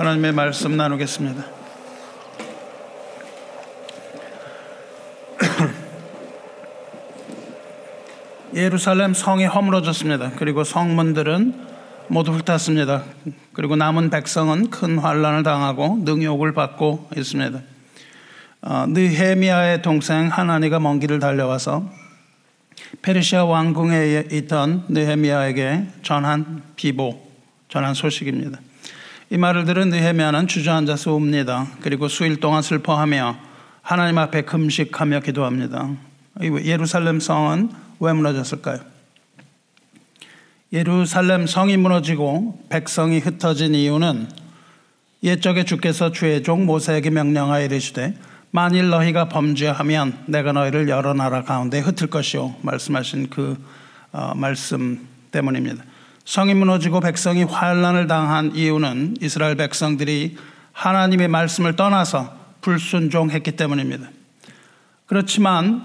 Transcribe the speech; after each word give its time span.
하나님의 0.00 0.32
말씀 0.32 0.76
나누겠습니다. 0.78 1.44
예루살렘 8.56 9.12
성이 9.12 9.44
허물어졌습니다. 9.44 10.30
그리고 10.36 10.64
성문들은 10.64 11.52
모두 12.08 12.32
불탔습니다. 12.32 13.04
그리고 13.52 13.76
남은 13.76 14.08
백성은 14.08 14.70
큰 14.70 14.96
환란을 14.96 15.42
당하고 15.42 15.98
능욕을 16.02 16.54
받고 16.54 17.10
있습니다. 17.14 17.60
어, 18.62 18.86
느헤미야의 18.88 19.82
동생 19.82 20.28
하나니가 20.28 20.80
먼 20.80 20.98
길을 20.98 21.18
달려와서 21.18 21.92
페르시아 23.02 23.44
왕궁에 23.44 24.28
있던 24.32 24.86
느헤미야에게 24.88 25.88
전한 26.02 26.62
비보, 26.76 27.20
전한 27.68 27.92
소식입니다. 27.92 28.60
이 29.32 29.38
말을 29.38 29.64
들은 29.64 29.90
느헤미야는 29.90 30.48
주저앉아서 30.48 31.14
웁니다. 31.14 31.68
그리고 31.82 32.08
수일 32.08 32.40
동안 32.40 32.62
슬퍼하며 32.62 33.38
하나님 33.80 34.18
앞에 34.18 34.42
금식하며 34.42 35.20
기도합니다. 35.20 35.88
예루살렘 36.42 37.20
성은 37.20 37.70
왜 38.00 38.12
무너졌을까요? 38.12 38.80
예루살렘 40.72 41.46
성이 41.46 41.76
무너지고 41.76 42.60
백성이 42.70 43.20
흩어진 43.20 43.76
이유는 43.76 44.28
옛적에 45.22 45.64
주께서 45.64 46.10
주의 46.10 46.42
종 46.42 46.66
모세에게 46.66 47.10
명령하여 47.10 47.66
이르시되 47.66 48.14
만일 48.50 48.88
너희가 48.88 49.28
범죄하면 49.28 50.24
내가 50.26 50.50
너희를 50.50 50.88
여러 50.88 51.14
나라 51.14 51.44
가운데 51.44 51.78
흩을 51.78 52.08
것이요 52.10 52.56
말씀하신 52.62 53.30
그 53.30 53.56
어, 54.10 54.32
말씀 54.34 55.06
때문입니다. 55.30 55.84
성이 56.24 56.54
무너지고 56.54 57.00
백성이 57.00 57.44
환란을 57.44 58.06
당한 58.06 58.54
이유는 58.54 59.16
이스라엘 59.20 59.56
백성들이 59.56 60.36
하나님의 60.72 61.28
말씀을 61.28 61.76
떠나서 61.76 62.32
불순종했기 62.60 63.52
때문입니다. 63.52 64.08
그렇지만 65.06 65.84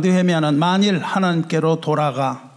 느헤미야는 0.00 0.58
만일 0.58 0.98
하나님께로 0.98 1.80
돌아가 1.80 2.50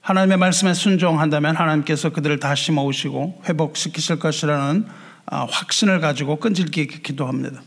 하나님의 0.00 0.36
말씀에 0.38 0.74
순종한다면 0.74 1.54
하나님께서 1.54 2.10
그들을 2.10 2.40
다시 2.40 2.72
모으시고 2.72 3.42
회복시키실 3.48 4.18
것이라는 4.18 4.86
아, 5.26 5.46
확신을 5.48 6.00
가지고 6.00 6.36
끈질기게 6.36 7.00
기도합니다. 7.02 7.62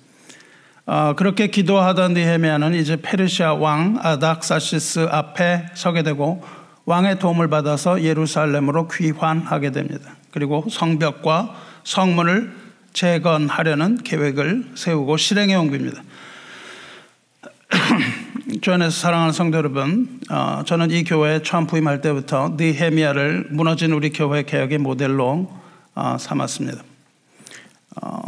아, 0.86 1.14
그렇게 1.16 1.48
기도하던 1.48 2.14
느헤미야는 2.14 2.74
이제 2.76 2.98
페르시아 2.98 3.54
왕 3.54 3.98
아닥사시스 4.02 5.08
앞에 5.10 5.68
서게 5.74 6.04
되고 6.04 6.44
왕의 6.86 7.20
도움을 7.20 7.50
받아서 7.50 8.04
예루살렘으로 8.04 8.88
귀환하게 8.88 9.72
됩니다. 9.72 10.16
그리고 10.32 10.66
성벽과 10.70 11.56
성문을 11.84 12.54
재건하려는 12.94 13.98
계획을 14.04 14.72
세우고 14.76 15.18
실행에 15.18 15.56
옮깁니다. 15.56 16.02
주 18.62 18.72
안에서 18.72 18.92
사랑하는 18.92 19.34
성도 19.34 19.58
여러분, 19.58 20.20
어, 20.30 20.62
저는 20.66 20.92
이 20.92 21.04
교회에 21.04 21.42
처음 21.42 21.68
부임할 21.68 22.02
때부터 22.02 22.54
느헤미야를 22.58 23.48
무너진 23.50 23.92
우리 23.92 24.12
교회 24.12 24.44
개혁의 24.44 24.78
모델로 24.78 25.52
어, 25.96 26.18
삼았습니다. 26.20 26.84
어, 28.02 28.22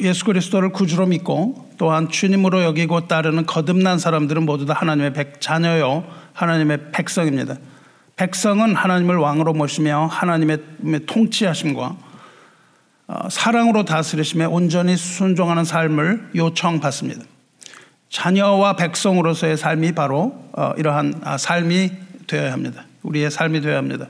예수 0.00 0.24
그리스도를 0.24 0.70
구주로 0.70 1.06
믿고 1.06 1.70
또한 1.78 2.08
주님으로 2.08 2.62
여기고 2.62 3.08
따르는 3.08 3.46
거듭난 3.46 3.98
사람들은 3.98 4.44
모두 4.44 4.66
다 4.66 4.74
하나님의 4.74 5.12
백, 5.12 5.40
자녀요 5.40 6.04
하나님의 6.32 6.92
백성입니다. 6.92 7.56
백성은 8.16 8.74
하나님을 8.74 9.16
왕으로 9.16 9.52
모시며 9.52 10.06
하나님의 10.10 10.58
통치하심과 11.06 11.96
사랑으로 13.30 13.84
다스리심에 13.84 14.44
온전히 14.44 14.96
순종하는 14.96 15.64
삶을 15.64 16.30
요청받습니다. 16.34 17.24
자녀와 18.08 18.76
백성으로서의 18.76 19.56
삶이 19.56 19.92
바로 19.92 20.38
어, 20.52 20.72
이러한 20.76 21.22
아, 21.24 21.38
삶이 21.38 21.92
되어야 22.26 22.52
합니다. 22.52 22.84
우리의 23.02 23.30
삶이 23.30 23.62
되어야 23.62 23.78
합니다. 23.78 24.06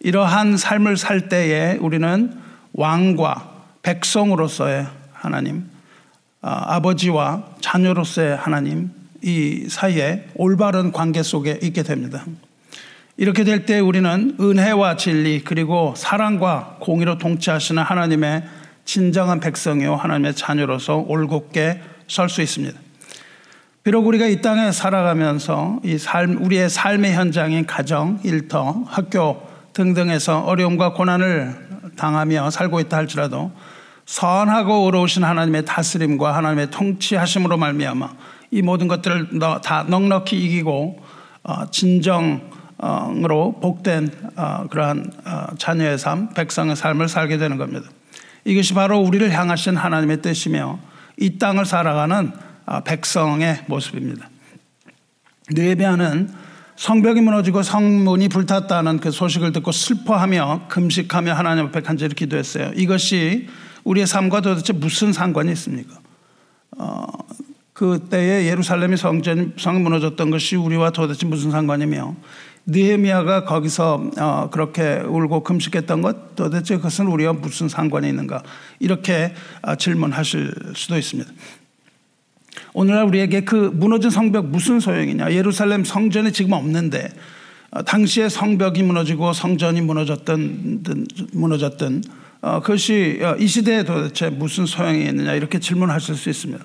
이러한 0.00 0.58
삶을 0.58 0.98
살 0.98 1.30
때에 1.30 1.78
우리는 1.78 2.38
왕과 2.74 3.50
백성으로서의 3.82 4.86
하나님, 5.12 5.64
아, 6.42 6.74
아버지와 6.74 7.44
자녀로서의 7.60 8.36
하나님 8.36 8.90
이 9.24 9.66
사이에 9.70 10.26
올바른 10.34 10.92
관계 10.92 11.22
속에 11.22 11.58
있게 11.62 11.82
됩니다. 11.82 12.24
이렇게 13.16 13.42
될 13.44 13.64
때 13.64 13.80
우리는 13.80 14.36
은혜와 14.38 14.96
진리 14.96 15.42
그리고 15.42 15.94
사랑과 15.96 16.76
공의로 16.80 17.16
통치하시는 17.16 17.82
하나님의 17.82 18.44
진정한 18.84 19.40
백성이요 19.40 19.94
하나님의 19.94 20.34
자녀로서 20.34 20.98
올곧게 21.08 21.80
설 22.06 22.28
수 22.28 22.42
있습니다. 22.42 22.78
비록 23.82 24.06
우리가 24.06 24.26
이 24.26 24.42
땅에 24.42 24.72
살아가면서 24.72 25.80
이 25.84 25.96
삶, 25.96 26.42
우리의 26.44 26.68
삶의 26.68 27.14
현장인 27.14 27.66
가정, 27.66 28.18
일터, 28.24 28.84
학교 28.86 29.42
등등에서 29.72 30.40
어려움과 30.40 30.92
고난을 30.92 31.92
당하며 31.96 32.50
살고 32.50 32.80
있다 32.80 32.96
할지라도 32.98 33.52
선하고 34.06 34.84
의로우신 34.86 35.24
하나님의 35.24 35.64
다스림과 35.64 36.34
하나님의 36.36 36.70
통치하심으로 36.70 37.56
말미암아 37.56 38.10
이 38.54 38.62
모든 38.62 38.86
것들을 38.86 39.40
다 39.64 39.82
넉넉히 39.88 40.38
이기고 40.38 41.00
어, 41.42 41.70
진정으로 41.72 43.58
복된 43.60 44.10
어, 44.36 44.68
그러한 44.70 45.10
어, 45.24 45.46
자녀의 45.58 45.98
삶, 45.98 46.32
백성의 46.34 46.76
삶을 46.76 47.08
살게 47.08 47.36
되는 47.36 47.56
겁니다. 47.56 47.88
이것이 48.44 48.72
바로 48.74 49.00
우리를 49.00 49.28
향하신 49.32 49.76
하나님의 49.76 50.22
뜻이며 50.22 50.78
이 51.18 51.36
땅을 51.36 51.66
살아가는 51.66 52.30
아, 52.64 52.80
백성의 52.80 53.64
모습입니다. 53.66 54.30
느헤미야는 55.50 56.32
성벽이 56.76 57.22
무너지고 57.22 57.64
성문이 57.64 58.28
불탔다는 58.28 59.00
그 59.00 59.10
소식을 59.10 59.50
듣고 59.50 59.72
슬퍼하며 59.72 60.66
금식하며 60.68 61.34
하나님 61.34 61.66
앞에 61.66 61.80
간절히 61.80 62.14
기도했어요. 62.14 62.70
이것이 62.76 63.48
우리의 63.82 64.06
삶과 64.06 64.42
도대체 64.42 64.72
무슨 64.72 65.12
상관이 65.12 65.50
있습니까? 65.52 65.98
어, 66.78 67.06
그때에 67.74 68.46
예루살렘이 68.46 68.96
성전 68.96 69.52
성이 69.58 69.80
무너졌던 69.80 70.30
것이 70.30 70.54
우리와 70.56 70.90
도대체 70.90 71.26
무슨 71.26 71.50
상관이며 71.50 72.14
느헤미야가 72.66 73.44
거기서 73.44 74.10
어, 74.16 74.48
그렇게 74.50 75.02
울고 75.04 75.42
금식했던 75.42 76.00
것 76.00 76.36
도대체 76.36 76.76
그것은 76.76 77.08
우리와 77.08 77.34
무슨 77.34 77.68
상관이 77.68 78.08
있는가 78.08 78.42
이렇게 78.78 79.34
어, 79.62 79.74
질문하실 79.74 80.54
수도 80.74 80.96
있습니다. 80.96 81.30
오늘날 82.72 83.04
우리에게 83.04 83.40
그 83.40 83.72
무너진 83.74 84.08
성벽 84.08 84.46
무슨 84.46 84.78
소용이냐? 84.78 85.32
예루살렘 85.32 85.84
성전이 85.84 86.32
지금 86.32 86.52
없는데 86.52 87.08
어, 87.72 87.82
당시에 87.82 88.28
성벽이 88.28 88.84
무너지고 88.84 89.32
성전이 89.32 89.80
무너졌던 89.80 90.84
무너졌던 91.32 92.04
어, 92.40 92.60
그것이 92.60 93.18
어, 93.20 93.34
이 93.36 93.48
시대에 93.48 93.82
도대체 93.82 94.30
무슨 94.30 94.64
소용이 94.64 95.06
있느냐 95.06 95.34
이렇게 95.34 95.58
질문하실 95.58 96.14
수 96.14 96.30
있습니다. 96.30 96.64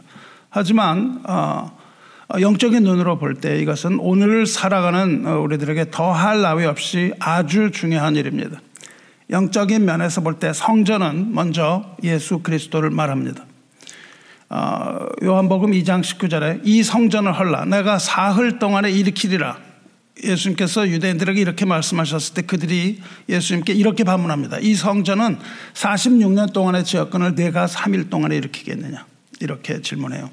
하지만 0.50 1.22
영적인 2.40 2.84
눈으로 2.84 3.18
볼 3.18 3.36
때 3.36 3.60
이것은 3.60 4.00
오늘을 4.00 4.46
살아가는 4.46 5.26
우리들에게 5.26 5.92
더할 5.92 6.42
나위 6.42 6.66
없이 6.66 7.14
아주 7.20 7.72
중요한 7.72 8.16
일입니다. 8.16 8.59
영적인 9.30 9.86
면에서 9.86 10.22
볼 10.22 10.40
때 10.40 10.54
성전은 10.54 11.34
먼저 11.34 11.96
예수 12.04 12.40
그리스도를 12.40 12.90
말합니다. 12.90 13.46
어, 14.52 15.06
요한복음 15.24 15.72
2장 15.72 16.02
19절에 16.02 16.62
이 16.64 16.82
성전을 16.82 17.38
헐라 17.38 17.66
내가 17.66 18.00
사흘 18.00 18.58
동안에 18.58 18.90
일으키리라 18.90 19.58
예수님께서 20.24 20.88
유대인들에게 20.88 21.40
이렇게 21.40 21.66
말씀하셨을 21.66 22.34
때 22.34 22.42
그들이 22.42 23.00
예수님께 23.30 23.74
이렇게 23.74 24.04
반문합니다. 24.04 24.58
이 24.59 24.74
성전은 24.74 25.38
46년 25.76 26.52
동안의 26.52 26.84
지역권을 26.84 27.35
내가 27.35 27.68
3일 27.68 28.09
동안에 28.09 28.35
일으키겠느냐 28.38 29.06
이렇게 29.40 29.82
질문해요. 29.82 30.29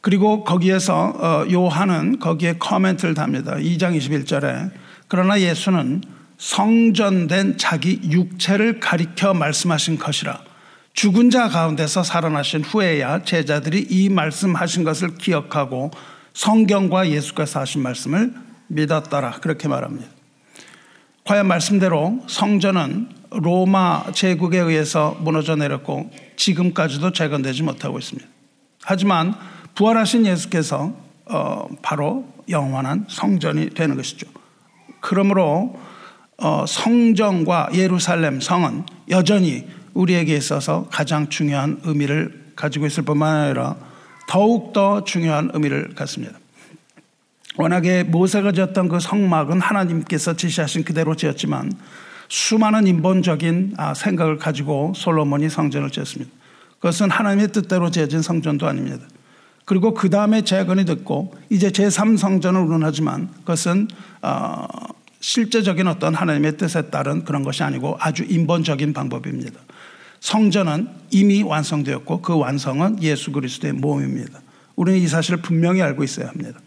그리고 0.00 0.44
거기에서 0.44 1.12
어, 1.16 1.44
요한은 1.50 2.18
거기에 2.18 2.54
커멘트를 2.58 3.14
답니다. 3.14 3.54
2장 3.56 3.96
21절에 3.98 4.70
그러나 5.08 5.40
예수는 5.40 6.02
성전된 6.38 7.58
자기 7.58 8.00
육체를 8.04 8.80
가리켜 8.80 9.34
말씀하신 9.34 9.98
것이라 9.98 10.40
죽은 10.94 11.30
자 11.30 11.48
가운데서 11.48 12.02
살아나신 12.02 12.62
후에야 12.62 13.22
제자들이 13.24 13.86
이 13.90 14.08
말씀하신 14.08 14.84
것을 14.84 15.16
기억하고 15.16 15.90
성경과 16.32 17.08
예수께서 17.10 17.60
하신 17.60 17.82
말씀을 17.82 18.34
믿었더라. 18.68 19.32
그렇게 19.40 19.68
말합니다. 19.68 20.08
과연 21.24 21.46
말씀대로 21.46 22.20
성전은 22.26 23.08
로마 23.30 24.10
제국에 24.12 24.58
의해서 24.58 25.16
무너져 25.20 25.56
내렸고 25.56 26.10
지금까지도 26.36 27.12
재건되지 27.12 27.62
못하고 27.62 27.98
있습니다. 27.98 28.28
하지만 28.82 29.34
부활하신 29.80 30.26
예수께서 30.26 30.92
어 31.24 31.66
바로 31.80 32.26
영원한 32.50 33.06
성전이 33.08 33.70
되는 33.70 33.96
것이죠. 33.96 34.26
그러므로 35.00 35.74
어, 36.36 36.66
성정과 36.68 37.70
예루살렘 37.72 38.40
성은 38.40 38.84
여전히 39.08 39.66
우리에게 39.94 40.36
있어서 40.36 40.86
가장 40.90 41.30
중요한 41.30 41.80
의미를 41.84 42.52
가지고 42.56 42.84
있을 42.84 43.04
뿐만 43.04 43.34
아니라 43.34 43.76
더욱더 44.28 45.04
중요한 45.04 45.50
의미를 45.54 45.94
갖습니다. 45.94 46.38
워낙에 47.56 48.02
모세가 48.02 48.52
지었던 48.52 48.88
그 48.88 49.00
성막은 49.00 49.62
하나님께서 49.62 50.36
지시하신 50.36 50.84
그대로 50.84 51.14
지었지만 51.16 51.72
수많은 52.28 52.86
인본적인 52.86 53.76
아, 53.78 53.94
생각을 53.94 54.36
가지고 54.36 54.92
솔로몬이 54.94 55.48
성전을 55.48 55.88
지었습니다. 55.88 56.30
그것은 56.76 57.10
하나님의 57.10 57.48
뜻대로 57.48 57.90
지어진 57.90 58.20
성전도 58.20 58.66
아닙니다. 58.66 59.06
그리고 59.64 59.94
그 59.94 60.10
다음에 60.10 60.42
재건이 60.42 60.84
됐고 60.84 61.34
이제 61.48 61.70
제3성전을 61.70 62.66
운운하지만 62.66 63.28
그것은 63.38 63.88
어, 64.22 64.66
실제적인 65.20 65.86
어떤 65.86 66.14
하나님의 66.14 66.56
뜻에 66.56 66.90
따른 66.90 67.24
그런 67.24 67.42
것이 67.42 67.62
아니고 67.62 67.96
아주 68.00 68.24
인본적인 68.24 68.92
방법입니다. 68.92 69.60
성전은 70.20 70.88
이미 71.10 71.42
완성되었고 71.42 72.22
그 72.22 72.36
완성은 72.36 73.02
예수 73.02 73.32
그리스도의 73.32 73.74
몸입니다. 73.74 74.40
우리는 74.76 74.98
이 74.98 75.06
사실을 75.06 75.40
분명히 75.40 75.82
알고 75.82 76.04
있어야 76.04 76.28
합니다. 76.28 76.58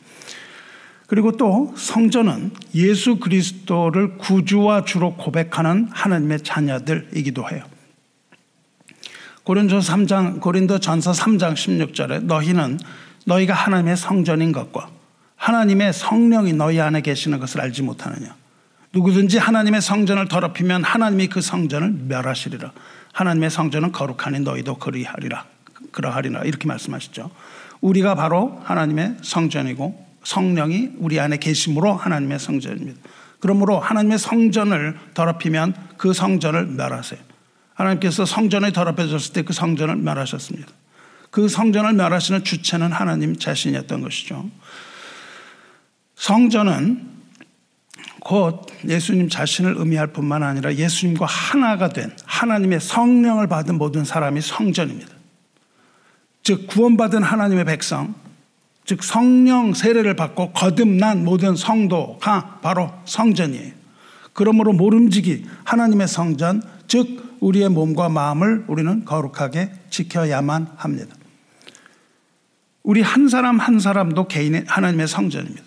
그리고 1.07 1.37
또 1.37 1.73
성전은 1.75 2.51
예수 2.75 3.17
그리스도를 3.17 4.17
구주와 4.17 4.85
주로 4.85 5.15
고백하는 5.15 5.87
하나님의 5.91 6.41
자녀들이기도 6.41 7.49
해요. 7.49 7.63
고린도 9.43 9.79
3장 9.79 10.39
고린도 10.39 10.79
전서 10.79 11.11
3장 11.11 11.53
16절에 11.53 12.23
너희는 12.23 12.79
너희가 13.25 13.53
하나님의 13.53 13.97
성전인 13.97 14.51
것과 14.51 14.89
하나님의 15.35 15.91
성령이 15.91 16.53
너희 16.53 16.79
안에 16.79 17.01
계시는 17.01 17.39
것을 17.39 17.59
알지 17.59 17.81
못하느냐? 17.81 18.35
누구든지 18.93 19.37
하나님의 19.37 19.81
성전을 19.81 20.29
더럽히면 20.29 20.83
하나님이 20.83 21.27
그 21.27 21.41
성전을 21.41 21.91
멸하시리라. 22.07 22.71
하나님의 23.11 23.49
성전은 23.49 23.91
거룩하니 23.91 24.39
너희도 24.39 24.75
그리하리라. 24.75 25.45
그러하리라. 25.91 26.43
이렇게 26.43 26.67
말씀하시죠. 26.67 27.29
우리가 27.81 28.15
바로 28.15 28.61
하나님의 28.63 29.17
성전이고 29.21 30.05
성령이 30.23 30.91
우리 30.99 31.19
안에 31.19 31.37
계심으로 31.37 31.93
하나님의 31.93 32.39
성전입니다. 32.39 33.01
그러므로 33.39 33.79
하나님의 33.79 34.19
성전을 34.19 34.97
더럽히면 35.13 35.73
그 35.97 36.13
성전을 36.13 36.67
멸하세요 36.67 37.32
하나님께서 37.73 38.25
성전에 38.25 38.71
더럽혀졌을 38.71 39.33
때 39.33 39.43
그 39.43 39.53
성전을 39.53 39.95
멸하셨습니다. 39.97 40.67
그 41.31 41.47
성전을 41.47 41.93
멸하시는 41.93 42.43
주체는 42.43 42.91
하나님 42.91 43.35
자신이었던 43.35 44.01
것이죠. 44.01 44.49
성전은 46.15 47.13
곧 48.19 48.67
예수님 48.87 49.29
자신을 49.29 49.75
의미할 49.77 50.07
뿐만 50.07 50.43
아니라 50.43 50.73
예수님과 50.75 51.25
하나가 51.25 51.89
된 51.89 52.15
하나님의 52.25 52.79
성령을 52.79 53.47
받은 53.47 53.77
모든 53.77 54.05
사람이 54.05 54.39
성전입니다. 54.41 55.11
즉, 56.43 56.67
구원받은 56.67 57.23
하나님의 57.23 57.65
백성, 57.65 58.15
즉, 58.85 59.03
성령 59.03 59.73
세례를 59.73 60.15
받고 60.15 60.51
거듭난 60.51 61.25
모든 61.25 61.55
성도가 61.55 62.59
바로 62.61 62.93
성전이에요. 63.05 63.73
그러므로 64.33 64.71
모름지기 64.71 65.45
하나님의 65.63 66.07
성전, 66.07 66.61
즉, 66.87 67.32
우리의 67.43 67.69
몸과 67.69 68.09
마음을 68.09 68.63
우리는 68.67 69.03
거룩하게 69.03 69.71
지켜야만 69.89 70.67
합니다. 70.77 71.15
우리 72.83 73.01
한 73.01 73.27
사람 73.27 73.59
한 73.59 73.79
사람도 73.79 74.27
개인의 74.27 74.65
하나님의 74.67 75.07
성전입니다. 75.07 75.63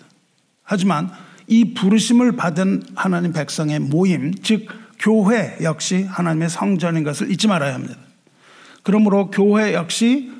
하지만 0.63 1.09
이 1.47 1.73
부르심을 1.73 2.33
받은 2.33 2.83
하나님 2.95 3.31
백성의 3.31 3.79
모임, 3.79 4.33
즉 4.41 4.67
교회 4.99 5.57
역시 5.61 6.03
하나님의 6.03 6.49
성전인 6.49 7.03
것을 7.03 7.31
잊지 7.31 7.47
말아야 7.47 7.73
합니다. 7.73 7.95
그러므로 8.83 9.29
교회 9.29 9.73
역시 9.73 10.31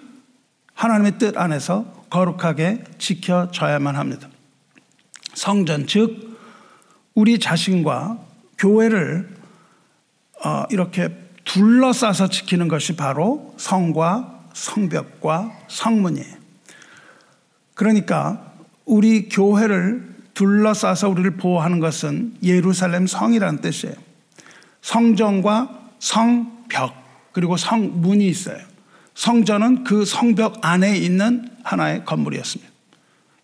하나님의 0.74 1.18
뜻 1.18 1.38
안에서 1.38 2.06
거룩하게 2.10 2.84
지켜져야만 2.98 3.96
합니다. 3.96 4.28
성전, 5.34 5.86
즉 5.86 6.38
우리 7.14 7.40
자신과 7.40 8.20
교회를 8.58 9.38
어, 10.44 10.66
이렇게 10.70 11.27
둘러싸서 11.48 12.28
지키는 12.28 12.68
것이 12.68 12.96
바로 12.96 13.54
성과 13.58 14.44
성벽과 14.54 15.52
성문이에요. 15.68 16.36
그러니까 17.74 18.54
우리 18.86 19.30
교회를 19.30 20.16
둘러싸서 20.34 21.10
우리를 21.10 21.38
보호하는 21.38 21.80
것은 21.80 22.36
예루살렘 22.44 23.08
성이라는 23.08 23.62
뜻이에요. 23.62 23.96
성전과 24.82 25.92
성벽 26.00 26.94
그리고 27.32 27.56
성문이 27.56 28.28
있어요. 28.28 28.58
성전은 29.16 29.84
그 29.84 30.06
성벽 30.06 30.60
안에 30.62 30.98
있는 30.98 31.50
하나의 31.64 32.04
건물이었습니다. 32.06 32.72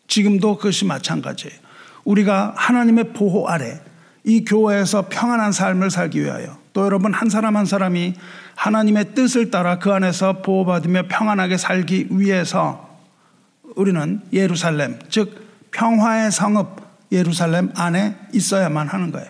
지금도 0.07 0.57
그것이 0.57 0.85
마찬가지예요. 0.85 1.55
우리가 2.03 2.53
하나님의 2.55 3.13
보호 3.13 3.47
아래 3.47 3.79
이 4.23 4.43
교회에서 4.43 5.07
평안한 5.09 5.51
삶을 5.51 5.89
살기 5.89 6.21
위하여 6.21 6.62
또 6.73 6.85
여러분 6.85 7.13
한 7.13 7.29
사람 7.29 7.55
한 7.55 7.65
사람이 7.65 8.15
하나님의 8.55 9.13
뜻을 9.13 9.51
따라 9.51 9.79
그 9.79 9.91
안에서 9.91 10.41
보호받으며 10.41 11.03
평안하게 11.07 11.57
살기 11.57 12.07
위해서 12.11 12.89
우리는 13.75 14.21
예루살렘, 14.33 14.99
즉 15.09 15.69
평화의 15.71 16.31
성읍 16.31 16.81
예루살렘 17.11 17.71
안에 17.75 18.17
있어야만 18.33 18.87
하는 18.87 19.11
거예요. 19.11 19.29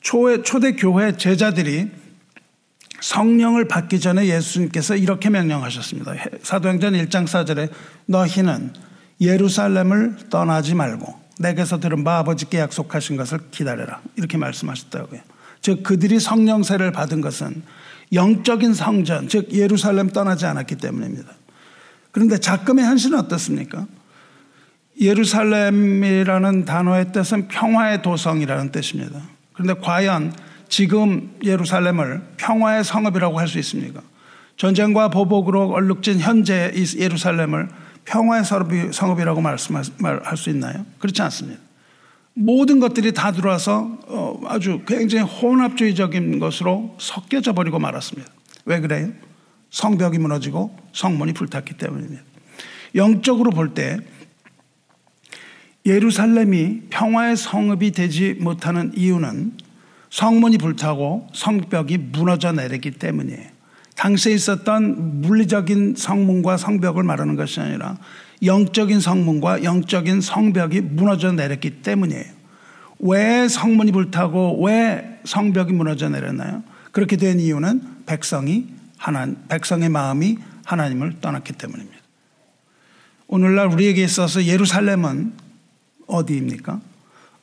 초대, 0.00 0.72
교회 0.72 1.16
제자들이 1.16 1.90
성령을 3.00 3.66
받기 3.68 4.00
전에 4.00 4.26
예수님께서 4.26 4.96
이렇게 4.96 5.30
명령하셨습니다. 5.30 6.14
사도행전 6.42 6.94
1장 6.94 7.26
4절에 7.26 7.70
너희는 8.06 8.74
예루살렘을 9.20 10.16
떠나지 10.30 10.74
말고 10.74 11.20
내게서 11.38 11.80
들은 11.80 12.04
바 12.04 12.18
아버지께 12.18 12.58
약속하신 12.58 13.16
것을 13.16 13.38
기다려라. 13.50 14.00
이렇게 14.16 14.36
말씀하셨다고요. 14.36 15.20
즉 15.62 15.82
그들이 15.82 16.20
성령세를 16.20 16.92
받은 16.92 17.20
것은 17.20 17.62
영적인 18.12 18.74
성전, 18.74 19.28
즉 19.28 19.52
예루살렘 19.52 20.10
떠나지 20.10 20.44
않았기 20.44 20.76
때문입니다. 20.76 21.32
그런데 22.10 22.36
작금의 22.36 22.84
현실은 22.84 23.18
어떻습니까? 23.18 23.86
예루살렘이라는 25.00 26.66
단어의 26.66 27.12
뜻은 27.12 27.48
평화의 27.48 28.02
도성이라는 28.02 28.70
뜻입니다. 28.72 29.20
그런데 29.54 29.80
과연 29.80 30.34
지금 30.68 31.34
예루살렘을 31.42 32.22
평화의 32.36 32.84
성읍이라고 32.84 33.38
할 33.38 33.48
수 33.48 33.58
있습니까? 33.60 34.02
전쟁과 34.56 35.08
보복으로 35.08 35.70
얼룩진 35.70 36.20
현재 36.20 36.72
예루살렘을 36.98 37.68
평화의 38.04 38.42
성읍이라고 38.92 39.40
말씀할 39.40 40.36
수 40.36 40.50
있나요? 40.50 40.84
그렇지 40.98 41.22
않습니다. 41.22 41.60
모든 42.34 42.80
것들이 42.80 43.12
다 43.12 43.32
들어와서 43.32 43.98
어, 44.06 44.40
아주 44.46 44.82
굉장히 44.86 45.24
혼합주의적인 45.24 46.38
것으로 46.38 46.96
섞여져 46.98 47.52
버리고 47.52 47.78
말았습니다. 47.78 48.30
왜 48.64 48.80
그래요? 48.80 49.10
성벽이 49.70 50.18
무너지고 50.18 50.76
성문이 50.92 51.32
불탔기 51.34 51.74
때문입니다. 51.76 52.22
영적으로 52.94 53.50
볼 53.50 53.74
때 53.74 53.98
예루살렘이 55.84 56.82
평화의 56.90 57.36
성읍이 57.36 57.90
되지 57.90 58.34
못하는 58.34 58.92
이유는 58.94 59.52
성문이 60.10 60.58
불타고 60.58 61.26
성벽이 61.32 61.98
무너져 61.98 62.52
내리기 62.52 62.92
때문이에요. 62.92 63.50
당시에 63.96 64.32
있었던 64.34 65.22
물리적인 65.22 65.94
성문과 65.96 66.56
성벽을 66.56 67.02
말하는 67.02 67.34
것이 67.34 67.60
아니라 67.60 67.98
영적인 68.44 69.00
성문과 69.00 69.62
영적인 69.62 70.20
성벽이 70.20 70.80
무너져 70.80 71.32
내렸기 71.32 71.82
때문이에요. 71.82 72.24
왜 72.98 73.48
성문이 73.48 73.92
불타고 73.92 74.62
왜 74.64 75.20
성벽이 75.24 75.72
무너져 75.72 76.08
내렸나요? 76.08 76.62
그렇게 76.90 77.16
된 77.16 77.40
이유는 77.40 78.04
백성이 78.06 78.66
하나 78.96 79.26
백성의 79.48 79.88
마음이 79.88 80.38
하나님을 80.64 81.20
떠났기 81.20 81.54
때문입니다. 81.54 81.98
오늘날 83.26 83.68
우리에게 83.68 84.04
있어서 84.04 84.44
예루살렘은 84.44 85.32
어디입니까? 86.06 86.80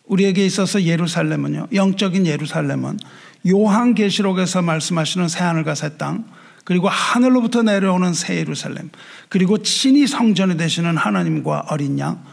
우리에게 0.05 0.45
있어서 0.45 0.83
예루살렘은요. 0.83 1.67
영적인 1.73 2.25
예루살렘은 2.25 2.99
요한계시록에서 3.47 4.61
말씀하시는 4.61 5.27
새하늘과 5.27 5.75
새 5.75 5.97
땅, 5.97 6.25
그리고 6.63 6.87
하늘로부터 6.87 7.63
내려오는 7.63 8.13
새 8.13 8.37
예루살렘, 8.37 8.89
그리고 9.29 9.59
친히 9.59 10.07
성전이 10.07 10.57
되시는 10.57 10.97
하나님과 10.97 11.65
어린 11.69 11.99
양, 11.99 12.23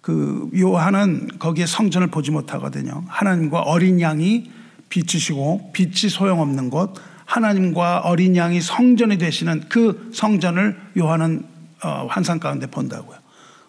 그 0.00 0.50
요한은 0.58 1.28
거기에 1.38 1.66
성전을 1.66 2.08
보지 2.08 2.30
못하거든요. 2.30 3.04
하나님과 3.08 3.60
어린 3.60 4.00
양이 4.00 4.50
빛이시고 4.90 5.70
빛이 5.72 6.10
소용없는 6.10 6.70
곳, 6.70 6.94
하나님과 7.24 8.00
어린 8.00 8.36
양이 8.36 8.60
성전이 8.60 9.18
되시는 9.18 9.64
그 9.68 10.10
성전을 10.12 10.78
요한은 10.98 11.44
어, 11.82 12.06
환상 12.08 12.38
가운데 12.38 12.66
본다고요. 12.66 13.18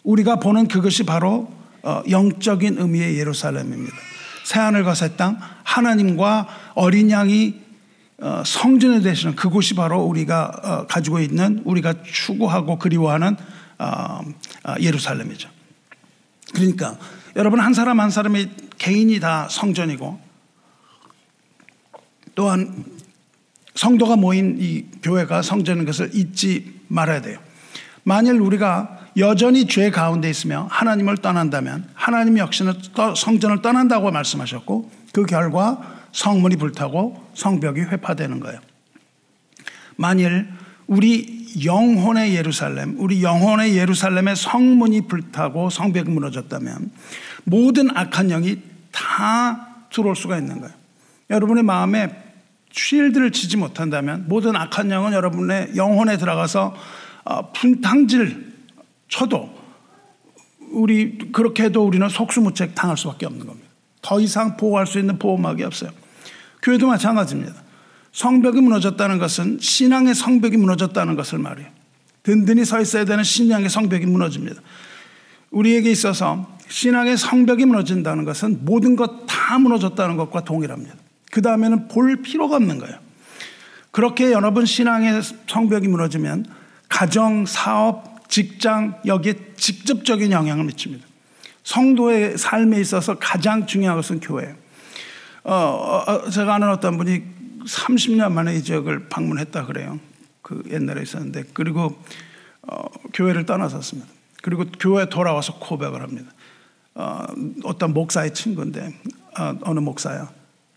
우리가 0.04 0.38
보는 0.38 0.68
그것이 0.68 1.04
바로 1.04 1.52
어, 1.84 2.04
영적인 2.10 2.78
의미의 2.80 3.18
예루살렘입니다. 3.18 3.96
새하늘과 4.44 4.94
새 4.94 5.16
땅, 5.16 5.40
하나님과 5.64 6.48
어린 6.76 7.10
양이 7.10 7.56
어, 7.56 7.65
성전에 8.46 9.02
되시는 9.02 9.36
그곳이 9.36 9.74
바로 9.74 10.04
우리가 10.04 10.52
어, 10.64 10.88
가지고 10.88 11.20
있는 11.20 11.62
우리가 11.66 12.04
추구하고 12.04 12.80
그리워하는 12.80 13.36
어, 13.78 14.22
예루살렘이죠. 14.80 15.50
그러니까 16.54 16.98
여러분 17.36 17.60
한 17.60 17.74
사람 17.74 18.00
한 18.00 18.10
사람의 18.10 18.50
개인이 18.78 19.20
다 19.20 19.48
성전이고 19.50 20.20
또한 22.36 22.86
성도가 23.76 24.16
모인 24.16 24.58
이 24.60 24.86
교회가 25.04 25.42
성전인 25.42 25.86
것을 25.86 26.12
잊지 26.14 26.82
말아야 26.88 27.22
돼요. 27.22 27.40
만일 28.04 28.40
우리가 28.40 29.00
여전히 29.18 29.68
죄 29.68 29.92
가운데 29.92 30.30
있으며 30.30 30.68
하나님을 30.70 31.18
떠난다면 31.18 31.90
하나님 31.94 32.38
역시는 32.38 32.74
성전을 33.16 33.62
떠난다고 33.62 34.12
말씀하셨고 34.12 34.92
그 35.14 35.26
결과 35.26 35.95
성문이 36.16 36.56
불타고 36.56 37.22
성벽이 37.34 37.82
회파되는 37.82 38.40
거예요. 38.40 38.60
만일 39.98 40.48
우리 40.88 41.46
영혼의 41.66 42.36
예루살렘, 42.36 42.96
우리 43.00 43.22
영혼의 43.22 43.76
예루살렘의 43.76 44.36
성문이 44.38 45.08
불타고 45.08 45.70
성벽이 45.70 46.10
무너졌다면 46.10 46.92
모든 47.44 47.90
악한 47.96 48.30
영이 48.30 48.62
다 48.94 49.88
들어올 49.92 50.16
수가 50.16 50.38
있는 50.38 50.62
거예요. 50.62 50.74
여러분의 51.30 51.64
마음에 51.64 52.24
쉴드를 52.72 53.32
치지 53.32 53.58
못한다면 53.58 54.26
모든 54.30 54.56
악한 54.56 54.92
영은 54.92 55.12
여러분의 55.12 55.76
영혼에 55.76 56.18
들어가서 56.18 56.76
어, 57.26 57.52
분탕질 57.52 58.54
쳐도 59.10 59.54
우리 60.72 61.18
그렇게 61.34 61.64
해도 61.64 61.86
우리는 61.86 62.08
속수무책 62.08 62.74
당할 62.74 62.98
수밖에 62.98 63.26
없는 63.26 63.46
겁니다. 63.46 63.70
더 64.02 64.20
이상 64.22 64.56
보호할 64.56 64.88
수 64.88 65.00
있는 65.00 65.20
보호막이 65.20 65.64
없어요. 65.64 65.92
교회도 66.66 66.88
마찬가지입니다. 66.88 67.54
성벽이 68.12 68.60
무너졌다는 68.62 69.20
것은 69.20 69.60
신앙의 69.62 70.16
성벽이 70.16 70.58
무너졌다는 70.58 71.16
것을 71.16 71.38
말해요. 71.40 71.68
든든히 72.24 72.66
서 72.66 72.82
있어야 72.82 73.06
되는 73.06 73.24
신앙의 73.24 73.70
성벽이 73.70 74.06
무너집니다. 74.08 74.62
우리에게 75.52 75.92
있어서 75.92 76.58
신앙의 76.68 77.18
성벽이 77.18 77.66
무너진다는 77.66 78.26
것은 78.26 78.66
모든 78.66 78.96
것 78.96 79.26
다 79.46 79.60
무너졌다는 79.60 80.18
것과 80.18 80.44
동일합니다. 80.44 80.96
그 81.32 81.44
다음에는 81.44 81.88
볼 81.88 82.16
필요가 82.24 82.56
없는 82.56 82.80
거예요. 82.80 82.98
그렇게 83.92 84.32
여러분 84.32 84.66
신앙의 84.66 85.22
성벽이 85.48 85.88
무너지면 85.88 86.48
가정, 86.90 87.46
사업, 87.46 88.28
직장 88.28 89.00
여기에 89.06 89.36
직접적인 89.56 90.32
영향을 90.32 90.66
미칩니다. 90.66 91.06
성도의 91.64 92.40
삶에 92.40 92.80
있어서 92.80 93.20
가장 93.20 93.68
중요한 93.68 93.98
것은 93.98 94.20
교회예요. 94.20 94.56
어, 95.46 95.54
어, 95.54 96.12
어 96.12 96.30
제가 96.30 96.56
아는 96.56 96.70
어떤 96.70 96.98
분이 96.98 97.24
30년 97.66 98.32
만에 98.32 98.56
이 98.56 98.64
지역을 98.64 99.10
방문했다 99.10 99.66
그래요. 99.66 100.00
그 100.42 100.64
옛날에 100.70 101.02
있었는데 101.02 101.46
그리고 101.54 101.98
어, 102.64 102.86
교회를 103.14 103.46
떠나섰습니다. 103.46 104.10
그리고 104.42 104.66
교회 104.80 105.08
돌아와서 105.08 105.58
고백을 105.60 106.02
합니다. 106.02 106.32
어, 106.96 107.26
어떤 107.64 107.94
목사의 107.94 108.34
친구인데 108.34 108.94
어, 109.40 109.56
어느 109.62 109.80
목사야. 109.80 110.30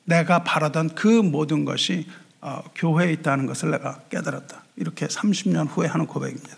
내가 0.05 0.45
바라던 0.45 0.91
그 0.95 1.07
모든 1.09 1.65
것이 1.65 2.07
어, 2.41 2.63
교회에 2.75 3.13
있다는 3.13 3.47
것을 3.47 3.71
내가 3.71 4.01
깨달았다. 4.11 4.65
이렇게 4.77 5.07
30년 5.07 5.67
후에 5.69 5.87
하는 5.87 6.07
고백입니다. 6.07 6.57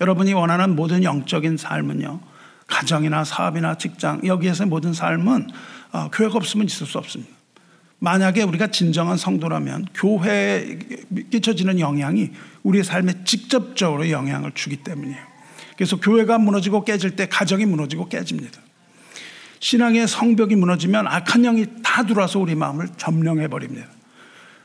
여러분이 0.00 0.32
원하는 0.32 0.74
모든 0.74 1.04
영적인 1.04 1.56
삶은요, 1.56 2.20
가정이나 2.66 3.24
사업이나 3.24 3.76
직장, 3.76 4.20
여기에서 4.26 4.66
모든 4.66 4.92
삶은 4.92 5.48
어, 5.92 6.10
교회가 6.10 6.36
없으면 6.36 6.66
있을 6.66 6.86
수 6.86 6.98
없습니다. 6.98 7.41
만약에 8.02 8.42
우리가 8.42 8.66
진정한 8.66 9.16
성도라면 9.16 9.86
교회에 9.94 10.76
끼쳐지는 11.30 11.78
영향이 11.78 12.32
우리의 12.64 12.82
삶에 12.82 13.22
직접적으로 13.24 14.10
영향을 14.10 14.50
주기 14.54 14.78
때문이에요. 14.78 15.22
그래서 15.76 16.00
교회가 16.00 16.38
무너지고 16.38 16.84
깨질 16.84 17.14
때 17.14 17.28
가정이 17.28 17.64
무너지고 17.64 18.08
깨집니다. 18.08 18.60
신앙의 19.60 20.08
성벽이 20.08 20.56
무너지면 20.56 21.06
악한 21.06 21.42
영이 21.42 21.66
다 21.84 22.04
들어와서 22.04 22.40
우리 22.40 22.56
마음을 22.56 22.88
점령해 22.96 23.46
버립니다. 23.46 23.86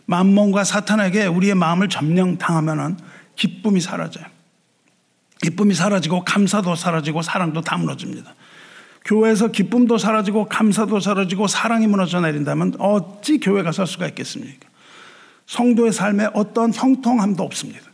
만몬과 0.07 0.63
사탄에게 0.63 1.27
우리의 1.27 1.53
마음을 1.53 1.89
점령당하면 1.89 2.99
기쁨이 3.35 3.79
사라져요. 3.81 4.25
기쁨이 5.43 5.75
사라지고 5.75 6.25
감사도 6.25 6.75
사라지고 6.75 7.21
사랑도 7.21 7.61
다 7.61 7.77
무너집니다. 7.77 8.33
교회에서 9.07 9.47
기쁨도 9.47 9.97
사라지고 9.97 10.45
감사도 10.45 10.99
사라지고 10.99 11.47
사랑이 11.47 11.87
무너져 11.87 12.19
내린다면 12.19 12.75
어찌 12.77 13.39
교회가 13.39 13.71
설 13.71 13.87
수가 13.87 14.07
있겠습니까? 14.09 14.67
성도의 15.45 15.93
삶에 15.93 16.27
어떤 16.33 16.73
형통함도 16.73 17.41
없습니다. 17.41 17.85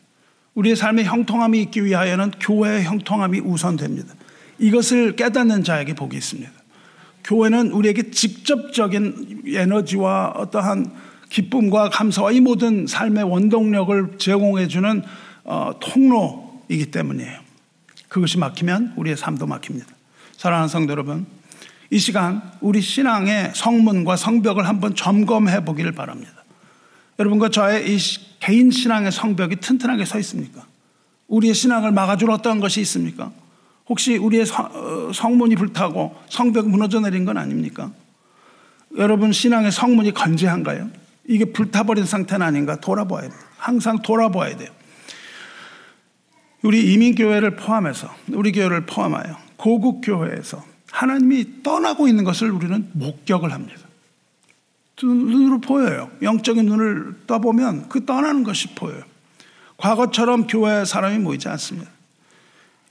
우리의 0.56 0.76
삶의 0.76 1.06
형통함이 1.06 1.62
있기 1.62 1.86
위하여는 1.86 2.32
교회의 2.40 2.84
형통함이 2.84 3.40
우선됩니다. 3.42 4.14
이것을 4.58 5.16
깨닫는 5.16 5.64
자에게 5.64 5.94
복이 5.94 6.18
있습니다. 6.18 6.52
교회는 7.24 7.72
우리에게 7.72 8.10
직접적인 8.10 9.44
에너지와 9.48 10.34
어떠한 10.36 10.92
기쁨과 11.30 11.90
감사와 11.90 12.32
이 12.32 12.42
모든 12.42 12.88
삶의 12.88 13.24
원동력을 13.24 14.18
제공해주는 14.18 15.04
어, 15.46 15.72
통로이기 15.80 16.92
때문이에요. 16.92 17.40
그것이 18.08 18.40
막히면 18.40 18.94
우리의 18.98 19.16
삶도 19.16 19.46
막힙니다. 19.46 19.88
사랑하는 20.38 20.68
성도 20.68 20.92
여러분, 20.92 21.26
이 21.90 22.00
시간 22.00 22.42
우리 22.60 22.82
신앙의 22.82 23.52
성문과 23.56 24.16
성벽을 24.16 24.68
한번 24.68 24.96
점검해 24.96 25.64
보기를 25.66 25.92
바랍니다. 25.92 26.32
여러분과 27.20 27.50
저의 27.50 27.96
이 27.96 28.00
개인 28.40 28.72
신앙의 28.72 29.12
성벽이 29.12 29.58
튼튼하게 29.58 30.06
서 30.06 30.18
있습니까? 30.20 30.66
우리의 31.28 31.54
신앙을 31.54 31.92
막아줄 31.92 32.32
어떤 32.32 32.60
것이 32.60 32.82
있습니까? 32.82 33.32
혹시 33.88 34.18
우리의 34.18 34.46
어, 34.52 35.12
성문이 35.14 35.56
불타고 35.56 36.16
성벽 36.30 36.68
무너져 36.68 37.00
내린 37.00 37.26
건 37.26 37.38
아닙니까? 37.38 37.92
여러분 38.98 39.32
신앙의 39.32 39.72
성문이 39.72 40.14
건재한가요? 40.14 40.90
이게 41.28 41.46
불타버린 41.46 42.06
상태는 42.06 42.46
아닌가 42.46 42.80
돌아봐야 42.80 43.30
돼요. 43.30 43.40
항상 43.58 44.02
돌아봐야 44.02 44.58
돼요. 44.58 44.70
우리 46.64 46.94
이민교회를 46.94 47.56
포함해서 47.56 48.14
우리 48.30 48.52
교회를 48.52 48.86
포함하여 48.86 49.43
고국 49.64 50.02
교회에서 50.02 50.62
하나님이 50.92 51.64
떠나고 51.64 52.10
있는 52.10 52.26
것을 52.26 52.52
우리는 52.52 52.90
목격을 52.92 53.54
합니다. 53.54 53.80
눈으로 55.02 55.62
보여요. 55.62 56.12
영적인 56.22 56.66
눈을 56.66 57.16
떠보면 57.28 57.88
그 57.88 58.06
떠나는 58.06 58.44
것이 58.44 58.76
보여요. 58.76 59.02
과거처럼 59.78 60.48
교회 60.48 60.84
사람이 60.84 61.20
모이지 61.20 61.48
않습니다. 61.48 61.90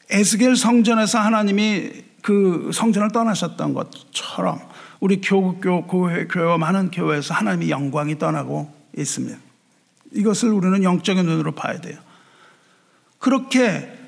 에스겔 0.09 0.57
성전에서 0.57 1.19
하나님이 1.19 1.91
그 2.23 2.71
성전을 2.73 3.11
떠나셨던 3.11 3.75
것처럼 3.75 4.59
우리 5.00 5.21
교국교 5.21 5.88
교회, 5.88 6.26
교회와 6.26 6.57
많은 6.57 6.91
교회에서 6.91 7.35
하나님의 7.35 7.69
영광이 7.69 8.19
떠나고 8.19 8.75
있습니다. 8.97 9.38
이것을 10.12 10.49
우리는 10.49 10.83
영적인 10.83 11.26
눈으로 11.26 11.52
봐야 11.52 11.83
돼요. 11.83 11.99
그렇게 13.19 14.01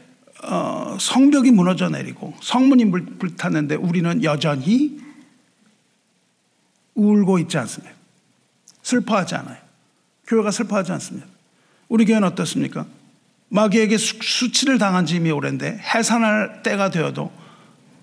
어, 0.47 0.97
성벽이 1.01 1.51
무너져 1.51 1.89
내리고 1.89 2.35
성문이 2.43 2.91
불 2.91 3.37
탔는데 3.37 3.77
우리는 3.77 4.23
여전히 4.25 5.01
울고 6.95 7.39
있지 7.41 7.59
않습니다. 7.59 7.95
슬퍼하지 8.83 9.35
않아요. 9.37 9.57
교회가 10.27 10.51
슬퍼하지 10.51 10.93
않습니다. 10.93 11.27
우리 11.89 12.05
교회는 12.05 12.29
어떻습니까? 12.29 12.87
마귀에게 13.49 13.99
수, 13.99 14.53
치를 14.53 14.79
당한 14.79 15.07
지 15.07 15.17
이미 15.17 15.31
오랜데 15.31 15.79
해산할 15.95 16.63
때가 16.63 16.91
되어도 16.91 17.31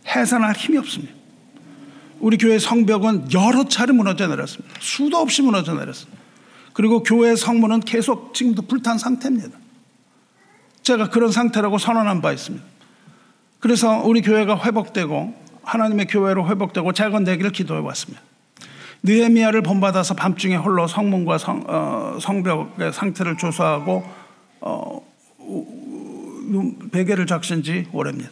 해산할 0.07 0.55
힘이 0.55 0.77
없습니다. 0.77 1.13
우리 2.19 2.37
교회 2.37 2.59
성벽은 2.59 3.33
여러 3.33 3.67
차례 3.67 3.91
무너져 3.93 4.27
내렸습니다. 4.27 4.75
수도 4.79 5.17
없이 5.17 5.41
무너져 5.41 5.73
내렸습니다. 5.73 6.21
그리고 6.73 7.03
교회 7.03 7.35
성문은 7.35 7.81
계속 7.81 8.33
지금도 8.33 8.63
불탄 8.63 8.97
상태입니다. 8.97 9.57
제가 10.91 11.09
그런 11.09 11.31
상태라고 11.31 11.77
선언한 11.77 12.21
바 12.21 12.33
있습니다. 12.33 12.65
그래서 13.59 14.01
우리 14.03 14.21
교회가 14.21 14.59
회복되고 14.61 15.33
하나님의 15.63 16.07
교회로 16.07 16.49
회복되고 16.49 16.91
재건되기를 16.91 17.51
기도해 17.51 17.79
왔습니다. 17.79 18.21
느헤미야를 19.03 19.61
본받아서 19.61 20.15
밤중에 20.15 20.57
홀로 20.57 20.87
성문과 20.87 21.37
성, 21.37 21.63
어, 21.67 22.17
성벽의 22.19 22.91
상태를 22.91 23.37
조사하고 23.37 24.03
어, 24.59 25.01
베개를 26.91 27.25
작신 27.25 27.63
지 27.63 27.87
오래입니다. 27.93 28.29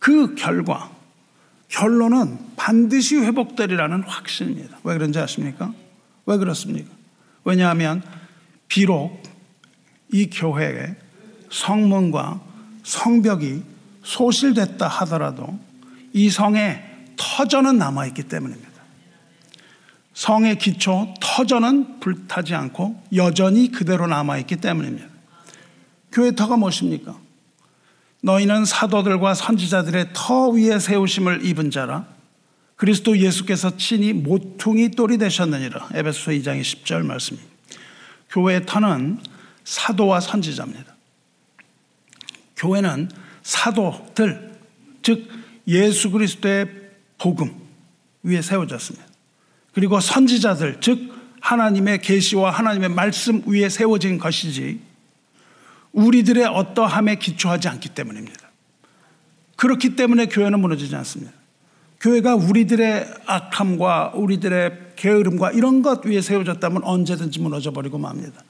그 0.00 0.34
결과 0.34 0.90
결론은 1.68 2.36
반드시 2.56 3.16
회복되리라는 3.16 4.02
확신입니다. 4.02 4.78
왜 4.82 4.94
그런지 4.94 5.20
아십니까? 5.20 5.72
왜 6.26 6.36
그렇습니까? 6.36 6.90
왜냐하면 7.44 8.02
비록 8.66 9.29
이 10.12 10.28
교회에 10.30 10.96
성문과 11.50 12.40
성벽이 12.82 13.62
소실됐다 14.02 14.88
하더라도 14.88 15.58
이 16.12 16.30
성에 16.30 16.82
터전은 17.16 17.78
남아있기 17.78 18.24
때문입니다. 18.24 18.70
성의 20.14 20.58
기초 20.58 21.14
터전은 21.20 22.00
불타지 22.00 22.54
않고 22.54 23.02
여전히 23.14 23.70
그대로 23.70 24.06
남아있기 24.06 24.56
때문입니다. 24.56 25.06
교회 26.12 26.32
터가 26.32 26.56
무엇입니까? 26.56 27.16
너희는 28.22 28.64
사도들과 28.64 29.34
선지자들의 29.34 30.08
터 30.12 30.48
위에 30.48 30.78
세우심을 30.78 31.44
입은 31.46 31.70
자라 31.70 32.06
그리스도 32.76 33.18
예수께서 33.18 33.76
친히 33.76 34.14
모퉁이 34.14 34.90
돌이 34.90 35.18
되셨느니라. 35.18 35.90
에베소 35.92 36.30
2장의 36.30 36.62
10절 36.62 37.04
말씀입니다. 37.04 37.50
교회의 38.30 38.64
터는 38.64 39.18
사도와 39.64 40.20
선지자입니다. 40.20 40.94
교회는 42.56 43.08
사도들, 43.42 44.58
즉 45.02 45.28
예수 45.66 46.10
그리스도의 46.10 46.68
복음 47.18 47.54
위에 48.22 48.42
세워졌습니다. 48.42 49.06
그리고 49.72 50.00
선지자들, 50.00 50.80
즉 50.80 51.12
하나님의 51.40 52.00
계시와 52.02 52.50
하나님의 52.50 52.90
말씀 52.90 53.42
위에 53.46 53.68
세워진 53.68 54.18
것이지 54.18 54.80
우리들의 55.92 56.44
어떠함에 56.44 57.16
기초하지 57.16 57.68
않기 57.68 57.90
때문입니다. 57.90 58.50
그렇기 59.56 59.96
때문에 59.96 60.26
교회는 60.26 60.60
무너지지 60.60 60.94
않습니다. 60.96 61.32
교회가 62.00 62.34
우리들의 62.34 63.06
악함과 63.26 64.12
우리들의 64.14 64.92
게으름과 64.96 65.52
이런 65.52 65.82
것 65.82 66.04
위에 66.04 66.20
세워졌다면 66.20 66.82
언제든지 66.84 67.40
무너져 67.40 67.70
버리고 67.70 67.98
맙니다. 67.98 68.42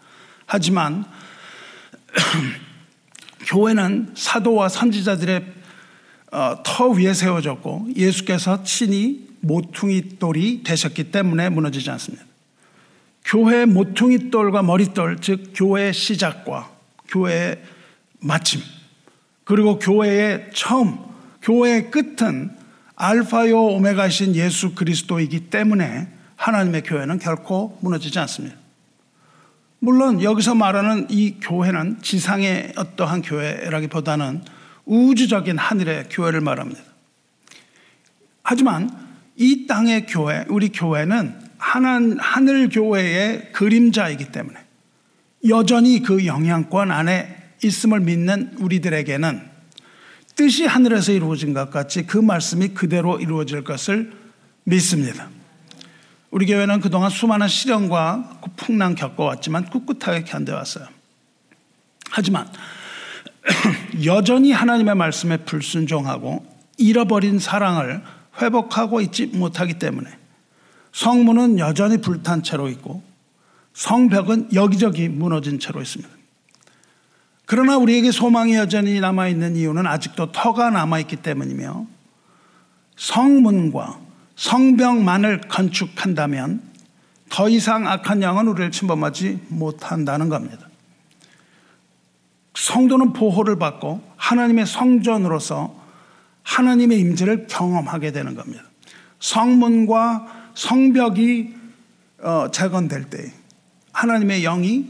하지만 0.50 1.04
교회는 3.46 4.14
사도와 4.16 4.68
선지자들의 4.68 5.44
어, 6.32 6.62
터 6.64 6.88
위에 6.88 7.14
세워졌고 7.14 7.90
예수께서 7.96 8.64
친히 8.64 9.28
모퉁이 9.42 10.18
돌이 10.18 10.64
되셨기 10.64 11.12
때문에 11.12 11.50
무너지지 11.50 11.88
않습니다. 11.90 12.24
교회의 13.24 13.66
모퉁이 13.66 14.30
돌과 14.30 14.62
머릿돌, 14.62 15.20
즉 15.20 15.52
교회의 15.54 15.94
시작과 15.94 16.68
교회의 17.06 17.62
마침, 18.18 18.60
그리고 19.44 19.78
교회의 19.78 20.50
처음, 20.52 20.98
교회의 21.42 21.92
끝은 21.92 22.50
알파요 22.96 23.66
오메가신 23.66 24.34
예수 24.34 24.74
그리스도이기 24.74 25.48
때문에 25.48 26.08
하나님의 26.34 26.82
교회는 26.82 27.20
결코 27.20 27.78
무너지지 27.80 28.18
않습니다. 28.18 28.59
물론 29.80 30.22
여기서 30.22 30.54
말하는 30.54 31.06
이 31.08 31.36
교회는 31.40 32.02
지상의 32.02 32.74
어떠한 32.76 33.22
교회라기보다는 33.22 34.42
우주적인 34.84 35.56
하늘의 35.56 36.08
교회를 36.10 36.42
말합니다. 36.42 36.82
하지만 38.42 38.90
이 39.36 39.66
땅의 39.66 40.06
교회, 40.06 40.44
우리 40.48 40.68
교회는 40.68 41.34
하늘 41.56 42.68
교회의 42.68 43.52
그림자이기 43.52 44.32
때문에 44.32 44.58
여전히 45.48 46.02
그 46.02 46.26
영향권 46.26 46.90
안에 46.90 47.36
있음을 47.64 48.00
믿는 48.00 48.56
우리들에게는 48.58 49.48
뜻이 50.36 50.66
하늘에서 50.66 51.12
이루어진 51.12 51.54
것 51.54 51.70
같이 51.70 52.06
그 52.06 52.18
말씀이 52.18 52.68
그대로 52.68 53.18
이루어질 53.18 53.64
것을 53.64 54.12
믿습니다. 54.64 55.28
우리 56.30 56.46
교회는 56.46 56.80
그동안 56.80 57.10
수많은 57.10 57.48
시련과 57.48 58.40
풍랑 58.56 58.94
겪어왔지만 58.94 59.66
꿋꿋하게 59.66 60.24
견뎌왔어요. 60.24 60.86
하지만 62.10 62.48
여전히 64.04 64.52
하나님의 64.52 64.94
말씀에 64.94 65.38
불순종하고 65.38 66.44
잃어버린 66.78 67.38
사랑을 67.38 68.02
회복하고 68.40 69.00
있지 69.00 69.26
못하기 69.26 69.74
때문에 69.78 70.08
성문은 70.92 71.58
여전히 71.58 71.98
불탄 71.98 72.42
채로 72.42 72.68
있고 72.68 73.02
성벽은 73.74 74.54
여기저기 74.54 75.08
무너진 75.08 75.58
채로 75.58 75.80
있습니다. 75.80 76.10
그러나 77.46 77.76
우리에게 77.76 78.12
소망이 78.12 78.54
여전히 78.54 79.00
남아있는 79.00 79.56
이유는 79.56 79.86
아직도 79.86 80.30
터가 80.32 80.70
남아있기 80.70 81.16
때문이며 81.16 81.86
성문과 82.96 84.09
성벽만을 84.40 85.42
건축한다면 85.48 86.62
더 87.28 87.50
이상 87.50 87.86
악한 87.86 88.22
영은 88.22 88.48
우리를 88.48 88.70
침범하지 88.70 89.38
못한다는 89.48 90.30
겁니다. 90.30 90.66
성도는 92.54 93.12
보호를 93.12 93.58
받고 93.58 94.02
하나님의 94.16 94.66
성전으로서 94.66 95.78
하나님의 96.42 96.98
임재를 97.00 97.48
경험하게 97.48 98.12
되는 98.12 98.34
겁니다. 98.34 98.64
성문과 99.20 100.50
성벽이 100.54 101.54
어, 102.22 102.50
재건될 102.50 103.10
때 103.10 103.32
하나님의 103.92 104.42
영이 104.42 104.88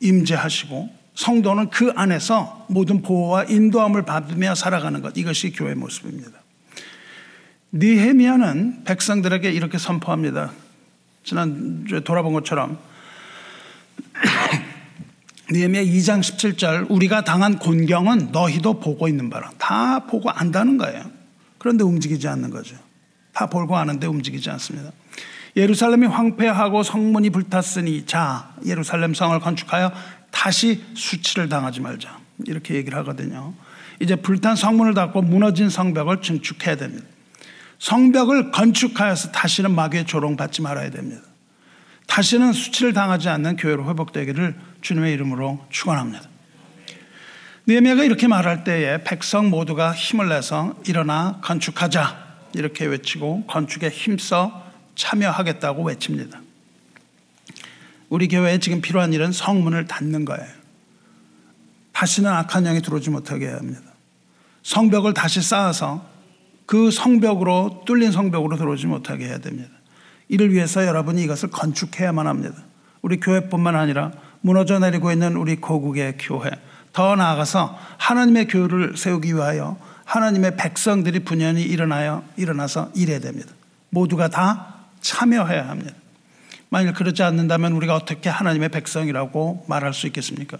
임재하시고 0.00 0.90
성도는 1.14 1.70
그 1.70 1.92
안에서 1.94 2.66
모든 2.68 3.02
보호와 3.02 3.44
인도함을 3.44 4.02
받으며 4.02 4.56
살아가는 4.56 5.00
것 5.00 5.16
이것이 5.16 5.52
교회의 5.52 5.76
모습입니다. 5.76 6.40
니헤미야는 7.72 8.84
백성들에게 8.84 9.50
이렇게 9.50 9.78
선포합니다. 9.78 10.50
지난주에 11.22 12.00
돌아본 12.00 12.32
것처럼 12.32 12.78
니헤미야 15.52 15.82
2장 15.84 16.20
17절 16.20 16.90
우리가 16.90 17.22
당한 17.22 17.58
곤경은 17.58 18.32
너희도 18.32 18.80
보고 18.80 19.08
있는 19.08 19.30
바라 19.30 19.50
다 19.58 20.06
보고 20.06 20.30
안다는 20.30 20.78
거예요. 20.78 21.04
그런데 21.58 21.84
움직이지 21.84 22.26
않는 22.26 22.50
거죠. 22.50 22.76
다 23.32 23.46
보고 23.46 23.76
아는데 23.76 24.06
움직이지 24.06 24.50
않습니다. 24.50 24.90
예루살렘이 25.56 26.06
황폐하고 26.06 26.82
성문이 26.82 27.30
불탔으니 27.30 28.06
자 28.06 28.54
예루살렘 28.66 29.14
성을 29.14 29.38
건축하여 29.38 29.92
다시 30.30 30.82
수치를 30.94 31.48
당하지 31.48 31.80
말자 31.80 32.18
이렇게 32.46 32.74
얘기를 32.74 32.98
하거든요. 32.98 33.54
이제 34.00 34.16
불탄 34.16 34.56
성문을 34.56 34.94
닫고 34.94 35.22
무너진 35.22 35.68
성벽을 35.68 36.22
증축해야 36.22 36.76
됩니다. 36.76 37.06
성벽을 37.80 38.50
건축하여서 38.50 39.32
다시는 39.32 39.74
마귀의 39.74 40.06
조롱받지 40.06 40.62
말아야 40.62 40.90
됩니다. 40.90 41.22
다시는 42.06 42.52
수치를 42.52 42.92
당하지 42.92 43.28
않는 43.28 43.56
교회로 43.56 43.88
회복되기를 43.88 44.54
주님의 44.82 45.12
이름으로 45.14 45.64
축원합니다. 45.70 46.28
느헤미야가 47.66 48.04
이렇게 48.04 48.26
말할 48.28 48.64
때에 48.64 49.02
백성 49.04 49.48
모두가 49.48 49.94
힘을 49.94 50.28
내서 50.28 50.74
일어나 50.86 51.40
건축하자 51.42 52.28
이렇게 52.54 52.84
외치고 52.84 53.46
건축에 53.46 53.88
힘써 53.88 54.66
참여하겠다고 54.96 55.82
외칩니다. 55.84 56.40
우리 58.08 58.28
교회에 58.28 58.58
지금 58.58 58.80
필요한 58.80 59.12
일은 59.12 59.32
성문을 59.32 59.86
닫는 59.86 60.24
거예요. 60.24 60.48
다시는 61.92 62.30
악한 62.30 62.64
영이 62.64 62.82
들어오지 62.82 63.10
못하게 63.10 63.46
해야 63.46 63.56
합니다. 63.56 63.82
성벽을 64.64 65.14
다시 65.14 65.40
쌓아서 65.40 66.09
그 66.70 66.92
성벽으로 66.92 67.82
뚫린 67.84 68.12
성벽으로 68.12 68.56
들어오지 68.56 68.86
못하게 68.86 69.26
해야 69.26 69.38
됩니다. 69.38 69.70
이를 70.28 70.52
위해서 70.52 70.86
여러분이 70.86 71.20
이것을 71.24 71.50
건축해야만 71.50 72.28
합니다. 72.28 72.54
우리 73.02 73.18
교회뿐만 73.18 73.74
아니라 73.74 74.12
무너져 74.40 74.78
내리고 74.78 75.10
있는 75.10 75.34
우리 75.34 75.56
고국의 75.56 76.14
교회, 76.20 76.48
더 76.92 77.16
나아가서 77.16 77.76
하나님의 77.98 78.46
교회를 78.46 78.96
세우기 78.96 79.34
위하여 79.34 79.78
하나님의 80.04 80.56
백성들이 80.56 81.24
분연히 81.24 81.62
일어나여 81.62 82.22
일어나서 82.36 82.92
일해야 82.94 83.18
됩니다. 83.18 83.50
모두가 83.88 84.28
다 84.28 84.76
참여해야 85.00 85.68
합니다. 85.68 85.92
만일 86.68 86.92
그렇지 86.92 87.24
않는다면 87.24 87.72
우리가 87.72 87.96
어떻게 87.96 88.28
하나님의 88.28 88.68
백성이라고 88.68 89.64
말할 89.66 89.92
수 89.92 90.06
있겠습니까? 90.06 90.58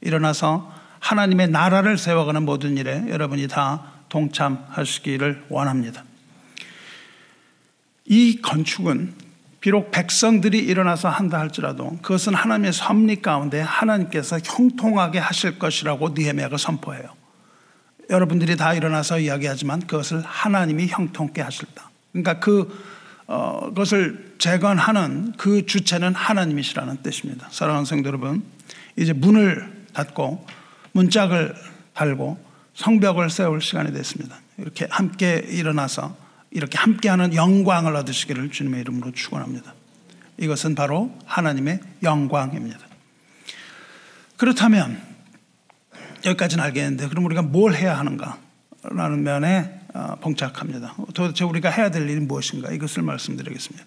일어나서 0.00 0.72
하나님의 0.98 1.50
나라를 1.50 1.96
세워가는 1.96 2.42
모든 2.42 2.76
일에 2.76 3.04
여러분이 3.08 3.46
다 3.46 3.93
동참하시기를 4.14 5.46
원합니다. 5.48 6.04
이 8.04 8.40
건축은 8.40 9.12
비록 9.60 9.90
백성들이 9.90 10.58
일어나서 10.58 11.08
한다 11.08 11.40
할지라도 11.40 11.98
그것은 12.02 12.34
하나님의 12.34 12.72
섭리 12.72 13.22
가운데 13.22 13.60
하나님께서 13.60 14.38
형통하게 14.44 15.18
하실 15.18 15.58
것이라고 15.58 16.10
느헤미야가 16.10 16.58
선포해요. 16.58 17.08
여러분들이 18.10 18.56
다 18.56 18.74
일어나서 18.74 19.18
이야기하지만 19.18 19.80
그것을 19.80 20.20
하나님이 20.20 20.86
형통케 20.88 21.40
하실다. 21.40 21.90
그러니까 22.12 22.38
그 22.38 22.94
어, 23.26 23.68
그것을 23.68 24.34
재건하는 24.36 25.32
그 25.38 25.64
주체는 25.64 26.14
하나님이시라는 26.14 27.02
뜻입니다. 27.02 27.48
사랑하는 27.50 27.86
성도 27.86 28.08
여러분, 28.08 28.42
이제 28.98 29.14
문을 29.14 29.86
닫고 29.94 30.46
문짝을 30.92 31.54
달고 31.94 32.43
성벽을 32.74 33.30
세울 33.30 33.60
시간이 33.60 33.92
됐습니다. 33.92 34.40
이렇게 34.58 34.86
함께 34.90 35.44
일어나서 35.48 36.16
이렇게 36.50 36.78
함께하는 36.78 37.34
영광을 37.34 37.96
얻으시기를 37.96 38.50
주님의 38.50 38.80
이름으로 38.82 39.12
축원합니다. 39.12 39.74
이것은 40.38 40.74
바로 40.74 41.16
하나님의 41.26 41.80
영광입니다. 42.02 42.78
그렇다면 44.36 45.00
여기까지는 46.24 46.64
알겠는데 46.64 47.08
그럼 47.08 47.24
우리가 47.26 47.42
뭘 47.42 47.74
해야 47.74 47.98
하는가라는 47.98 49.22
면에 49.22 49.80
어, 49.94 50.16
봉착합니다. 50.20 50.96
도대체 51.14 51.44
우리가 51.44 51.70
해야 51.70 51.90
될 51.90 52.08
일이 52.08 52.18
무엇인가 52.20 52.72
이것을 52.72 53.02
말씀드리겠습니다. 53.02 53.84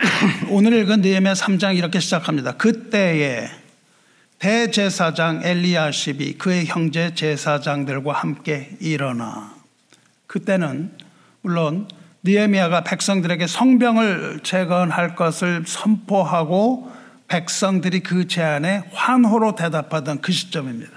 오늘 0.50 0.74
읽은 0.74 1.00
느헤미야 1.00 1.32
3장 1.32 1.76
이렇게 1.76 2.00
시작합니다. 2.00 2.52
그때에 2.52 3.48
대제사장 4.40 5.42
엘리야십이 5.44 6.38
그의 6.38 6.64
형제 6.64 7.14
제사장들과 7.14 8.14
함께 8.14 8.70
일어나 8.80 9.54
그때는 10.26 10.96
물론 11.42 11.88
느헤미야가 12.22 12.84
백성들에게 12.84 13.46
성병을 13.46 14.40
재건할 14.42 15.14
것을 15.14 15.64
선포하고 15.66 16.90
백성들이 17.28 18.00
그 18.00 18.28
제안에 18.28 18.84
환호로 18.92 19.56
대답하던 19.56 20.22
그 20.22 20.32
시점입니다. 20.32 20.90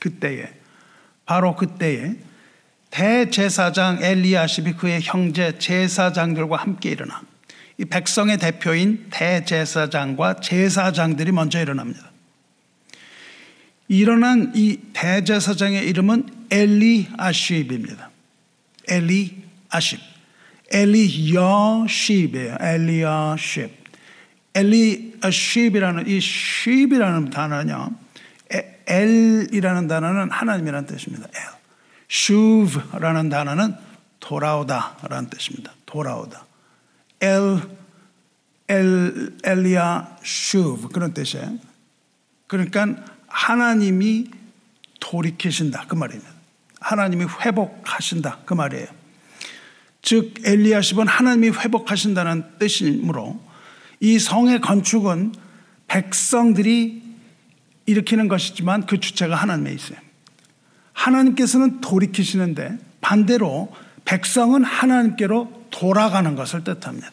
그때에 0.00 0.48
바로 1.26 1.56
그때에 1.56 2.14
대제사장 2.90 4.02
엘리야십이 4.02 4.72
그의 4.72 5.00
형제 5.02 5.58
제사장들과 5.58 6.56
함께 6.56 6.90
일어나 6.90 7.20
이 7.76 7.84
백성의 7.84 8.38
대표인 8.38 9.06
대제사장과 9.10 10.40
제사장들이 10.40 11.30
먼저 11.32 11.60
일어납니다. 11.60 12.09
일어난 13.90 14.52
이 14.54 14.78
대제사장의 14.92 15.88
이름은 15.88 16.46
엘리 16.48 17.08
아십입니다. 17.18 18.10
엘리 18.88 19.42
아십. 19.68 19.98
엘리야십이에요. 20.72 22.56
엘리야십. 22.60 23.68
엘리 24.54 25.18
아십이라는 25.20 26.06
이 26.06 26.20
십이라는 26.20 27.30
단어는요. 27.30 27.90
엘이라는 28.86 29.88
단어는 29.88 30.30
하나님이라는 30.30 30.86
뜻입니다. 30.86 31.26
엘. 31.34 31.42
슈브라는 32.08 33.28
단어는 33.28 33.74
돌아오다라는 34.20 35.30
뜻입니다. 35.30 35.72
돌아오다. 35.86 36.46
엘, 37.22 37.60
엘, 38.68 39.32
엘리야 39.42 40.18
슈브 40.22 40.90
그런 40.90 41.12
뜻이에요. 41.12 41.58
그러니까 42.46 43.18
하나님이 43.30 44.26
돌이키신다 45.00 45.86
그 45.88 45.94
말입니다. 45.94 46.30
하나님이 46.80 47.24
회복하신다 47.24 48.40
그 48.44 48.54
말이에요. 48.54 48.86
즉 50.02 50.34
엘리야십은 50.44 51.06
하나님이 51.06 51.50
회복하신다는 51.50 52.58
뜻이므로 52.58 53.40
이 54.00 54.18
성의 54.18 54.60
건축은 54.60 55.34
백성들이 55.88 57.02
일으키는 57.86 58.28
것이지만 58.28 58.86
그 58.86 59.00
주체가 59.00 59.34
하나님에 59.34 59.72
있어요. 59.72 59.98
하나님께서는 60.92 61.80
돌이키시는데 61.80 62.78
반대로 63.00 63.74
백성은 64.04 64.64
하나님께로 64.64 65.66
돌아가는 65.70 66.34
것을 66.34 66.64
뜻합니다. 66.64 67.10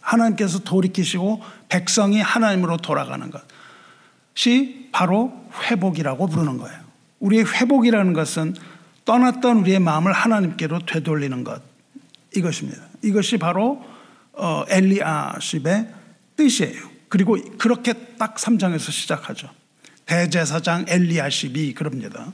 하나님께서 0.00 0.60
돌이키시고 0.60 1.42
백성이 1.68 2.20
하나님으로 2.20 2.76
돌아가는 2.78 3.30
것이 3.30 4.83
바로 4.94 5.32
회복이라고 5.68 6.28
부르는 6.28 6.56
거예요. 6.56 6.78
우리의 7.18 7.44
회복이라는 7.44 8.12
것은 8.12 8.54
떠났던 9.04 9.58
우리의 9.58 9.80
마음을 9.80 10.12
하나님께로 10.12 10.86
되돌리는 10.86 11.42
것 11.42 11.60
이것입니다. 12.36 12.80
이것이 13.02 13.36
바로 13.38 13.84
어, 14.32 14.64
엘리아십의 14.68 15.88
뜻이에요. 16.36 16.80
그리고 17.08 17.36
그렇게 17.58 17.92
딱 18.18 18.36
3장에서 18.36 18.92
시작하죠. 18.92 19.50
대제사장 20.06 20.84
엘리아십이 20.86 21.74
그럽니다. 21.74 22.32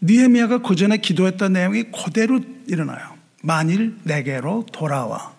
니에미아가 0.00 0.58
그 0.58 0.74
전에 0.74 0.96
기도했던 0.96 1.52
내용이 1.52 1.84
그대로 1.92 2.40
일어나요. 2.66 3.14
만일 3.42 3.98
내게로 4.04 4.66
돌아와 4.72 5.34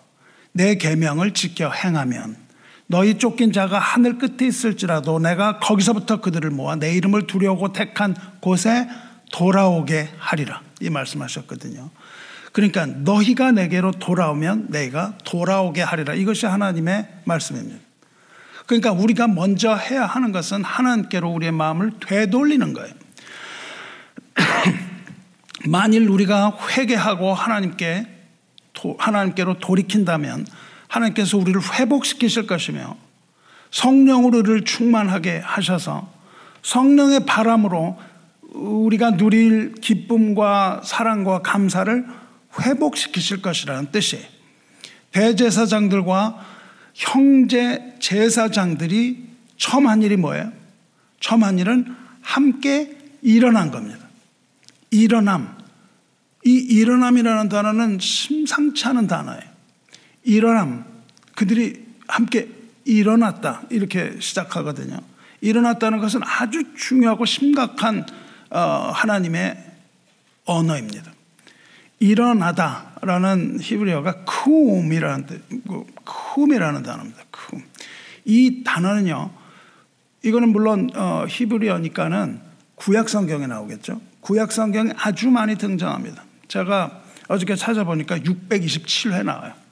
내 0.52 0.76
계명을 0.76 1.32
지켜 1.34 1.72
행하면 1.72 2.43
너희 2.86 3.18
쫓긴 3.18 3.52
자가 3.52 3.78
하늘 3.78 4.18
끝에 4.18 4.48
있을지라도 4.48 5.18
내가 5.18 5.58
거기서부터 5.58 6.20
그들을 6.20 6.50
모아 6.50 6.76
내 6.76 6.92
이름을 6.94 7.26
두려고 7.26 7.72
택한 7.72 8.14
곳에 8.40 8.88
돌아오게 9.32 10.10
하리라. 10.18 10.60
이 10.80 10.90
말씀하셨거든요. 10.90 11.90
그러니까 12.52 12.86
너희가 12.86 13.52
내게로 13.52 13.92
돌아오면 13.92 14.68
내가 14.70 15.18
돌아오게 15.24 15.82
하리라. 15.82 16.14
이것이 16.14 16.46
하나님의 16.46 17.08
말씀입니다. 17.24 17.80
그러니까 18.66 18.92
우리가 18.92 19.26
먼저 19.26 19.74
해야 19.74 20.06
하는 20.06 20.32
것은 20.32 20.62
하나님께로 20.62 21.30
우리의 21.30 21.52
마음을 21.52 21.92
되돌리는 22.06 22.72
거예요. 22.72 22.94
만일 25.66 26.08
우리가 26.08 26.56
회개하고 26.76 27.34
하나님께 27.34 28.06
하나님께로 28.98 29.58
돌이킨다면 29.58 30.46
하나님께서 30.94 31.38
우리를 31.38 31.60
회복시키실 31.60 32.46
것이며 32.46 32.96
성령으로 33.70 34.38
우리를 34.38 34.64
충만하게 34.64 35.38
하셔서 35.38 36.12
성령의 36.62 37.26
바람으로 37.26 37.98
우리가 38.52 39.16
누릴 39.16 39.74
기쁨과 39.74 40.82
사랑과 40.84 41.40
감사를 41.40 42.06
회복시키실 42.60 43.42
것이라는 43.42 43.90
뜻이에요. 43.90 44.24
대제사장들과 45.10 46.44
형제 46.94 47.96
제사장들이 47.98 49.24
처음 49.56 49.88
한 49.88 50.02
일이 50.02 50.16
뭐예요? 50.16 50.52
처음 51.18 51.42
한 51.42 51.58
일은 51.58 51.94
함께 52.22 52.96
일어난 53.22 53.70
겁니다. 53.70 54.06
일어남. 54.90 55.56
이 56.46 56.50
일어남이라는 56.50 57.48
단어는 57.48 57.98
심상치 57.98 58.86
않은 58.86 59.06
단어예요. 59.06 59.53
일어남. 60.24 60.84
그들이 61.36 61.84
함께 62.08 62.48
일어났다. 62.84 63.62
이렇게 63.70 64.16
시작하거든요. 64.20 64.98
일어났다는 65.40 65.98
것은 65.98 66.20
아주 66.24 66.74
중요하고 66.74 67.24
심각한 67.24 68.06
어, 68.50 68.58
하나님의 68.58 69.56
언어입니다. 70.44 71.12
일어나다라는 72.00 73.58
히브리어가 73.60 74.24
쿰이라는 74.24 75.26
쿰이라는 76.04 76.82
단어입니다. 76.82 77.22
쿰. 77.30 77.62
이 78.24 78.62
단어는요. 78.64 79.30
이거는 80.22 80.48
물론 80.50 80.90
어, 80.94 81.26
히브리어니까는 81.28 82.40
구약 82.76 83.08
성경에 83.08 83.46
나오겠죠. 83.46 84.00
구약 84.20 84.52
성경에 84.52 84.92
아주 84.96 85.30
많이 85.30 85.56
등장합니다. 85.56 86.24
제가 86.48 87.02
어저께 87.28 87.56
찾아보니까 87.56 88.18
627회 88.18 89.24
나와요. 89.24 89.63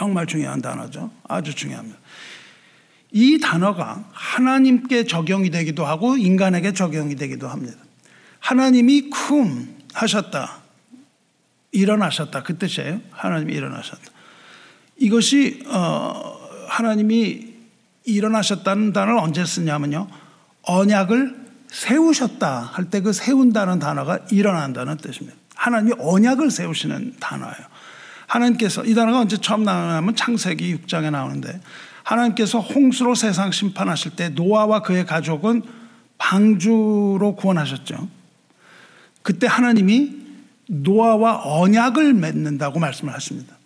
정말 0.00 0.24
중요한 0.24 0.62
단어죠. 0.62 1.10
아주 1.28 1.54
중요합니다. 1.54 1.98
이 3.12 3.38
단어가 3.38 4.02
하나님께 4.12 5.04
적용이 5.04 5.50
되기도 5.50 5.84
하고 5.84 6.16
인간에게 6.16 6.72
적용이 6.72 7.16
되기도 7.16 7.48
합니다. 7.48 7.76
하나님이 8.38 9.10
쿰 9.10 9.68
하셨다. 9.92 10.60
일어나셨다. 11.72 12.42
그 12.44 12.56
뜻이에요. 12.56 13.02
하나님이 13.10 13.52
일어나셨다. 13.52 14.00
이것이 14.96 15.64
어, 15.66 16.38
하나님이 16.68 17.52
일어나셨다는 18.06 18.94
단어를 18.94 19.18
언제 19.20 19.44
쓰냐면요. 19.44 20.08
언약을 20.62 21.36
세우셨다 21.68 22.70
할 22.72 22.88
때 22.88 23.02
그 23.02 23.12
세운다는 23.12 23.78
단어가 23.80 24.18
일어난다는 24.30 24.96
뜻입니다. 24.96 25.36
하나님이 25.56 25.92
언약을 25.98 26.50
세우시는 26.50 27.16
단어예요. 27.20 27.69
하나님께서 28.30 28.84
이 28.84 28.94
단어가 28.94 29.20
언제 29.20 29.36
처음 29.36 29.64
나오냐면 29.64 30.14
창세기 30.14 30.76
6장에 30.76 31.10
나오는데 31.10 31.60
하나님께서 32.04 32.60
홍수로 32.60 33.16
세상 33.16 33.50
심판하실 33.50 34.12
때 34.14 34.28
노아와 34.28 34.82
그의 34.82 35.04
가족은 35.04 35.62
방주로 36.16 37.34
구원하셨죠. 37.36 38.08
그때 39.22 39.46
하나님이 39.48 40.18
노아와 40.68 41.42
언약을 41.44 42.14
맺는다고 42.14 42.78
말씀을 42.78 43.12
하십니다. 43.12 43.56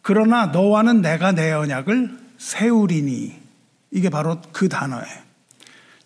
그러나 0.00 0.46
너와는 0.46 1.02
내가 1.02 1.32
내 1.32 1.52
언약을 1.52 2.18
세우리니 2.38 3.38
이게 3.90 4.08
바로 4.08 4.40
그 4.52 4.70
단어예요. 4.70 5.30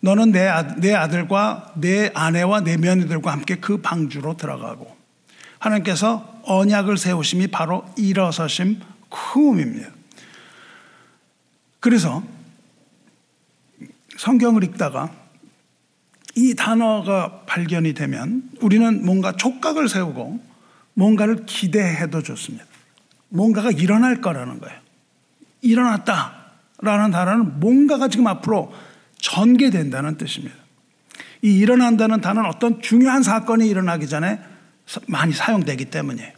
너는 0.01 0.31
내, 0.31 0.45
아, 0.45 0.75
내 0.75 0.93
아들과 0.93 1.73
내 1.75 2.11
아내와 2.13 2.61
내 2.61 2.75
며느리들과 2.75 3.31
함께 3.31 3.55
그 3.55 3.81
방주로 3.81 4.35
들어가고 4.35 4.93
하나님께서 5.59 6.34
언약을 6.45 6.97
세우심이 6.97 7.47
바로 7.47 7.85
일어서심 7.97 8.81
크움입니다. 9.09 9.89
그래서 11.79 12.23
성경을 14.17 14.63
읽다가 14.63 15.11
이 16.35 16.55
단어가 16.55 17.41
발견이 17.45 17.93
되면 17.93 18.49
우리는 18.61 19.05
뭔가 19.05 19.31
촉각을 19.33 19.87
세우고 19.87 20.39
뭔가를 20.93 21.45
기대해도 21.45 22.23
좋습니다. 22.23 22.65
뭔가가 23.29 23.71
일어날 23.71 24.21
거라는 24.21 24.59
거예요. 24.59 24.79
일어났다라는 25.61 27.11
단어는 27.11 27.59
뭔가가 27.59 28.07
지금 28.07 28.27
앞으로 28.27 28.73
전개된다는 29.17 30.17
뜻입니다. 30.17 30.55
이 31.41 31.57
일어난다는 31.57 32.21
단어는 32.21 32.49
어떤 32.49 32.81
중요한 32.81 33.23
사건이 33.23 33.67
일어나기 33.67 34.07
전에 34.07 34.39
많이 35.07 35.33
사용되기 35.33 35.85
때문이에요. 35.85 36.31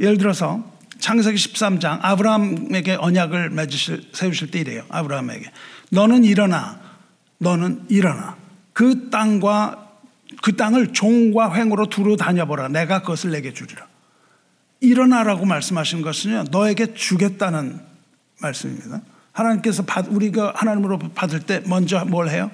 예를 0.00 0.18
들어서 0.18 0.64
창세기 0.98 1.36
13장 1.36 1.98
아브라함에게 2.02 2.94
언약을 2.94 3.50
맺으실 3.50 4.10
세우실 4.12 4.50
때 4.50 4.60
이래요. 4.60 4.84
아브라함에게 4.88 5.50
너는 5.90 6.24
일어나 6.24 6.80
너는 7.38 7.86
일어나 7.88 8.36
그 8.72 9.10
땅과 9.10 9.88
그 10.42 10.56
땅을 10.56 10.92
종과 10.92 11.54
횡으로 11.54 11.86
두루 11.86 12.16
다녀보라. 12.16 12.68
내가 12.68 13.00
그것을 13.00 13.30
내게 13.30 13.52
주리라. 13.52 13.86
일어나라고 14.80 15.44
말씀하신 15.44 16.02
것은요, 16.02 16.44
너에게 16.50 16.94
주겠다는 16.94 17.80
말씀입니다. 18.40 19.00
하나님께서 19.32 19.84
우리가 20.08 20.52
하나님으로 20.54 20.98
받을 21.14 21.40
때 21.40 21.62
먼저 21.66 22.04
뭘 22.04 22.28
해요? 22.28 22.50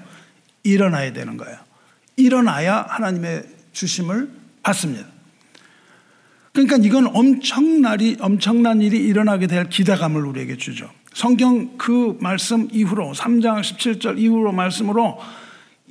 일어나야 0.63 1.13
되는 1.13 1.37
거예요. 1.37 1.59
일어나야 2.17 2.87
하나님의 2.89 3.45
주심을 3.73 4.31
받습니다. 4.65 5.07
그러니까 6.53 6.77
이건 6.77 7.09
엄청나리, 7.09 8.17
엄청난 8.21 8.81
일이 8.81 8.99
일어나게 8.99 9.47
될 9.47 9.69
기대감을 9.69 10.25
우리에게 10.25 10.57
주죠. 10.57 10.91
성경 11.13 11.77
그 11.77 12.17
말씀 12.21 12.69
이후로, 12.73 13.13
3장 13.13 13.61
17절 13.61 14.19
이후로 14.19 14.53
말씀으로 14.53 15.19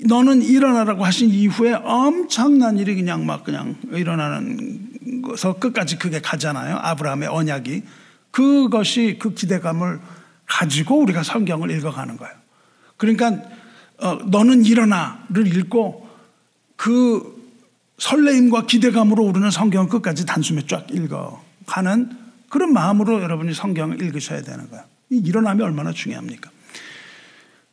너는 0.06 0.42
일어나라고 0.42 1.06
하신 1.06 1.30
이후에 1.30 1.74
엄청난 1.74 2.78
일이 2.78 2.96
그냥 2.96 3.26
막 3.26 3.44
그냥 3.44 3.76
일어나는 3.92 5.22
것서 5.22 5.54
끝까지 5.54 5.98
그게 5.98 6.20
가잖아요. 6.20 6.78
아브라함의 6.78 7.30
언약이. 7.30 7.84
그것이 8.32 9.18
그 9.20 9.34
기대감을 9.34 10.00
가지고 10.46 11.00
우리가 11.00 11.24
성경을 11.24 11.72
읽어가는 11.72 12.18
거예요. 12.18 12.34
그러니까 12.98 13.38
어, 14.00 14.16
너는 14.26 14.66
일어나를 14.66 15.48
읽고 15.48 16.08
그 16.76 17.33
설레임과 17.98 18.66
기대감으로 18.66 19.24
우리는 19.24 19.50
성경 19.52 19.88
끝까지 19.88 20.26
단숨에 20.26 20.66
쫙 20.68 20.88
읽어 20.92 21.44
가는 21.66 22.10
그런 22.50 22.74
마음으로 22.74 23.22
여러분이 23.22 23.54
성경을 23.54 24.02
읽으셔야 24.02 24.42
되는 24.42 24.70
거예요. 24.70 24.84
이 25.10 25.18
일어남이 25.18 25.62
얼마나 25.62 25.92
중요합니까? 25.92 26.50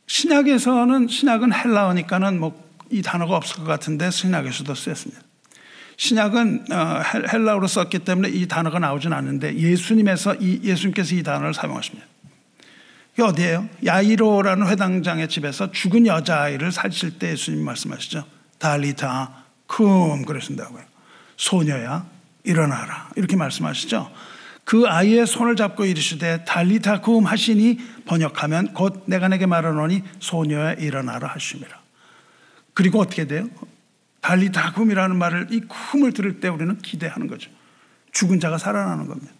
신약에서는 0.07 1.07
신약은 1.07 1.53
헬라어니까는 1.53 2.39
뭐 2.39 2.71
이 2.91 3.01
단어가 3.01 3.37
없을 3.37 3.57
것 3.57 3.63
같은데 3.63 4.11
신약에서도 4.11 4.75
쓰였습니다. 4.75 5.21
신약은 5.97 6.65
어, 6.71 7.01
헬라어로 7.31 7.67
썼기 7.67 7.99
때문에 7.99 8.29
이 8.29 8.47
단어가 8.47 8.79
나오진 8.79 9.13
않는데 9.13 9.55
예수님에서 9.55 10.35
이 10.35 10.59
예수님께서 10.63 11.15
이 11.15 11.23
단어를 11.23 11.53
사용하십니다. 11.53 12.05
이게 13.13 13.23
어디예요? 13.23 13.69
야이로라는 13.85 14.67
회당장의 14.67 15.29
집에서 15.29 15.71
죽은 15.71 16.05
여자아이를 16.05 16.71
살실 16.71 17.17
때 17.17 17.31
예수님 17.31 17.63
말씀하시죠. 17.63 18.25
달리타 18.59 19.40
쿰 19.71 20.25
그러신다고요. 20.25 20.83
소녀야 21.37 22.05
일어나라 22.43 23.09
이렇게 23.15 23.35
말씀하시죠. 23.35 24.11
그 24.63 24.85
아이의 24.87 25.25
손을 25.25 25.55
잡고 25.55 25.85
이르시되 25.85 26.45
달리타 26.45 27.01
쿰 27.01 27.25
하시니 27.25 27.79
번역하면 28.05 28.73
곧 28.73 29.03
내가 29.05 29.27
내게 29.27 29.45
말하노니 29.45 30.03
소녀야 30.19 30.73
일어나라 30.73 31.29
하심이라. 31.29 31.79
그리고 32.73 32.99
어떻게 32.99 33.25
돼요? 33.25 33.47
달리타 34.21 34.73
쿰이라는 34.73 35.15
말을 35.15 35.47
이 35.51 35.61
쿰을 35.67 36.13
들을 36.13 36.39
때 36.39 36.47
우리는 36.47 36.77
기대하는 36.79 37.27
거죠. 37.27 37.49
죽은 38.11 38.39
자가 38.39 38.57
살아나는 38.57 39.07
겁니다. 39.07 39.31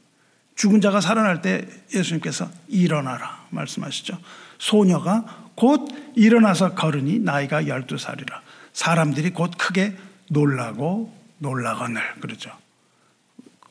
죽은 0.56 0.82
자가 0.82 1.02
살아날 1.02 1.42
때 1.42 1.68
예수님께서 1.94 2.50
일어나라 2.68 3.46
말씀하시죠. 3.50 4.18
소녀가 4.58 5.48
곧 5.56 5.88
일어나서 6.16 6.74
걸으니 6.76 7.20
나이가 7.20 7.64
12살이라. 7.64 8.42
사람들이 8.74 9.32
곧 9.32 9.52
크게 9.58 9.98
놀라고 10.32 11.14
놀라거늘 11.40 12.02
그러죠. 12.22 12.52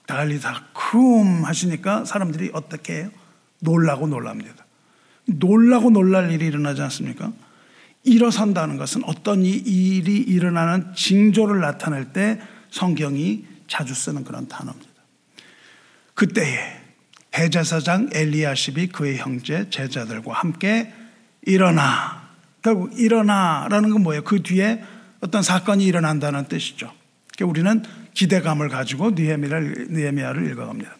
달리다 0.06 0.64
쿰 0.74 1.44
하시니까 1.44 2.04
사람들이 2.04 2.50
어떻게 2.52 2.96
해요? 2.96 3.10
놀라고 3.60 4.06
놀랍니다. 4.06 4.66
놀라고 5.24 5.90
놀랄 5.90 6.30
일이 6.30 6.46
일어나지 6.46 6.82
않습니까? 6.82 7.32
일어선다는 8.04 8.76
것은 8.76 9.02
어떤 9.04 9.42
일이 9.42 10.16
일어나는 10.16 10.92
징조를 10.94 11.60
나타낼 11.60 12.12
때 12.12 12.40
성경이 12.70 13.44
자주 13.66 13.94
쓰는 13.94 14.24
그런 14.24 14.48
단어입니다. 14.48 14.90
그때에 16.14 16.80
대제사장 17.30 18.10
엘리야십이 18.12 18.88
그의 18.88 19.18
형제 19.18 19.70
제자들과 19.70 20.34
함께 20.34 20.92
일어나 21.42 22.28
결국 22.62 22.98
일어나라는 22.98 23.90
건 23.90 24.02
뭐예요? 24.02 24.24
그 24.24 24.42
뒤에 24.42 24.82
어떤 25.20 25.42
사건이 25.42 25.84
일어난다는 25.84 26.46
뜻이죠. 26.46 26.92
그러니까 27.36 27.50
우리는 27.50 27.82
기대감을 28.14 28.68
가지고 28.68 29.10
느헤미야를, 29.10 29.88
느헤미야를 29.90 30.50
읽어갑니다. 30.50 30.96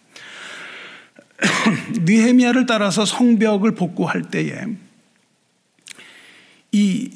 느헤미야를 2.05 2.65
따라서 2.65 3.05
성벽을 3.05 3.75
복구할 3.75 4.23
때에 4.23 4.65
이 6.71 7.11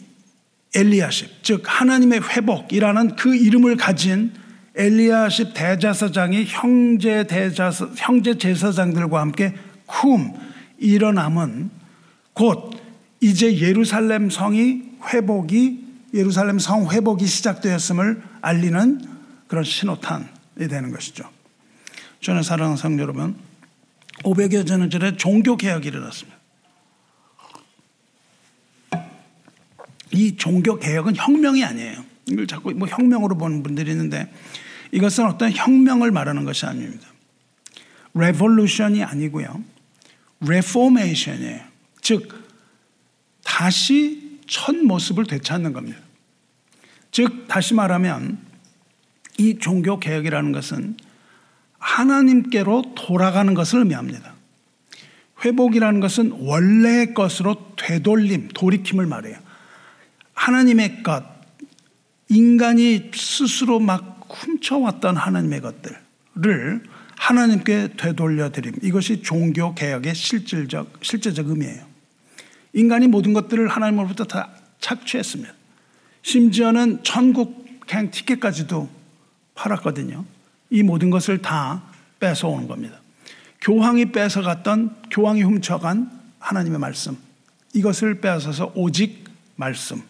엘리야십, 0.75 1.43
즉 1.43 1.63
하나님의 1.65 2.21
회복이라는 2.21 3.15
그 3.15 3.35
이름을 3.35 3.77
가진 3.77 4.33
엘리야십 4.75 5.53
대자사장이 5.53 6.45
형제 6.47 7.25
대자사 7.25 7.87
형제 7.95 8.37
제사장들과 8.37 9.21
함께 9.21 9.53
쿰 9.87 10.33
일어남은 10.79 11.69
곧 12.33 12.71
이제 13.21 13.57
예루살렘 13.57 14.29
성이 14.29 14.83
회복이 15.07 15.84
예루살렘 16.15 16.59
성 16.59 16.89
회복이 16.89 17.27
시작되었음을 17.27 18.23
알리는 18.41 19.01
그런 19.47 19.63
신호탄이 19.63 20.67
되는 20.69 20.91
것이죠. 20.91 21.29
저는 22.21 22.41
사랑하는 22.41 22.77
성도 22.77 23.03
여러분, 23.03 23.35
500여 24.23 24.65
년 24.65 24.89
전에 24.89 25.17
종교 25.17 25.57
개혁이 25.57 25.89
일어났습니다. 25.89 26.37
이 30.11 30.37
종교 30.37 30.79
개혁은 30.79 31.17
혁명이 31.17 31.63
아니에요. 31.63 32.03
이걸 32.27 32.47
자꾸 32.47 32.71
뭐 32.71 32.87
혁명으로 32.87 33.37
보는 33.37 33.61
분들이 33.61 33.91
있는데 33.91 34.31
이것은 34.93 35.25
어떤 35.25 35.51
혁명을 35.51 36.11
말하는 36.11 36.45
것이 36.45 36.65
아닙니다. 36.65 37.05
revolution이 38.13 39.03
아니고요. 39.03 39.61
reformation이에요. 40.39 41.61
즉 42.01 42.29
다시 43.43 44.39
첫 44.47 44.75
모습을 44.75 45.25
되찾는 45.25 45.73
겁니다. 45.73 46.04
즉 47.15 47.47
다시 47.47 47.73
말하면 47.73 48.37
이 49.37 49.57
종교 49.57 50.01
개혁이라는 50.01 50.51
것은 50.51 50.97
하나님께로 51.79 52.93
돌아가는 52.93 53.53
것을 53.53 53.79
의미합니다. 53.79 54.33
회복이라는 55.45 56.01
것은 56.01 56.31
원래의 56.39 57.13
것으로 57.13 57.73
되돌림, 57.77 58.49
돌이킴을 58.49 59.05
말해요. 59.05 59.37
하나님의 60.33 61.03
것, 61.03 61.23
인간이 62.27 63.11
스스로 63.13 63.79
막 63.79 64.27
훔쳐왔던 64.29 65.15
하나님의 65.15 65.61
것들을 65.61 66.83
하나님께 67.15 67.93
되돌려 67.95 68.51
드림. 68.51 68.73
이것이 68.81 69.21
종교 69.21 69.73
개혁의 69.73 70.15
실질적, 70.15 70.99
실제적 71.01 71.47
의미예요. 71.47 71.85
인간이 72.73 73.07
모든 73.07 73.31
것들을 73.31 73.69
하나님으로부터 73.69 74.25
다 74.25 74.49
착취했습니다. 74.81 75.54
심지어는 76.25 77.03
천국행 77.03 78.09
티켓까지도 78.09 78.89
팔았거든요. 79.53 80.25
이 80.71 80.81
모든 80.81 81.11
것을 81.11 81.39
다 81.43 81.83
뺏어오는 82.19 82.67
겁니다. 82.67 82.99
교황이 83.61 84.11
뺏어갔던, 84.11 85.03
교황이 85.11 85.43
훔쳐간 85.43 86.09
하나님의 86.39 86.79
말씀. 86.79 87.15
이것을 87.73 88.21
빼앗아서 88.21 88.71
오직 88.73 89.23
말씀, 89.55 90.01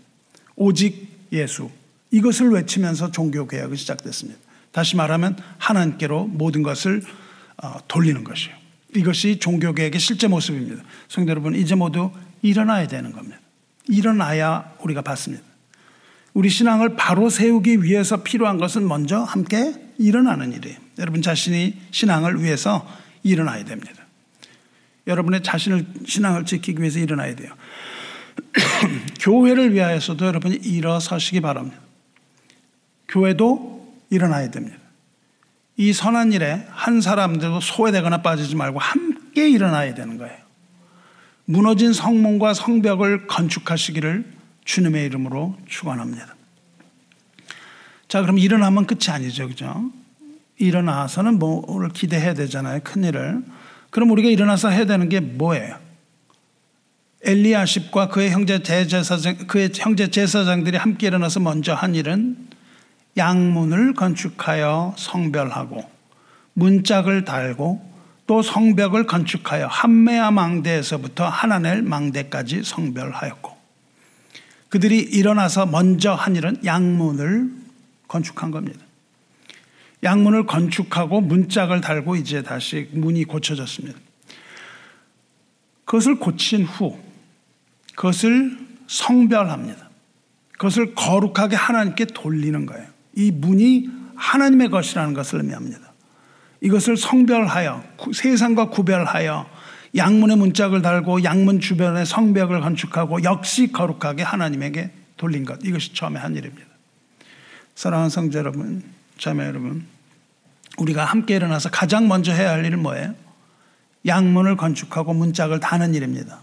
오직 0.56 1.06
예수. 1.34 1.70
이것을 2.12 2.50
외치면서 2.50 3.12
종교개혁이 3.12 3.76
시작됐습니다. 3.76 4.40
다시 4.72 4.96
말하면 4.96 5.36
하나님께로 5.58 6.28
모든 6.28 6.64
것을 6.64 7.04
어, 7.62 7.78
돌리는 7.90 8.24
것이에요. 8.24 8.56
이것이 8.96 9.40
종교개혁의 9.40 10.00
실제 10.00 10.30
모습입니다. 10.30 10.82
성도 11.10 11.30
여러분, 11.32 11.56
이제 11.56 11.76
모두 11.76 12.10
일어나야 12.42 12.88
되는 12.88 13.12
겁니다. 13.12 13.38
일어나야 13.90 14.76
우리가 14.80 15.02
받습니다. 15.02 15.55
우리 16.36 16.50
신앙을 16.50 16.98
바로 16.98 17.30
세우기 17.30 17.82
위해서 17.82 18.22
필요한 18.22 18.58
것은 18.58 18.86
먼저 18.88 19.24
함께 19.24 19.74
일어나는 19.98 20.52
일이에요. 20.52 20.78
여러분 21.00 21.22
자신이 21.22 21.78
신앙을 21.92 22.44
위해서 22.44 22.86
일어나야 23.24 23.64
됩니다. 23.64 24.04
여러분의 25.08 25.44
자신을 25.44 25.86
신앙을 26.06 26.46
지키기 26.46 26.82
위해서 26.82 27.00
일어나야 27.00 27.36
돼요. 27.36 27.54
교회를 29.22 29.74
위하여서도 29.74 30.26
여러분이 30.26 30.58
일어서시기 30.58 31.40
바랍니다. 31.40 31.78
교회도 33.08 33.94
일어나야 34.10 34.52
됩니다. 34.52 34.78
이 35.78 35.94
선한 35.94 36.34
일에 36.34 36.68
한 36.70 37.00
사람들도 37.00 37.62
소외되거나 37.62 38.22
빠지지 38.22 38.58
말고 38.58 38.80
함께 38.80 39.50
일어나야 39.50 39.94
되는 39.94 40.18
거예요. 40.18 40.36
무너진 41.46 41.94
성문과 41.94 42.54
성벽을 42.54 43.28
건축하시기를 43.28 44.35
주님의 44.66 45.06
이름으로 45.06 45.56
축원합니다. 45.68 46.36
자, 48.08 48.22
그럼 48.22 48.38
일어나면 48.38 48.86
끝이 48.86 49.10
아니죠. 49.10 49.48
그죠? 49.48 49.92
일어나서는 50.58 51.40
뭐를 51.40 51.90
기대해야 51.90 52.34
되잖아요. 52.34 52.82
큰 52.84 53.04
일을. 53.04 53.44
그럼 53.90 54.12
우리가 54.12 54.30
일어나서 54.30 54.70
해야 54.70 54.86
되는 54.86 55.10
게 55.10 55.20
뭐예요? 55.20 55.78
엘리야십과 57.24 58.10
그의 58.10 58.32
형제 58.32 58.62
제사장 58.62 59.48
그의 59.48 59.72
형제 59.76 60.10
제사장들이 60.10 60.78
함께 60.78 61.08
일어나서 61.08 61.40
먼저 61.40 61.74
한 61.74 61.96
일은 61.96 62.38
양문을 63.18 63.94
건축하여 63.94 64.94
성별하고 64.98 65.90
문짝을 66.54 67.26
달고 67.26 67.94
또 68.28 68.42
성벽을 68.42 69.08
건축하여 69.08 69.68
한메아 69.68 70.32
망대에서부터 70.32 71.28
하나넬 71.28 71.82
망대까지 71.82 72.64
성별하였고 72.64 73.55
그들이 74.76 75.00
일어나서 75.00 75.68
먼저 75.68 76.14
한 76.14 76.36
일은 76.36 76.58
양문을 76.66 77.50
건축한 78.10 78.52
겁니다. 78.52 78.82
양문을 80.04 80.48
건축하고 80.48 81.22
문짝을 81.22 81.80
달고 81.80 82.18
이제 82.18 82.44
다시 82.44 82.90
문이 82.92 83.24
고쳐졌습니다. 83.24 83.98
그것을 85.86 86.20
고친 86.20 86.66
후 86.66 87.00
그것을 87.96 88.58
성별합니다. 88.88 89.90
그것을 90.52 90.94
거룩하게 90.94 91.56
하나님께 91.56 92.08
돌리는 92.08 92.66
거예요. 92.66 92.86
이 93.16 93.32
문이 93.32 93.90
하나님의 94.18 94.72
것이라는 94.72 95.14
것을 95.14 95.40
의미합니다. 95.40 95.94
이것을 96.60 96.98
성별하여 96.98 97.82
세상과 98.14 98.72
구별하여 98.72 99.50
양문의 99.96 100.38
문짝을 100.38 100.82
달고 100.82 101.24
양문 101.24 101.60
주변에 101.60 102.04
성벽을 102.04 102.62
건축하고 102.62 103.24
역시 103.24 103.72
거룩하게 103.72 104.24
하나님에게 104.24 104.92
돌린 105.18 105.46
것. 105.46 105.60
이것이 105.64 105.94
처음에 105.94 106.20
한 106.20 106.36
일입니다. 106.36 106.68
사랑하는 107.76 108.10
성자 108.10 108.40
여러분, 108.40 108.84
자매 109.18 109.46
여러분, 109.46 109.86
우리가 110.78 111.06
함께 111.06 111.36
일어나서 111.36 111.70
가장 111.70 112.08
먼저 112.08 112.34
해야 112.34 112.52
할 112.52 112.66
일은 112.66 112.82
뭐예요? 112.82 113.16
양문을 114.06 114.58
건축하고 114.58 115.14
문짝을 115.14 115.60
다는 115.60 115.94
일입니다. 115.94 116.42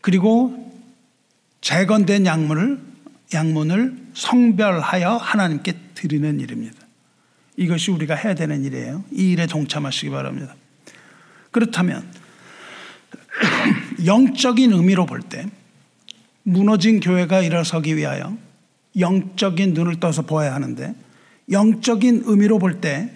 그리고 0.00 0.72
재건된 1.60 2.26
양문을 2.26 2.80
양문을 3.34 3.96
성별하여 4.14 5.16
하나님께 5.16 5.74
드리는 5.94 6.40
일입니다. 6.40 6.78
이것이 7.56 7.90
우리가 7.90 8.14
해야 8.14 8.34
되는 8.34 8.64
일이에요. 8.64 9.04
이 9.12 9.32
일에 9.32 9.46
동참하시기 9.46 10.10
바랍니다. 10.10 10.54
그렇다면 11.50 12.19
영적인 14.04 14.72
의미로 14.72 15.06
볼 15.06 15.20
때 15.22 15.46
무너진 16.42 17.00
교회가 17.00 17.42
일어서기 17.42 17.96
위하여 17.96 18.36
영적인 18.98 19.74
눈을 19.74 20.00
떠서 20.00 20.22
보아야 20.22 20.54
하는데 20.54 20.94
영적인 21.50 22.22
의미로 22.26 22.58
볼 22.58 22.80
때 22.80 23.10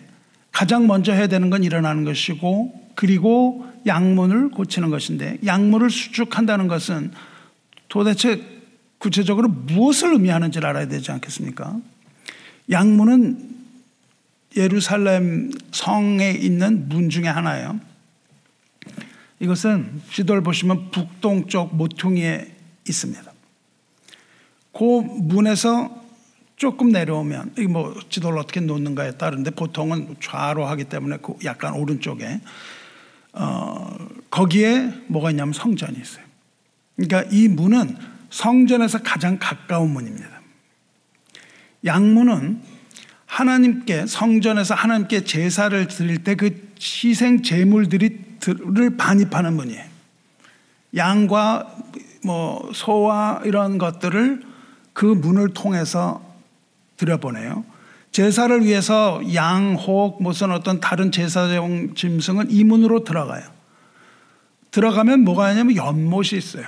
가장 0.52 0.86
먼저 0.86 1.12
해야 1.12 1.26
되는 1.26 1.50
건 1.50 1.64
일어나는 1.64 2.04
것이고 2.04 2.90
그리고 2.94 3.66
양문을 3.86 4.50
고치는 4.50 4.90
것인데 4.90 5.38
양문을 5.44 5.90
수축한다는 5.90 6.68
것은 6.68 7.10
도대체 7.88 8.40
구체적으로 8.98 9.48
무엇을 9.48 10.12
의미하는지를 10.12 10.66
알아야 10.68 10.88
되지 10.88 11.10
않겠습니까? 11.12 11.76
양문은 12.70 13.54
예루살렘 14.56 15.50
성에 15.72 16.30
있는 16.30 16.88
문 16.88 17.10
중에 17.10 17.26
하나예요. 17.26 17.80
이것은 19.40 20.02
지도를 20.12 20.42
보시면 20.42 20.90
북동쪽 20.90 21.74
모퉁이에 21.76 22.54
있습니다. 22.88 23.32
그 24.72 24.82
문에서 24.82 26.02
조금 26.56 26.90
내려오면 26.90 27.54
이 27.58 27.62
뭐 27.62 27.94
지도를 28.08 28.38
어떻게 28.38 28.60
놓는가에 28.60 29.12
따른데 29.12 29.50
보통은 29.50 30.16
좌로 30.22 30.66
하기 30.66 30.84
때문에 30.84 31.18
그 31.18 31.34
약간 31.44 31.74
오른쪽에 31.74 32.40
어, 33.32 33.96
거기에 34.30 34.92
뭐가 35.08 35.30
있냐면 35.30 35.52
성전이 35.52 35.98
있어요. 36.00 36.24
그러니까 36.96 37.28
이 37.32 37.48
문은 37.48 37.96
성전에서 38.30 39.02
가장 39.02 39.38
가까운 39.40 39.90
문입니다. 39.90 40.40
양문은 41.84 42.62
하나님께 43.26 44.06
성전에서 44.06 44.74
하나님께 44.74 45.24
제사를 45.24 45.86
드릴 45.88 46.22
때 46.22 46.36
그 46.36 46.72
희생 46.80 47.42
제물들 47.42 48.02
을 48.52 48.96
반입하는 48.96 49.54
문이에요. 49.54 49.84
양과 50.96 51.76
뭐 52.24 52.70
소와 52.72 53.42
이런 53.44 53.78
것들을 53.78 54.42
그 54.92 55.04
문을 55.04 55.54
통해서 55.54 56.22
들여보내요. 56.96 57.64
제사를 58.12 58.64
위해서 58.64 59.20
양, 59.34 59.74
혹 59.74 60.22
무슨 60.22 60.52
어떤 60.52 60.80
다른 60.80 61.10
제사용 61.10 61.94
짐승은 61.94 62.50
이 62.50 62.62
문으로 62.62 63.02
들어가요. 63.02 63.42
들어가면 64.70 65.20
뭐가 65.24 65.50
있냐면 65.50 65.76
연못이 65.76 66.36
있어요. 66.36 66.64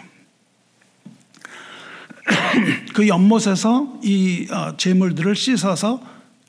그 2.95 3.07
연못에서 3.07 4.01
이 4.03 4.49
어, 4.51 4.77
제물들을 4.77 5.37
씻어서 5.37 6.01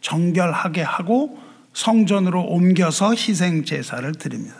정결하게 0.01 0.81
하고 0.81 1.39
성전으로 1.73 2.43
옮겨서 2.43 3.13
희생 3.13 3.65
제사를 3.65 4.11
드립니다. 4.13 4.55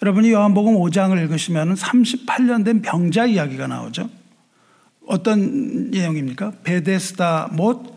여러분이 0.00 0.30
요한복음 0.30 0.74
5장을 0.74 1.20
읽으시면 1.22 1.74
38년 1.74 2.64
된 2.64 2.82
병자 2.82 3.26
이야기가 3.26 3.66
나오죠. 3.66 4.08
어떤 5.06 5.90
내용입니까? 5.90 6.52
베데스다 6.62 7.48
못 7.52 7.96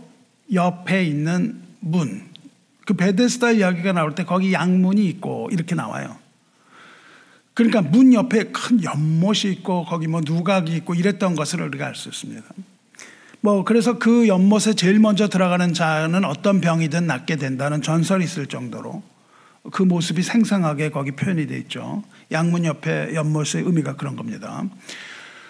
옆에 0.51 1.05
있는 1.05 1.61
문. 1.79 2.29
그 2.85 2.93
베데스다 2.93 3.51
이야기가 3.51 3.93
나올 3.93 4.15
때 4.15 4.23
거기 4.23 4.53
양문이 4.53 5.05
있고 5.07 5.49
이렇게 5.51 5.75
나와요. 5.75 6.17
그러니까 7.53 7.81
문 7.81 8.13
옆에 8.13 8.45
큰 8.45 8.83
연못이 8.83 9.51
있고 9.51 9.85
거기 9.85 10.07
뭐 10.07 10.21
누각이 10.25 10.75
있고 10.77 10.95
이랬던 10.95 11.35
것을 11.35 11.61
우리가 11.61 11.85
알 11.85 11.95
수 11.95 12.09
있습니다. 12.09 12.43
뭐 13.41 13.63
그래서 13.63 13.99
그 13.99 14.27
연못에 14.27 14.73
제일 14.75 14.99
먼저 14.99 15.27
들어가는 15.27 15.73
자는 15.73 16.25
어떤 16.25 16.61
병이든 16.61 17.07
낫게 17.07 17.35
된다는 17.35 17.81
전설이 17.81 18.23
있을 18.23 18.47
정도로 18.47 19.03
그 19.69 19.83
모습이 19.83 20.23
생생하게 20.23 20.89
거기 20.89 21.11
표현이 21.11 21.47
돼 21.47 21.57
있죠. 21.59 22.03
양문 22.31 22.65
옆에 22.65 23.13
연못의 23.13 23.63
의미가 23.63 23.95
그런 23.95 24.15
겁니다. 24.15 24.63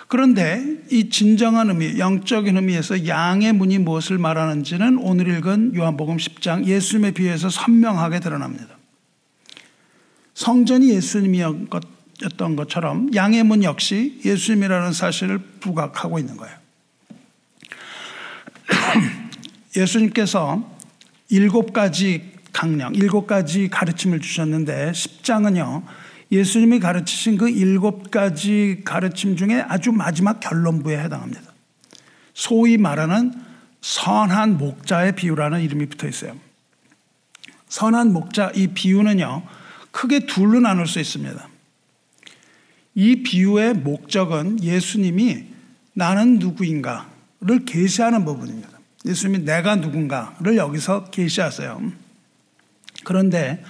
그런데 0.08 0.62
이 0.90 1.10
진정한 1.10 1.70
의미, 1.70 1.98
영적인 1.98 2.58
의미에서 2.58 3.08
양의 3.08 3.54
문이 3.54 3.78
무엇을 3.78 4.18
말하는지는 4.18 4.98
오늘 4.98 5.30
읽은 5.30 5.74
요한복음 5.74 6.18
10장 6.18 6.66
예수님에 6.66 7.12
비해서 7.12 7.50
선명하게 7.50 8.20
드러납니다. 8.20 8.78
성전이 10.34 10.90
예수님이었던 10.90 12.56
것처럼 12.58 13.16
양의 13.16 13.44
문 13.44 13.64
역시 13.64 14.20
예수님이라는 14.26 14.92
사실을 14.92 15.38
부각하고 15.38 16.20
있는 16.20 16.36
거예요. 16.36 16.58
예수님께서 19.78 20.70
일곱 21.30 21.72
가지 21.72 22.31
강령, 22.54 22.96
일곱 22.96 23.28
가지 23.28 23.70
가르침을 23.70 24.20
주셨는데 24.20 24.92
10장은요, 24.92 25.84
예수님이 26.32 26.80
가르치신 26.80 27.38
그 27.38 27.50
일곱 27.50 28.10
가지 28.12 28.82
가르침 28.86 29.36
중에 29.36 29.64
아주 29.68 29.92
마지막 29.92 30.40
결론부에 30.40 30.98
해당합니다. 30.98 31.42
소위 32.34 32.78
말하는 32.78 33.34
선한 33.82 34.58
목자의 34.58 35.16
비유라는 35.16 35.62
이름이 35.62 35.88
붙어 35.88 36.08
있어요. 36.08 36.36
선한 37.68 38.14
목자, 38.14 38.52
이 38.56 38.68
비유는요, 38.68 39.44
크게 39.92 40.26
둘로 40.26 40.60
나눌 40.60 40.88
수 40.88 41.00
있습니다. 41.00 41.50
이 42.96 43.24
비유의 43.24 43.76
목적은 43.76 44.64
예수님이 44.64 45.46
나는 45.94 46.40
누구인가를 46.40 47.66
계시하는 47.66 48.26
부분입니다. 48.26 48.70
예수님이 49.06 49.46
내가 49.46 49.76
누군가를 49.78 50.58
여기서 50.58 51.06
계시하세요. 51.06 52.01
그런데 53.04 53.64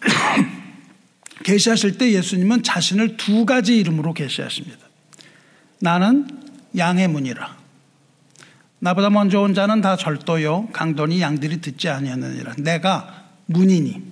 계시하실 1.44 1.98
때 1.98 2.12
예수님은 2.12 2.62
자신을 2.62 3.16
두 3.16 3.46
가지 3.46 3.78
이름으로 3.78 4.14
계시하십니다. 4.14 4.78
나는 5.80 6.28
양의 6.76 7.08
문이라. 7.08 7.60
나보다 8.80 9.10
먼저 9.10 9.40
온 9.40 9.54
자는 9.54 9.80
다 9.80 9.96
절도요 9.96 10.68
강도니 10.72 11.20
양들이 11.20 11.60
듣지 11.60 11.88
아니하느니라. 11.88 12.54
내가 12.58 13.24
문이니 13.46 14.02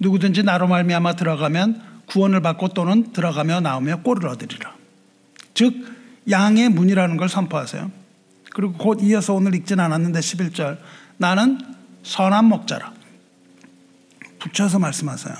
누구든지 0.00 0.42
나로 0.42 0.66
말미암아 0.68 1.16
들어가면 1.16 1.82
구원을 2.06 2.40
받고 2.42 2.68
또는 2.68 3.12
들어가며 3.12 3.60
나오며 3.60 4.02
꼴을 4.02 4.28
얻으리라. 4.28 4.74
즉 5.54 5.74
양의 6.28 6.68
문이라는 6.70 7.16
걸 7.16 7.28
선포하세요. 7.28 7.90
그리고 8.52 8.72
곧 8.74 9.00
이어서 9.02 9.34
오늘 9.34 9.54
읽진 9.54 9.80
않았는데 9.80 10.20
11절 10.20 10.78
나는 11.16 11.58
선한 12.02 12.44
목자라. 12.46 12.92
붙여서 14.46 14.78
말씀하세요. 14.78 15.34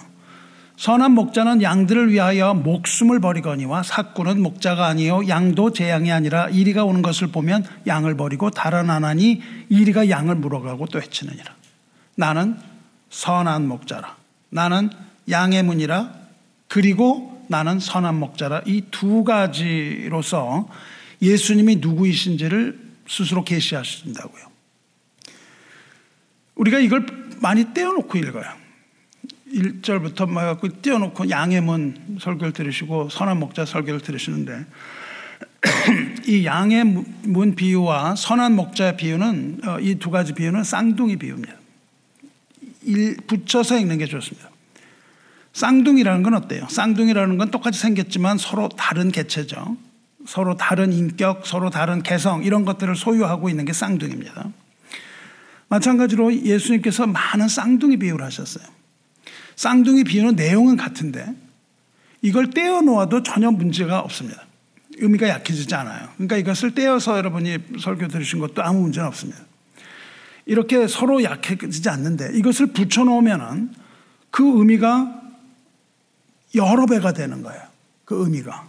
선한 0.76 1.12
목자는 1.12 1.62
양들을 1.62 2.12
위하여 2.12 2.52
목숨을 2.52 3.18
버리거니와 3.20 3.82
사꾼은 3.82 4.42
목자가 4.42 4.86
아니요 4.86 5.26
양도 5.26 5.72
제 5.72 5.88
양이 5.88 6.12
아니라 6.12 6.50
이리가 6.50 6.84
오는 6.84 7.00
것을 7.00 7.28
보면 7.28 7.64
양을 7.86 8.16
버리고 8.16 8.50
달아나나니 8.50 9.40
이리가 9.70 10.10
양을 10.10 10.34
물어가고 10.34 10.86
또 10.86 11.00
해치느니라. 11.00 11.54
나는 12.16 12.58
선한 13.10 13.66
목자라. 13.68 14.16
나는 14.50 14.90
양의 15.30 15.62
문이라. 15.62 16.12
그리고 16.68 17.44
나는 17.48 17.80
선한 17.80 18.18
목자라. 18.18 18.62
이 18.66 18.82
두 18.90 19.24
가지로서 19.24 20.68
예수님이 21.22 21.76
누구이신지를 21.76 22.78
스스로 23.08 23.44
계시하신다고요. 23.44 24.44
우리가 26.56 26.80
이걸 26.80 27.06
많이 27.40 27.72
떼어놓고 27.72 28.18
읽어요. 28.18 28.65
1절부터 29.52 30.28
막 30.28 30.44
갖고 30.44 30.68
떼어놓고 30.68 31.30
양의 31.30 31.60
문 31.60 32.18
설교를 32.20 32.52
들으시고 32.52 33.08
선한 33.10 33.38
목자 33.38 33.64
설교를 33.64 34.00
들으시는데 34.00 34.66
이 36.26 36.44
양의 36.44 36.84
문 36.84 37.54
비유와 37.54 38.16
선한 38.16 38.54
목자 38.54 38.96
비유는 38.96 39.60
어, 39.64 39.80
이두 39.80 40.10
가지 40.10 40.32
비유는 40.32 40.64
쌍둥이 40.64 41.16
비유입니다. 41.16 41.54
붙여서 43.26 43.78
읽는 43.78 43.98
게 43.98 44.06
좋습니다. 44.06 44.50
쌍둥이라는 45.52 46.22
건 46.22 46.34
어때요? 46.34 46.66
쌍둥이라는 46.68 47.38
건 47.38 47.50
똑같이 47.50 47.80
생겼지만 47.80 48.38
서로 48.38 48.68
다른 48.68 49.10
개체죠. 49.10 49.76
서로 50.26 50.56
다른 50.56 50.92
인격, 50.92 51.46
서로 51.46 51.70
다른 51.70 52.02
개성 52.02 52.44
이런 52.44 52.64
것들을 52.64 52.94
소유하고 52.94 53.48
있는 53.48 53.64
게 53.64 53.72
쌍둥이입니다. 53.72 54.50
마찬가지로 55.68 56.34
예수님께서 56.34 57.06
많은 57.06 57.48
쌍둥이 57.48 57.96
비유를 57.96 58.24
하셨어요. 58.24 58.75
쌍둥이 59.56 60.04
비유는 60.04 60.36
내용은 60.36 60.76
같은데 60.76 61.26
이걸 62.22 62.50
떼어 62.50 62.82
놓아도 62.82 63.22
전혀 63.22 63.50
문제가 63.50 64.00
없습니다. 64.00 64.42
의미가 64.98 65.28
약해지지 65.28 65.74
않아요. 65.74 66.08
그러니까 66.14 66.36
이것을 66.36 66.74
떼어서 66.74 67.18
여러분이 67.18 67.58
설교 67.80 68.08
들으신 68.08 68.38
것도 68.38 68.62
아무 68.62 68.80
문제는 68.82 69.08
없습니다. 69.08 69.40
이렇게 70.46 70.86
서로 70.86 71.22
약해지지 71.22 71.88
않는데 71.88 72.30
이것을 72.34 72.68
붙여놓으면 72.68 73.74
그 74.30 74.58
의미가 74.58 75.22
여러 76.54 76.86
배가 76.86 77.12
되는 77.12 77.42
거예요. 77.42 77.60
그 78.04 78.22
의미가. 78.22 78.68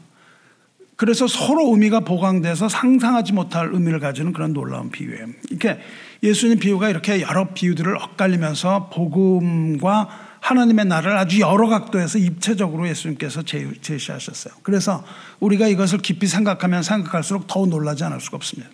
그래서 0.96 1.28
서로 1.28 1.72
의미가 1.72 2.02
보강돼서 2.02 2.68
상상하지 2.68 3.34
못할 3.34 3.70
의미를 3.72 4.00
가지는 4.00 4.34
그런 4.34 4.54
놀라운 4.54 4.90
비유예요. 4.90 5.28
이렇게 5.50 5.80
예수님 6.24 6.58
비유가 6.58 6.90
이렇게 6.90 7.22
여러 7.22 7.54
비유들을 7.54 7.96
엇갈리면서 7.96 8.90
복음과 8.92 10.27
하나님의 10.42 10.86
나라를 10.86 11.18
아주 11.18 11.40
여러 11.40 11.68
각도에서 11.68 12.18
입체적으로 12.18 12.88
예수님께서 12.88 13.44
제시하셨어요. 13.82 14.54
그래서 14.64 15.04
우리가 15.40 15.68
이것을 15.68 16.00
깊이 16.00 16.28
생각하면 16.28 16.84
생각할수록 16.84 17.48
더 17.48 17.66
놀라지 17.66 18.04
않을 18.04 18.20
수가 18.22 18.38
없습니다. 18.38 18.70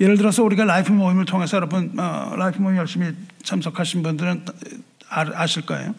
예를 0.00 0.16
들어서 0.16 0.42
우리가 0.42 0.64
life 0.64 0.92
모임을 0.92 1.24
통해서 1.24 1.56
여러분 1.56 1.98
어, 1.98 2.34
life 2.36 2.60
모임 2.60 2.76
열심히 2.76 3.12
참석하신 3.42 4.02
분들은 4.02 4.44
아 5.08 5.46
실 5.46 5.64
거예요. 5.64 5.94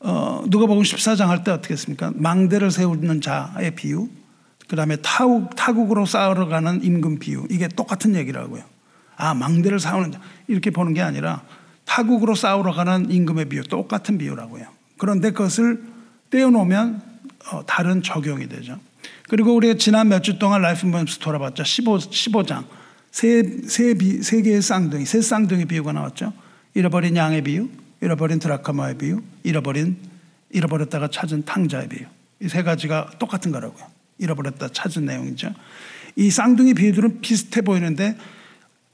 어, 0.00 0.44
누가복음 0.46 0.82
14장 0.82 1.26
할 1.26 1.42
때 1.42 1.50
어떻게 1.50 1.72
했습니까? 1.74 2.12
망대를 2.14 2.70
세우는 2.70 3.20
자의 3.20 3.74
비유, 3.74 4.08
그 4.68 4.76
다음에 4.76 4.96
타국, 4.96 5.56
타국으로 5.56 6.06
싸우러 6.06 6.46
가는 6.46 6.82
임금 6.84 7.18
비유, 7.18 7.46
이게 7.50 7.66
똑같은 7.68 8.14
얘기라고요. 8.14 8.62
아, 9.16 9.34
망대를 9.34 9.80
세우는 9.80 10.12
자. 10.12 10.20
이렇게 10.46 10.70
보는 10.70 10.94
게 10.94 11.02
아니라 11.02 11.42
타국으로 11.88 12.34
싸우러 12.34 12.72
가는 12.72 13.10
임금의 13.10 13.46
비유, 13.46 13.62
똑같은 13.64 14.18
비유라고요. 14.18 14.66
그런데 14.98 15.30
그것을 15.30 15.82
떼어놓으면 16.30 17.02
어, 17.50 17.64
다른 17.66 18.02
적용이 18.02 18.48
되죠. 18.48 18.78
그리고 19.28 19.54
우리가 19.54 19.74
지난 19.78 20.08
몇 20.08 20.22
주 20.22 20.38
동안 20.38 20.60
life 20.62 20.86
모임에서 20.86 21.18
돌아봤죠. 21.18 21.64
15, 21.64 21.98
15장. 21.98 22.64
세, 23.10 23.42
세, 23.66 23.94
비, 23.94 24.22
세 24.22 24.42
개의 24.42 24.60
쌍둥이, 24.60 25.06
세 25.06 25.22
쌍둥이 25.22 25.64
비유가 25.64 25.92
나왔죠. 25.92 26.32
잃어버린 26.74 27.16
양의 27.16 27.42
비유, 27.42 27.68
잃어버린 28.02 28.38
드라크마의 28.38 28.98
비유, 28.98 29.22
잃어버린, 29.42 29.96
잃어버렸다가 30.52 31.08
찾은 31.08 31.44
탕자의 31.44 31.88
비유. 31.88 32.06
이 32.40 32.48
세 32.48 32.62
가지가 32.62 33.12
똑같은 33.18 33.50
거라고요. 33.50 33.84
잃어버렸다 34.18 34.68
찾은 34.68 35.06
내용이죠. 35.06 35.52
이 36.16 36.30
쌍둥이 36.30 36.74
비유들은 36.74 37.20
비슷해 37.20 37.62
보이는데 37.62 38.16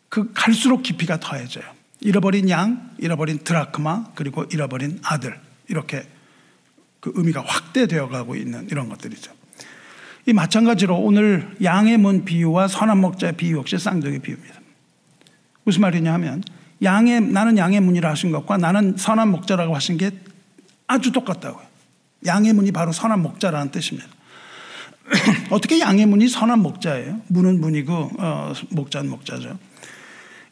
그 0.08 0.32
갈수록 0.32 0.82
깊이가 0.82 1.18
더해져요. 1.20 1.64
잃어버린 2.04 2.50
양, 2.50 2.90
잃어버린 2.98 3.38
드라크마, 3.38 4.12
그리고 4.14 4.44
잃어버린 4.52 5.00
아들. 5.02 5.40
이렇게 5.68 6.06
그 7.00 7.12
의미가 7.14 7.42
확대되어 7.42 8.08
가고 8.08 8.36
있는 8.36 8.68
이런 8.70 8.90
것들이죠. 8.90 9.32
이 10.26 10.34
마찬가지로 10.34 10.98
오늘 10.98 11.56
양의 11.62 11.96
문 11.96 12.26
비유와 12.26 12.68
선한 12.68 13.00
목자의 13.00 13.36
비유 13.36 13.56
역시 13.56 13.78
쌍둥이 13.78 14.18
비유입니다. 14.18 14.54
무슨 15.64 15.80
말이냐 15.80 16.12
하면 16.14 16.42
양의 16.82 17.22
나는 17.22 17.56
양의 17.56 17.80
문이라 17.80 18.10
하신 18.10 18.32
것과 18.32 18.58
나는 18.58 18.96
선한 18.98 19.30
목자라고 19.30 19.74
하신 19.74 19.96
게 19.96 20.10
아주 20.86 21.10
똑같다고요. 21.10 21.64
양의 22.26 22.52
문이 22.52 22.72
바로 22.72 22.92
선한 22.92 23.22
목자라는 23.22 23.70
뜻입니다. 23.70 24.08
어떻게 25.50 25.80
양의 25.80 26.04
문이 26.04 26.28
선한 26.28 26.58
목자예요? 26.58 27.22
문은 27.28 27.60
문이고 27.62 28.10
어, 28.18 28.52
목자는 28.70 29.08
목자죠. 29.08 29.58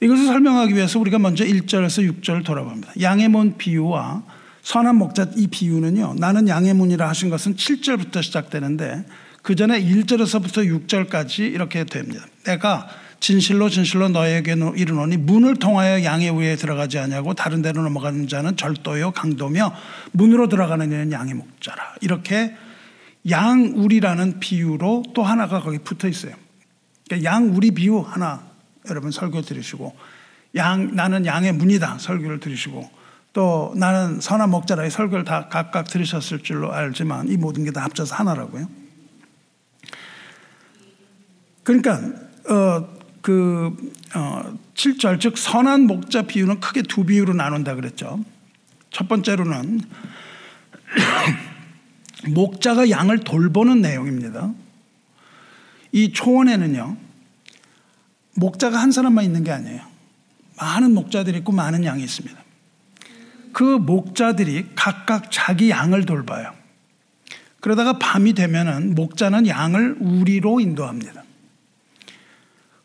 이것을 0.02 0.26
설명하기 0.26 0.74
위해서 0.74 0.98
우리가 0.98 1.20
먼저 1.20 1.44
1절에서 1.44 2.20
6절을 2.20 2.44
돌아봅니다. 2.44 2.92
양의 3.00 3.28
문 3.28 3.56
비유와 3.56 4.24
선한 4.62 4.96
목자 4.96 5.28
이 5.36 5.46
비유는요. 5.46 6.16
나는 6.18 6.48
양의 6.48 6.74
문이라 6.74 7.08
하신 7.08 7.30
것은 7.30 7.54
7절부터 7.54 8.20
시작되는데 8.20 9.04
그 9.42 9.54
전에 9.54 9.80
1절에서부터 9.80 10.86
6절까지 10.86 11.40
이렇게 11.52 11.84
됩니다. 11.84 12.24
내가 12.44 12.88
진실로 13.20 13.68
진실로 13.68 14.08
너에게 14.08 14.56
이르노니 14.76 15.18
문을 15.18 15.54
통하여 15.56 16.02
양의 16.02 16.36
위에 16.36 16.56
들어가지 16.56 16.98
아니하고 16.98 17.34
다른 17.34 17.62
데로 17.62 17.82
넘어가는 17.82 18.26
자는 18.26 18.56
절도요 18.56 19.12
강도며 19.12 19.72
문으로 20.10 20.48
들어가는 20.48 20.84
이는 20.86 21.12
양의 21.12 21.34
목자라. 21.34 21.94
이렇게 22.00 22.56
양우리라는 23.30 24.40
비유로 24.40 25.04
또 25.14 25.22
하나가 25.22 25.60
거기 25.60 25.78
붙어 25.78 26.08
있어요. 26.08 26.34
그러니까 27.06 27.30
양우리 27.30 27.70
비유 27.70 28.00
하나 28.00 28.51
여러분 28.88 29.10
설교 29.10 29.42
들으시고 29.42 29.94
양 30.56 30.94
나는 30.94 31.24
양의 31.26 31.52
문이다 31.52 31.98
설교를 31.98 32.40
들으시고 32.40 32.90
또 33.32 33.72
나는 33.76 34.20
선한 34.20 34.50
목자라의 34.50 34.90
설교를 34.90 35.24
다 35.24 35.48
각각 35.48 35.88
들으셨을 35.88 36.40
줄로 36.40 36.72
알지만 36.72 37.28
이 37.28 37.36
모든 37.36 37.64
게 37.64 37.70
다 37.70 37.82
합쳐서 37.84 38.14
하나라고요. 38.16 38.68
그러니까 41.62 42.00
어, 42.50 42.88
그 43.22 43.74
어, 44.14 44.58
7절 44.74 45.20
즉 45.20 45.38
선한 45.38 45.86
목자 45.86 46.22
비유는 46.22 46.60
크게 46.60 46.82
두 46.82 47.04
비유로 47.04 47.34
나눈다 47.34 47.74
그랬죠. 47.74 48.22
첫 48.90 49.08
번째로는 49.08 49.80
목자가 52.28 52.90
양을 52.90 53.20
돌보는 53.20 53.80
내용입니다. 53.80 54.52
이 55.92 56.12
초원에는요. 56.12 56.96
목자가 58.34 58.78
한 58.78 58.90
사람만 58.92 59.24
있는 59.24 59.44
게 59.44 59.50
아니에요. 59.50 59.80
많은 60.56 60.94
목자들이 60.94 61.38
있고 61.38 61.52
많은 61.52 61.84
양이 61.84 62.02
있습니다. 62.02 62.36
그 63.52 63.62
목자들이 63.62 64.70
각각 64.74 65.30
자기 65.30 65.70
양을 65.70 66.06
돌봐요. 66.06 66.52
그러다가 67.60 67.98
밤이 67.98 68.32
되면은 68.34 68.94
목자는 68.94 69.46
양을 69.46 69.96
우리로 70.00 70.60
인도합니다. 70.60 71.22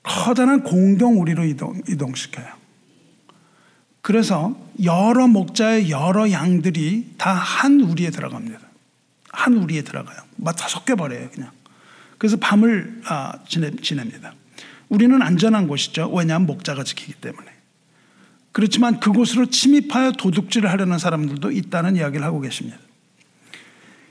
커다란 0.04 0.64
공동 0.64 1.20
우리로 1.20 1.44
이동, 1.46 1.82
이동시켜요. 1.88 2.48
그래서 4.02 4.56
여러 4.84 5.28
목자의 5.28 5.90
여러 5.90 6.32
양들이 6.32 7.16
다 7.18 7.34
한 7.34 7.82
우리에 7.82 8.10
들어갑니다. 8.10 8.60
한 9.32 9.54
우리에 9.56 9.82
들어가요. 9.82 10.18
다 10.46 10.68
섞여버려요, 10.68 11.30
그냥. 11.32 11.52
그래서 12.18 12.38
밤을 12.38 13.02
아, 13.06 13.34
지냅니다. 13.48 14.34
우리는 14.90 15.22
안전한 15.22 15.68
곳이죠. 15.68 16.12
왜냐하면 16.14 16.48
목자가 16.48 16.84
지키기 16.84 17.14
때문에. 17.14 17.48
그렇지만 18.52 19.00
그곳으로 19.00 19.48
침입하여 19.48 20.14
도둑질을 20.14 20.70
하려는 20.72 20.98
사람들도 20.98 21.52
있다는 21.52 21.96
이야기를 21.96 22.26
하고 22.26 22.42
계십니다. 22.42 22.78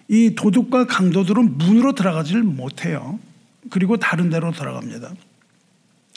이 0.09 0.35
도둑과 0.37 0.87
강도들은 0.87 1.59
문으로 1.59 1.95
들어가지를 1.95 2.43
못해요. 2.43 3.18
그리고 3.70 3.97
다른 3.97 4.31
데로 4.31 4.53
들어갑니다. 4.53 5.14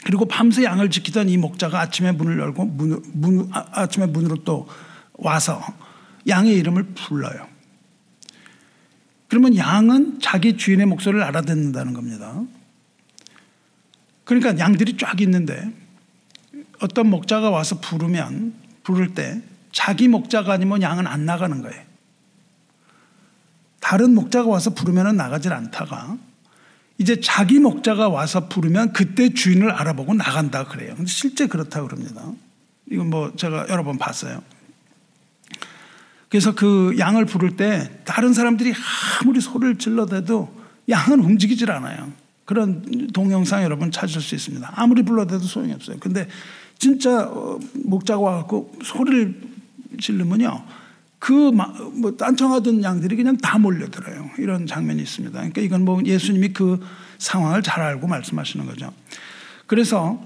그리고 0.04 0.26
밤새 0.26 0.64
양을 0.64 0.90
지키던 0.90 1.28
이 1.28 1.36
목자가 1.36 1.80
아침에 1.80 2.12
문을 2.12 2.38
열고 2.38 2.64
문, 2.66 3.02
문, 3.12 3.48
아, 3.52 3.66
아침에 3.72 4.06
문으로 4.06 4.36
또 4.44 4.68
와서 5.14 5.62
양의 6.28 6.54
이름을 6.54 6.84
불러요. 6.94 7.48
그러면 9.28 9.56
양은 9.56 10.20
자기 10.20 10.56
주인의 10.56 10.86
목소리를 10.86 11.22
알아듣는다는 11.22 11.92
겁니다. 11.92 12.40
그러니까 14.30 14.56
양들이 14.64 14.96
쫙 14.96 15.20
있는데 15.22 15.72
어떤 16.78 17.10
목자가 17.10 17.50
와서 17.50 17.80
부르면 17.80 18.54
부를 18.84 19.12
때 19.12 19.42
자기 19.72 20.06
목자가 20.06 20.52
아니면 20.52 20.82
양은 20.82 21.08
안 21.08 21.26
나가는 21.26 21.60
거예요. 21.60 21.82
다른 23.80 24.14
목자가 24.14 24.48
와서 24.48 24.70
부르면 24.70 25.16
나가질 25.16 25.52
않다가 25.52 26.16
이제 26.98 27.18
자기 27.18 27.58
목자가 27.58 28.08
와서 28.08 28.48
부르면 28.48 28.92
그때 28.92 29.34
주인을 29.34 29.72
알아보고 29.72 30.14
나간다 30.14 30.62
그래요. 30.68 30.94
실제 31.06 31.48
그렇다 31.48 31.82
그럽니다. 31.82 32.22
이건 32.88 33.10
뭐 33.10 33.34
제가 33.34 33.66
여러 33.68 33.82
번 33.82 33.98
봤어요. 33.98 34.44
그래서 36.28 36.54
그 36.54 36.94
양을 37.00 37.24
부를 37.24 37.56
때 37.56 37.90
다른 38.04 38.32
사람들이 38.32 38.74
아무리 39.22 39.40
소리를 39.40 39.78
질러대도 39.78 40.56
양은 40.88 41.18
움직이질 41.18 41.72
않아요. 41.72 42.19
그런 42.50 42.82
동영상 43.12 43.62
여러분 43.62 43.92
찾을 43.92 44.20
수 44.20 44.34
있습니다. 44.34 44.72
아무리 44.74 45.04
불러대도 45.04 45.38
소용이 45.38 45.72
없어요. 45.72 45.98
근데 46.00 46.26
진짜 46.80 47.28
어, 47.28 47.60
목자가 47.84 48.20
와갖고 48.20 48.72
소리를 48.82 49.40
지르면요. 50.00 50.64
그 51.20 51.52
뭐 51.52 52.16
딴청하던 52.16 52.82
양들이 52.82 53.14
그냥 53.14 53.36
다 53.36 53.56
몰려들어요. 53.56 54.30
이런 54.38 54.66
장면이 54.66 55.00
있습니다. 55.00 55.38
그러니까 55.38 55.60
이건 55.60 55.84
뭐 55.84 56.02
예수님이 56.04 56.48
그 56.48 56.84
상황을 57.18 57.62
잘 57.62 57.82
알고 57.82 58.08
말씀하시는 58.08 58.66
거죠. 58.66 58.92
그래서 59.68 60.20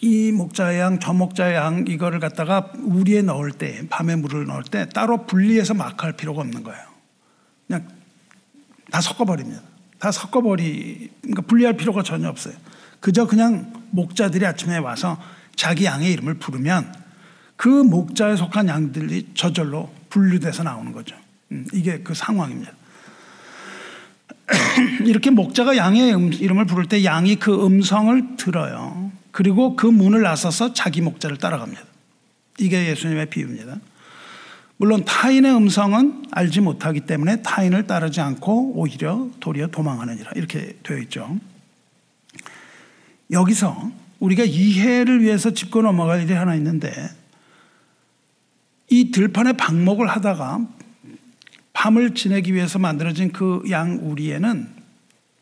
이 0.00 0.30
목자의 0.30 0.78
양, 0.78 1.00
저 1.00 1.12
목자의 1.12 1.56
양 1.56 1.84
이거를 1.88 2.20
갖다가 2.20 2.70
우리에 2.78 3.22
넣을 3.22 3.50
때 3.50 3.88
밤에 3.90 4.14
물을 4.14 4.46
넣을 4.46 4.62
때 4.62 4.88
따로 4.88 5.26
분리해서 5.26 5.74
마크할 5.74 6.12
필요가 6.12 6.42
없는 6.42 6.62
거예요. 6.62 6.80
그냥 7.66 7.88
다 8.92 9.00
섞어버립니다. 9.00 9.67
다 9.98 10.12
섞어버리, 10.12 11.10
그러니까 11.22 11.42
분리할 11.42 11.76
필요가 11.76 12.02
전혀 12.02 12.28
없어요. 12.28 12.54
그저 13.00 13.26
그냥 13.26 13.72
목자들이 13.90 14.44
아침에 14.46 14.78
와서 14.78 15.20
자기 15.56 15.84
양의 15.84 16.12
이름을 16.12 16.34
부르면 16.34 16.94
그 17.56 17.68
목자에 17.68 18.36
속한 18.36 18.68
양들이 18.68 19.30
저절로 19.34 19.92
분류돼서 20.10 20.62
나오는 20.62 20.92
거죠. 20.92 21.16
음, 21.50 21.66
이게 21.72 22.00
그 22.00 22.14
상황입니다. 22.14 22.72
이렇게 25.04 25.30
목자가 25.30 25.76
양의 25.76 26.14
음, 26.14 26.32
이름을 26.32 26.66
부를 26.66 26.86
때 26.86 27.04
양이 27.04 27.36
그 27.36 27.66
음성을 27.66 28.36
들어요. 28.36 29.10
그리고 29.32 29.76
그 29.76 29.86
문을 29.86 30.22
나서서 30.22 30.72
자기 30.72 31.00
목자를 31.00 31.38
따라갑니다. 31.38 31.82
이게 32.58 32.88
예수님의 32.88 33.30
비유입니다. 33.30 33.78
물론 34.78 35.04
타인의 35.04 35.54
음성은 35.54 36.26
알지 36.30 36.60
못하기 36.60 37.00
때문에 37.00 37.42
타인을 37.42 37.86
따르지 37.86 38.20
않고 38.20 38.74
오히려 38.76 39.28
도리어 39.40 39.66
도망하느니라 39.68 40.32
이렇게 40.36 40.78
되어 40.82 40.98
있죠. 40.98 41.38
여기서 43.30 43.90
우리가 44.20 44.44
이해를 44.44 45.22
위해서 45.22 45.50
짚고 45.52 45.82
넘어갈 45.82 46.22
일이 46.22 46.32
하나 46.32 46.54
있는데 46.54 46.92
이 48.88 49.10
들판에 49.10 49.52
방목을 49.54 50.08
하다가 50.08 50.66
밤을 51.72 52.14
지내기 52.14 52.54
위해서 52.54 52.78
만들어진 52.78 53.32
그 53.32 53.62
양 53.70 53.98
우리에는 54.00 54.68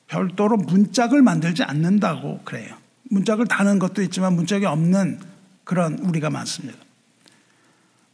별도로 0.08 0.56
문짝을 0.56 1.22
만들지 1.22 1.62
않는다고 1.62 2.40
그래요. 2.44 2.74
문짝을 3.10 3.46
다는 3.46 3.78
것도 3.78 4.02
있지만 4.02 4.34
문짝이 4.34 4.64
없는 4.64 5.20
그런 5.64 5.98
우리가 5.98 6.30
많습니다. 6.30 6.85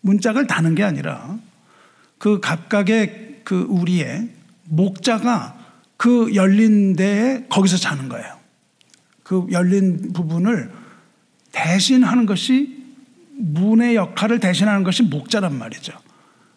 문짝을 0.02 0.46
다는 0.46 0.74
게 0.74 0.82
아니라 0.82 1.38
그 2.18 2.38
각각의 2.40 3.40
그 3.44 3.66
우리의 3.68 4.28
목자가 4.64 5.58
그 5.96 6.34
열린 6.34 6.94
데에 6.94 7.46
거기서 7.48 7.76
자는 7.76 8.08
거예요. 8.08 8.38
그 9.22 9.46
열린 9.50 10.12
부분을 10.12 10.70
대신하는 11.52 12.26
것이 12.26 12.82
문의 13.36 13.96
역할을 13.96 14.40
대신하는 14.40 14.84
것이 14.84 15.02
목자란 15.02 15.56
말이죠. 15.56 15.92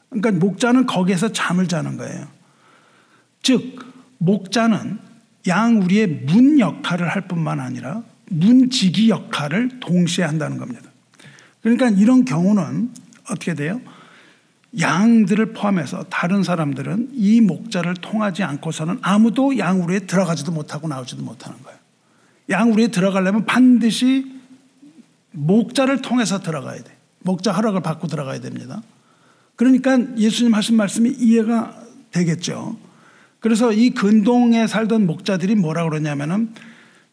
그러니까 0.10 0.32
목자는 0.46 0.86
거기에서 0.86 1.32
잠을 1.32 1.68
자는 1.68 1.98
거예요. 1.98 2.28
즉 3.42 3.80
목자는 4.18 5.00
양 5.48 5.82
우리의 5.82 6.08
문 6.26 6.60
역할을 6.60 7.08
할 7.08 7.28
뿐만 7.28 7.60
아니라 7.60 8.04
문지기 8.30 9.10
역할을 9.10 9.80
동시에 9.80 10.24
한다는 10.26 10.58
겁니다. 10.58 10.90
그러니까 11.62 11.90
이런 11.90 12.26
경우는 12.26 12.92
어떻게 13.30 13.54
돼요? 13.54 13.82
양들을 14.80 15.54
포함해서 15.54 16.04
다른 16.10 16.44
사람들은 16.44 17.12
이 17.14 17.40
목자를 17.42 17.94
통하지 17.96 18.44
않고서는 18.44 19.00
아무도 19.02 19.58
양우리에 19.58 20.00
들어가지도 20.00 20.52
못하고 20.52 20.88
나오지도 20.88 21.24
못하는 21.24 21.62
거예요. 21.64 21.80
양우리에 22.50 22.88
들어가려면 22.90 23.46
반드시 23.46 24.32
목자를 25.32 26.02
통해서 26.02 26.40
들어가야 26.40 26.84
돼. 26.84 26.96
목자 27.20 27.52
허락을 27.54 27.82
받고 27.82 28.08
들어가야 28.08 28.40
됩니다. 28.40 28.82
그러니까 29.56 29.98
예수님 30.18 30.54
하신 30.54 30.76
말씀이 30.76 31.10
이해가 31.10 31.82
되겠죠. 32.12 32.78
그래서 33.40 33.72
이 33.72 33.92
근동에 33.92 34.68
살던 34.68 35.06
목자들이 35.06 35.56
뭐라 35.56 35.84
그러냐면은 35.86 36.54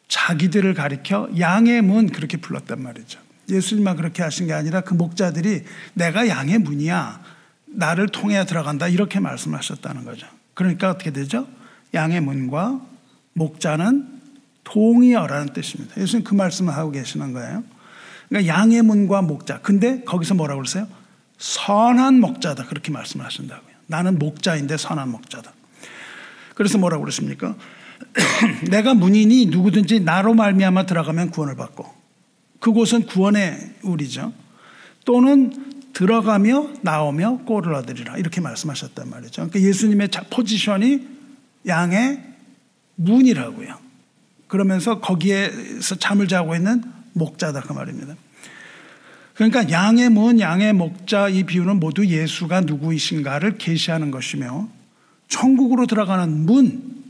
자기들을 0.08 0.74
가리켜 0.74 1.28
양의 1.38 1.82
문 1.82 2.08
그렇게 2.08 2.36
불렀단 2.36 2.82
말이죠. 2.82 3.20
예수님만 3.48 3.96
그렇게 3.96 4.22
하신 4.22 4.46
게 4.46 4.52
아니라 4.52 4.82
그 4.82 4.94
목자들이 4.94 5.64
내가 5.94 6.28
양의 6.28 6.58
문이야. 6.58 7.20
나를 7.66 8.08
통해 8.08 8.44
들어간다. 8.44 8.88
이렇게 8.88 9.20
말씀하셨다는 9.20 10.04
거죠. 10.04 10.26
그러니까 10.54 10.90
어떻게 10.90 11.10
되죠? 11.10 11.46
양의 11.94 12.20
문과 12.20 12.80
목자는 13.34 14.20
동의어라는 14.64 15.52
뜻입니다. 15.52 16.00
예수님 16.00 16.24
그 16.24 16.34
말씀을 16.34 16.74
하고 16.74 16.90
계시는 16.90 17.32
거예요. 17.32 17.64
그러니까 18.28 18.54
양의 18.54 18.82
문과 18.82 19.22
목자. 19.22 19.60
근데 19.60 20.02
거기서 20.04 20.34
뭐라고 20.34 20.60
그러세요? 20.60 20.86
선한 21.38 22.20
목자다. 22.20 22.66
그렇게 22.66 22.92
말씀을 22.92 23.24
하신다고요. 23.26 23.72
나는 23.86 24.18
목자인데 24.18 24.76
선한 24.76 25.10
목자다. 25.10 25.52
그래서 26.54 26.78
뭐라고 26.78 27.02
그러십니까? 27.02 27.56
내가 28.70 28.94
문이니 28.94 29.46
누구든지 29.46 30.00
나로 30.00 30.34
말미암아 30.34 30.86
들어가면 30.86 31.30
구원을 31.30 31.56
받고 31.56 32.01
그곳은 32.62 33.06
구원의 33.06 33.58
우리죠. 33.82 34.32
또는 35.04 35.52
들어가며 35.92 36.70
나오며 36.82 37.38
꼴을 37.38 37.74
얻으리라 37.74 38.16
이렇게 38.18 38.40
말씀하셨단 38.40 39.10
말이죠. 39.10 39.48
그러니까 39.48 39.60
예수님의 39.60 40.08
포지션이 40.30 41.06
양의 41.66 42.22
문이라고요. 42.94 43.78
그러면서 44.46 45.00
거기에서 45.00 45.96
잠을 45.96 46.28
자고 46.28 46.54
있는 46.54 46.84
목자다 47.14 47.62
그 47.62 47.72
말입니다. 47.72 48.14
그러니까 49.34 49.68
양의 49.68 50.10
문, 50.10 50.38
양의 50.38 50.72
목자 50.72 51.30
이 51.30 51.42
비유는 51.42 51.80
모두 51.80 52.06
예수가 52.06 52.60
누구이신가를 52.60 53.58
계시하는 53.58 54.12
것이며 54.12 54.68
천국으로 55.26 55.86
들어가는 55.86 56.46
문, 56.46 57.02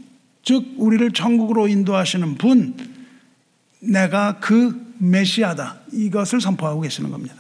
즉 0.45 0.65
우리를 0.79 1.13
천국으로 1.13 1.69
인도하시는 1.69 2.37
분, 2.37 2.75
내가 3.81 4.39
그 4.41 4.92
메시아다. 5.03 5.81
이것을 5.93 6.41
선포하고 6.41 6.81
계시는 6.83 7.11
겁니다. 7.11 7.35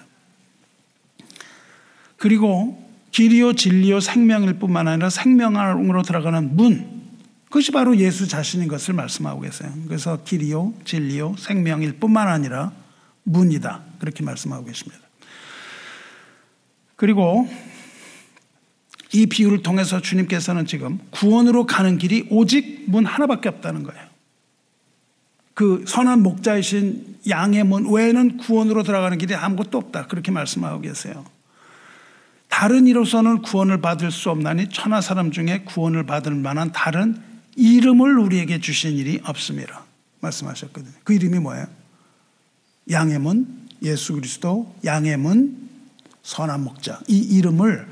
그리고 2.16 2.82
길이요 3.12 3.54
진리요 3.54 4.00
생명일 4.00 4.54
뿐만 4.54 4.88
아니라 4.88 5.10
생명으로 5.10 6.02
들어가는 6.02 6.56
문, 6.56 7.02
그것이 7.44 7.70
바로 7.70 7.96
예수 7.98 8.26
자신인 8.26 8.66
것을 8.68 8.94
말씀하고 8.94 9.42
계세요. 9.42 9.70
그래서 9.86 10.22
길이요 10.24 10.74
진리요 10.84 11.36
생명일 11.38 11.98
뿐만 11.98 12.28
아니라 12.28 12.72
문이다. 13.24 13.82
그렇게 13.98 14.24
말씀하고 14.24 14.64
계십니다. 14.64 15.00
그리고 16.96 17.48
이 19.12 19.26
비유를 19.26 19.62
통해서 19.62 20.00
주님께서는 20.00 20.64
지금 20.66 20.98
구원으로 21.10 21.66
가는 21.66 21.98
길이 21.98 22.26
오직 22.30 22.84
문 22.88 23.04
하나밖에 23.04 23.48
없다는 23.48 23.82
거예요. 23.82 24.11
그 25.54 25.84
선한 25.86 26.22
목자이신 26.22 27.18
양의 27.28 27.64
문 27.64 27.92
외에는 27.92 28.38
구원으로 28.38 28.82
들어가는 28.82 29.18
길이 29.18 29.34
아무것도 29.34 29.78
없다. 29.78 30.06
그렇게 30.06 30.30
말씀하고 30.30 30.80
계세요. 30.80 31.24
다른 32.48 32.86
이로서는 32.86 33.42
구원을 33.42 33.80
받을 33.80 34.10
수 34.10 34.30
없나니 34.30 34.68
천하 34.70 35.00
사람 35.00 35.30
중에 35.30 35.62
구원을 35.64 36.04
받을 36.04 36.34
만한 36.34 36.72
다른 36.72 37.16
이름을 37.56 38.18
우리에게 38.18 38.60
주신 38.60 38.92
일이 38.92 39.20
없습니다. 39.24 39.84
말씀하셨거든요. 40.20 40.92
그 41.04 41.14
이름이 41.14 41.38
뭐예요? 41.38 41.66
양의 42.90 43.18
문, 43.18 43.68
예수 43.82 44.14
그리스도, 44.14 44.74
양의 44.84 45.16
문, 45.16 45.68
선한 46.22 46.62
목자. 46.62 47.00
이 47.08 47.18
이름을 47.18 47.86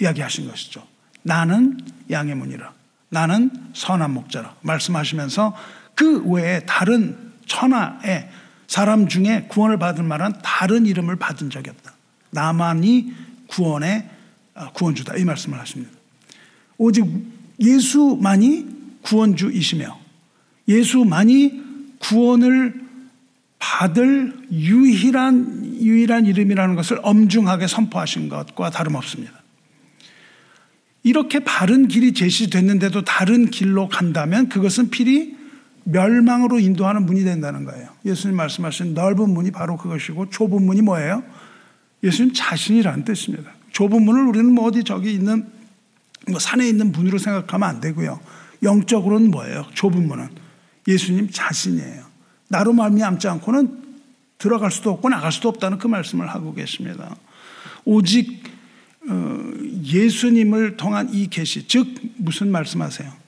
이야기하신 0.00 0.48
것이죠. 0.48 0.86
나는 1.22 1.78
양의 2.10 2.34
문이라. 2.34 2.72
나는 3.08 3.50
선한 3.74 4.12
목자라. 4.12 4.56
말씀하시면서 4.60 5.56
그 5.96 6.22
외에 6.26 6.60
다른 6.60 7.16
천하의 7.46 8.28
사람 8.68 9.08
중에 9.08 9.46
구원을 9.48 9.78
받을 9.78 10.04
만한 10.04 10.34
다른 10.44 10.86
이름을 10.86 11.16
받은 11.16 11.50
적이 11.50 11.70
없다. 11.70 11.94
나만이 12.30 13.12
구원의 13.48 14.08
어, 14.54 14.72
구원주다. 14.72 15.16
이 15.16 15.24
말씀을 15.24 15.58
하십니다. 15.58 15.92
오직 16.78 17.04
예수만이 17.60 18.66
구원주이시며 19.02 19.98
예수만이 20.68 21.62
구원을 21.98 22.86
받을 23.58 24.36
유일한 24.52 25.76
유일한 25.80 26.26
이름이라는 26.26 26.74
것을 26.74 27.00
엄중하게 27.02 27.66
선포하신 27.66 28.28
것과 28.28 28.70
다름없습니다. 28.70 29.32
이렇게 31.02 31.38
바른 31.40 31.86
길이 31.88 32.12
제시됐는데도 32.12 33.04
다른 33.04 33.50
길로 33.50 33.88
간다면 33.88 34.48
그것은 34.48 34.90
필히 34.90 35.35
멸망으로 35.88 36.58
인도하는 36.58 37.06
문이 37.06 37.22
된다는 37.22 37.64
거예요. 37.64 37.88
예수님 38.04 38.36
말씀하신 38.36 38.94
넓은 38.94 39.30
문이 39.30 39.52
바로 39.52 39.76
그것이고 39.76 40.30
좁은 40.30 40.64
문이 40.64 40.82
뭐예요? 40.82 41.22
예수님 42.02 42.32
자신이라는 42.34 43.04
뜻입니다. 43.04 43.52
좁은 43.72 44.02
문을 44.02 44.26
우리는 44.26 44.52
뭐 44.52 44.66
어디 44.66 44.82
저기 44.82 45.12
있는 45.12 45.46
뭐 46.28 46.40
산에 46.40 46.68
있는 46.68 46.90
문으로 46.90 47.18
생각하면 47.18 47.68
안 47.68 47.80
되고요. 47.80 48.18
영적으로는 48.62 49.30
뭐예요? 49.30 49.64
좁은 49.74 50.08
문은 50.08 50.28
예수님 50.88 51.30
자신이에요. 51.30 52.04
나로 52.48 52.72
말미암지 52.72 53.28
않고는 53.28 53.84
들어갈 54.38 54.72
수도 54.72 54.90
없고 54.90 55.08
나갈 55.08 55.30
수도 55.30 55.48
없다는 55.48 55.78
그 55.78 55.86
말씀을 55.86 56.26
하고 56.26 56.52
계십니다. 56.52 57.14
오직 57.84 58.42
어, 59.08 59.40
예수님을 59.84 60.76
통한 60.76 61.14
이 61.14 61.28
계시, 61.28 61.68
즉 61.68 61.86
무슨 62.16 62.50
말씀하세요? 62.50 63.25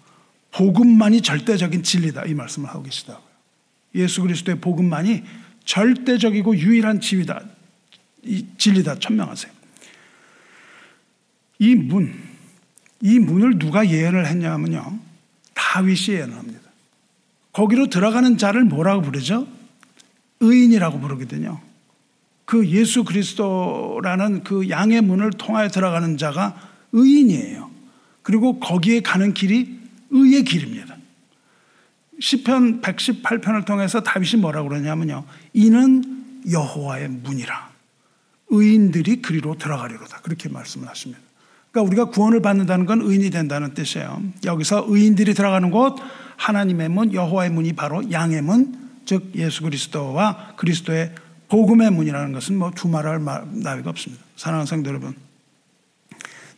복음만이 0.59 1.21
절대적인 1.21 1.85
진리다 1.85 2.25
이 2.25 2.35
말씀을 2.35 2.69
하고 2.69 2.83
계시다고요. 2.83 3.29
예수 3.95 4.23
그리스도의 4.23 4.61
복음만이 4.61 5.23
절대적이고 5.65 6.57
유일한 6.59 7.01
지위다, 7.01 7.41
이 8.25 8.45
진리다 8.59 8.99
천명하세요. 8.99 9.53
이 11.61 11.77
문, 11.77 12.13
이 13.01 13.21
문을 13.21 13.61
누가 13.61 13.89
예언을 13.89 14.27
했냐면요, 14.27 14.99
다윗이 15.55 16.17
예언을 16.17 16.37
합니다. 16.37 16.61
거기로 17.53 17.87
들어가는 17.87 18.37
자를 18.37 18.65
뭐라고 18.65 19.03
부르죠? 19.03 19.47
의인이라고 20.41 20.99
부르거든요. 20.99 21.61
그 22.45 22.67
예수 22.67 23.05
그리스도라는 23.05 24.43
그 24.43 24.69
양의 24.71 25.03
문을 25.03 25.31
통하여 25.31 25.69
들어가는 25.69 26.17
자가 26.17 26.61
의인이에요. 26.91 27.71
그리고 28.23 28.59
거기에 28.59 29.03
가는 29.03 29.33
길이 29.35 29.78
의의 30.11 30.45
길입니다. 30.45 30.97
시편 32.21 32.81
118편을 32.81 33.65
통해서 33.65 34.03
다윗이 34.03 34.41
뭐라고 34.41 34.69
그러냐면요. 34.69 35.25
이는 35.53 36.03
여호와의 36.51 37.09
문이라. 37.09 37.69
의인들이 38.51 39.23
그리로 39.23 39.57
들어가리로다. 39.57 40.21
그렇게 40.23 40.49
말씀을 40.49 40.89
하십니다. 40.89 41.21
그러니까 41.71 41.89
우리가 41.89 42.05
구원을 42.11 42.41
받는다는 42.41 42.87
건 42.87 43.03
의인이 43.03 43.31
된다는 43.31 43.75
뜻이에요. 43.75 44.23
여기서 44.45 44.87
의인들이 44.89 45.35
들어가는 45.35 45.71
곳 45.71 45.97
하나님의 46.37 46.89
문, 46.89 47.13
여호와의 47.13 47.51
문이 47.51 47.75
바로 47.75 48.11
양의 48.11 48.43
문, 48.43 48.75
즉 49.05 49.33
예수 49.35 49.63
그리스도와 49.63 50.55
그리스도의 50.57 51.15
복음의 51.49 51.91
문이라는 51.91 52.33
것은 52.33 52.57
뭐 52.57 52.71
두말할 52.71 53.23
나위가 53.53 53.91
없습니다. 53.91 54.23
사랑하는 54.37 54.67
성도 54.67 54.91
여러분. 54.91 55.28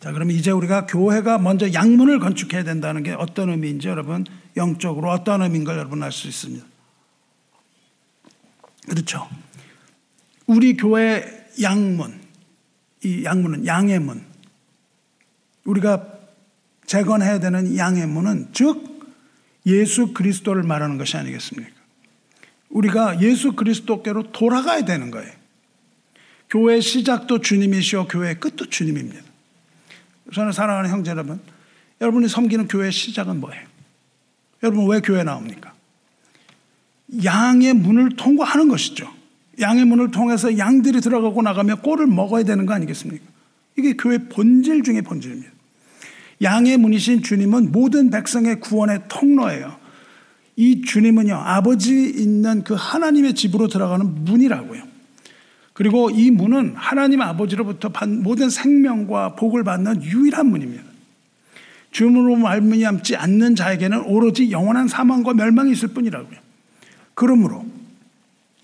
자, 0.01 0.13
그러면 0.13 0.35
이제 0.35 0.51
우리가 0.51 0.87
교회가 0.87 1.39
먼저 1.39 1.71
양문을 1.73 2.21
건축해야 2.21 2.65
된다는 2.65 3.03
게 3.03 3.13
어떤 3.13 3.51
의미인지 3.51 3.89
여러분 3.89 4.25
영적으로 4.57 5.11
어떤 5.11 5.43
의미인 5.43 5.65
걸 5.65 5.77
여러분 5.77 6.03
알 6.03 6.11
수 6.11 6.27
있습니다. 6.27 6.65
그렇죠. 8.89 9.29
우리 10.47 10.77
교회 10.77 11.47
양문, 11.61 12.19
이 13.05 13.25
양문은 13.25 13.67
양의 13.67 13.99
문. 14.01 14.25
우리가 15.65 16.07
재건해야 16.87 17.39
되는 17.39 17.77
양의 17.77 18.07
문은 18.07 18.49
즉 18.53 19.13
예수 19.67 20.15
그리스도를 20.15 20.63
말하는 20.63 20.97
것이 20.97 21.19
아니겠습니까? 21.19 21.71
우리가 22.71 23.21
예수 23.21 23.53
그리스도께로 23.53 24.33
돌아가야 24.33 24.87
되는 24.87 25.11
거예요. 25.11 25.31
교회 26.49 26.81
시작도 26.81 27.43
주님이시오, 27.43 28.09
교회 28.09 28.35
끝도 28.35 28.69
주님입니다. 28.69 29.30
저는 30.33 30.53
사랑하는 30.53 30.91
형제 30.91 31.11
여러분, 31.11 31.41
여러분이 32.01 32.29
섬기는 32.29 32.69
교회의 32.69 32.93
시작은 32.93 33.41
뭐예요? 33.41 33.67
여러분 34.63 34.89
왜 34.89 35.01
교회 35.01 35.23
나옵니까? 35.23 35.73
양의 37.25 37.75
문을 37.75 38.17
통과하는 38.17 38.69
것이죠. 38.69 39.11
양의 39.61 39.85
문을 39.85 40.11
통해서 40.11 40.57
양들이 40.57 41.01
들어가고 41.01 41.43
나가며 41.43 41.77
꼴을 41.77 42.07
먹어야 42.07 42.45
되는 42.45 42.67
거 42.67 42.73
아니겠습니까? 42.75 43.25
이게 43.77 43.95
교회 43.95 44.19
본질 44.19 44.83
중의 44.83 45.03
본질입니다. 45.03 45.51
양의 46.43 46.79
문이신 46.79 47.23
주님은 47.23 47.73
모든 47.73 48.11
백성의 48.11 48.61
구원의 48.61 49.03
통로예요. 49.09 49.79
이 50.57 50.83
주님은요, 50.83 51.35
아버지 51.35 52.11
있는 52.11 52.65
그 52.65 52.75
하나님의 52.75 53.35
집으로 53.35 53.69
들어가는 53.69 54.25
문이라고요. 54.25 54.90
그리고 55.81 56.11
이 56.11 56.31
문은 56.31 56.75
하나님 56.77 57.23
아버지로부터 57.23 57.91
모든 58.07 58.51
생명과 58.51 59.35
복을 59.37 59.65
받는 59.65 60.03
유일한 60.03 60.45
문입니다. 60.45 60.85
주문으로 61.91 62.37
말미암지 62.37 63.17
않는 63.17 63.57
자에게는 63.57 64.03
오로지 64.05 64.51
영원한 64.51 64.89
사망과 64.89 65.33
멸망이 65.33 65.73
있을 65.73 65.89
뿐이라고요. 65.89 66.39
그러므로 67.15 67.65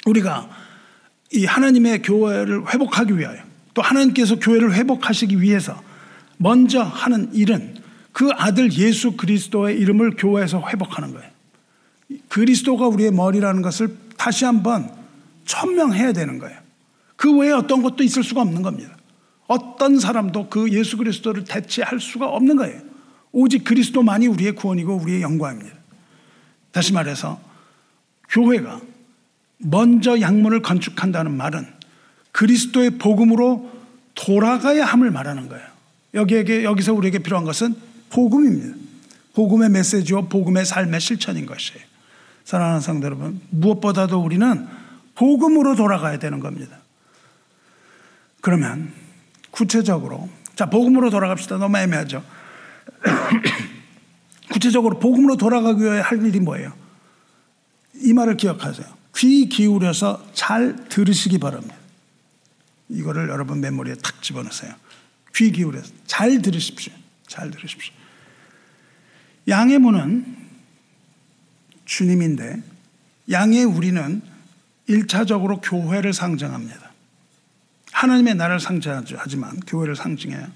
우리가 0.05 0.47
이 1.33 1.47
하나님의 1.47 2.03
교회를 2.03 2.71
회복하기 2.75 3.17
위하여 3.17 3.41
또 3.73 3.81
하나님께서 3.81 4.39
교회를 4.39 4.75
회복하시기 4.75 5.41
위해서 5.41 5.83
먼저 6.37 6.83
하는 6.83 7.33
일은 7.33 7.77
그 8.13 8.29
아들 8.35 8.71
예수 8.75 9.17
그리스도의 9.17 9.79
이름을 9.79 10.17
교회에서 10.19 10.63
회복하는 10.69 11.15
거예요. 11.15 11.31
그리스도가 12.29 12.89
우리의 12.89 13.11
머리라는 13.13 13.63
것을 13.63 13.97
다시 14.19 14.45
한번 14.45 14.91
천명해야 15.47 16.13
되는 16.13 16.39
거예요. 16.39 16.66
그 17.17 17.37
외에 17.37 17.51
어떤 17.51 17.83
것도 17.83 18.03
있을 18.03 18.23
수가 18.23 18.43
없는 18.43 18.63
겁니다. 18.63 18.97
어떤 19.47 19.99
사람도 19.99 20.49
그 20.49 20.71
예수 20.73 20.97
그리스도를 20.97 21.45
대체할 21.45 22.01
수가 22.01 22.29
없는 22.29 22.57
거예요. 22.57 22.81
오직 23.33 23.65
그리스도만이 23.65 24.27
우리의 24.29 24.55
구원이고 24.55 24.97
우리의 24.97 25.23
영광입니다. 25.23 25.77
다시 26.73 26.93
말해서 26.93 27.41
교회가 28.29 28.81
먼저 29.59 30.21
양문을 30.21 30.63
건축한다는 30.63 31.37
말은 31.37 31.67
그리스도의 32.33 32.99
복음으로 32.99 33.71
돌아가야 34.15 34.85
함을 34.85 35.11
말하는 35.11 35.49
거예요. 35.49 35.67
여기에게 36.15 36.65
여기서 36.65 36.93
우리에게 36.95 37.21
필요한 37.21 37.45
것은 37.45 37.75
복음입니다. 38.11 38.77
복음의 39.35 39.71
메시지와 39.71 40.23
복음의 40.23 40.65
삶의 40.65 41.01
실천인 41.01 41.47
것이에요. 41.47 41.85
사랑하는 42.45 42.81
성도 42.81 43.07
여러분, 43.07 43.41
무엇보다도 43.51 44.19
우리는 44.23 44.67
복음으로 45.15 45.77
돌아가야 45.77 46.19
되는 46.19 46.41
겁니다. 46.41 46.79
그러면 48.47 48.93
구체적으로 49.51 50.29
자 50.55 50.71
복음으로 50.71 51.11
돌아갑시다. 51.11 51.57
너무 51.57 51.79
애매하죠. 51.79 52.25
구체적으로 54.53 55.01
복음으로 55.01 55.37
돌아가기 55.37 55.83
위해 55.83 55.99
할 55.99 56.25
일이 56.25 56.39
뭐예요? 56.39 56.73
이 57.95 58.13
말을 58.13 58.37
기억하세요. 58.37 58.87
귀 59.17 59.49
기울여서 59.49 60.29
잘 60.33 60.77
들으시기 60.89 61.39
바랍니다. 61.39 61.75
이거를 62.89 63.31
여러분 63.31 63.61
메모리에 63.61 63.97
탁 63.97 64.23
집어넣으세요. 64.23 64.73
귀 65.35 65.51
기울여서 65.51 65.93
잘 66.07 66.41
들으십시오. 66.41 66.93
잘 67.27 67.51
들으십시오. 67.51 67.93
양의 69.49 69.81
문은 69.81 70.37
주님인데 71.85 72.63
양의 73.29 73.65
우리는 73.65 74.23
1차적으로 74.89 75.59
교회를 75.61 76.13
상징합니다. 76.13 76.86
하나님의 77.97 78.35
나라를 78.35 78.61
상징하지만 78.61 79.61
교회를 79.61 79.97
상징해요. 79.97 80.47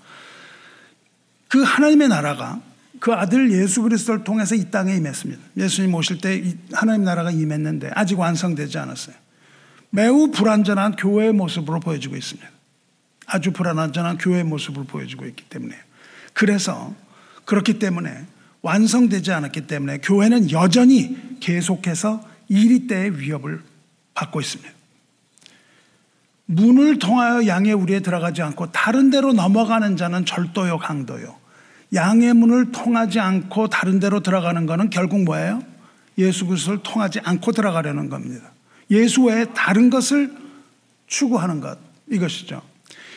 그 1.49 1.63
하나님의 1.63 2.09
나라가 2.09 2.61
그 3.01 3.15
아들 3.15 3.51
예수 3.51 3.81
그리스도를 3.81 4.25
통해서 4.25 4.55
이 4.55 4.71
땅에 4.71 4.95
임했습니다. 4.95 5.41
예수님 5.57 5.95
오실 5.95 6.21
때 6.21 6.55
하나님 6.73 7.05
나라가 7.05 7.31
임했는데 7.31 7.93
아직 7.95 8.19
완성되지 8.19 8.77
않았어요. 8.77 9.17
매우 9.89 10.31
불완전한 10.31 10.97
교회의 10.97 11.33
모습으로 11.33 11.81
보여지고 11.81 12.15
있습니다. 12.17 12.47
아주 13.27 13.53
불완전한 13.53 14.19
교회의 14.19 14.45
모습을 14.45 14.85
보여주고 14.85 15.25
있기 15.25 15.45
때문에 15.45 15.75
그래서 16.35 16.95
그렇기 17.47 17.79
때문에 17.79 18.27
완성되지 18.61 19.33
않았기 19.33 19.67
때문에 19.67 19.99
교회는 19.99 20.51
여전히 20.51 21.17
계속해서 21.41 22.23
이리 22.49 22.87
때의 22.87 23.19
위협을 23.19 23.63
받고 24.13 24.43
있습니다. 24.43 24.80
문을 26.51 26.99
통하여 26.99 27.47
양의 27.47 27.73
우리에 27.75 28.01
들어가지 28.01 28.43
않고 28.43 28.73
다른 28.73 29.11
데로 29.11 29.33
넘어가는 29.33 29.97
자는 29.97 30.27
절도요 30.27 30.79
강도요. 30.79 31.37
양의 31.95 32.35
문을 32.35 32.73
통하지 32.73 33.21
않고 33.21 33.69
다른 33.69 34.01
데로 34.01 34.21
들어가는 34.21 34.67
것은 34.67 34.91
결국 34.91 35.23
뭐예요? 35.23 35.63
예수 36.19 36.47
그리스도를 36.47 36.81
통하지 36.83 37.21
않고 37.23 37.53
들어가려는 37.53 38.09
겁니다. 38.09 38.51
예수 38.91 39.23
외에 39.23 39.45
다른 39.55 39.91
것을 39.91 40.35
추구하는 41.07 41.61
것 41.61 41.79
이것이죠. 42.11 42.63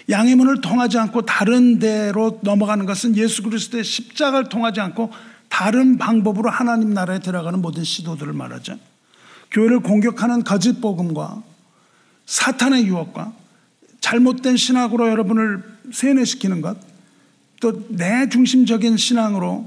양의 0.10 0.36
문을 0.36 0.62
통하지 0.62 1.00
않고 1.00 1.24
다른 1.24 1.80
데로 1.80 2.40
넘어가는 2.44 2.86
것은 2.86 3.18
예수 3.18 3.42
그리스도의 3.42 3.84
십자가를 3.84 4.50
통하지 4.50 4.80
않고 4.80 5.12
다른 5.50 5.98
방법으로 5.98 6.52
하나님 6.52 6.94
나라에 6.94 7.18
들어가는 7.20 7.64
모든 7.64 7.84
시도들을 7.84 8.32
말하죠. 8.34 8.78
교회를 9.50 9.80
공격하는 9.80 10.44
거짓 10.44 10.82
복음과 10.82 11.42
사탄의 12.26 12.86
유혹과 12.86 13.34
잘못된 14.02 14.58
신학으로 14.58 15.10
여러분을 15.10 15.64
세뇌시키는 15.92 16.62
것, 16.62 16.78
또 17.62 17.72
내 17.90 18.28
중심적인 18.28 18.98
신앙으로 18.98 19.66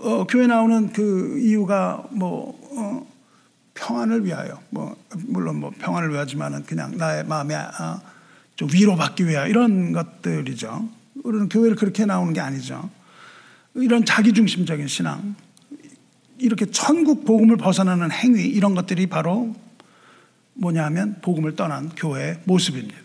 어, 0.00 0.26
교회 0.26 0.46
나오는 0.46 0.92
그 0.92 1.38
이유가 1.40 2.04
뭐 2.10 2.58
어, 2.76 3.06
평안을 3.74 4.24
위하여, 4.24 4.60
뭐 4.70 4.96
물론 5.26 5.60
뭐 5.60 5.72
평안을 5.78 6.12
위하지만은 6.12 6.64
그냥 6.64 6.96
나의 6.96 7.24
마음에 7.24 7.54
어, 7.56 8.00
좀 8.54 8.68
위로받기 8.72 9.26
위하여 9.26 9.48
이런 9.48 9.92
것들이죠. 9.92 10.88
우리는 11.24 11.48
교회를 11.48 11.76
그렇게 11.76 12.04
나오는 12.04 12.32
게 12.32 12.40
아니죠. 12.40 12.88
이런 13.74 14.04
자기중심적인 14.04 14.86
신앙, 14.86 15.34
이렇게 16.38 16.66
천국 16.66 17.24
복음을 17.24 17.56
벗어나는 17.56 18.12
행위 18.12 18.44
이런 18.44 18.74
것들이 18.76 19.06
바로 19.08 19.56
뭐냐면 20.54 21.16
복음을 21.20 21.56
떠난 21.56 21.90
교회의 21.90 22.40
모습입니다. 22.44 22.96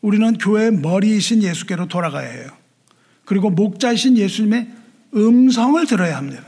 우리는 0.00 0.38
교회의 0.38 0.72
머리이신 0.72 1.42
예수께로 1.42 1.88
돌아가야 1.88 2.28
해요. 2.28 2.50
그리고 3.24 3.50
목자이신 3.50 4.16
예수님의 4.16 4.70
음성을 5.14 5.84
들어야 5.86 6.16
합니다. 6.16 6.44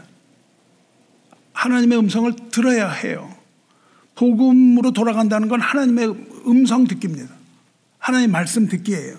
하나님의 1.53 1.99
음성을 1.99 2.32
들어야 2.53 2.89
해요. 2.89 3.34
복음으로 4.14 4.93
돌아간다는 4.93 5.49
건 5.49 5.61
하나님의 5.61 6.14
음성 6.47 6.84
듣기입니다. 6.86 7.34
하나님 7.99 8.30
말씀 8.30 8.68
듣기예요. 8.68 9.16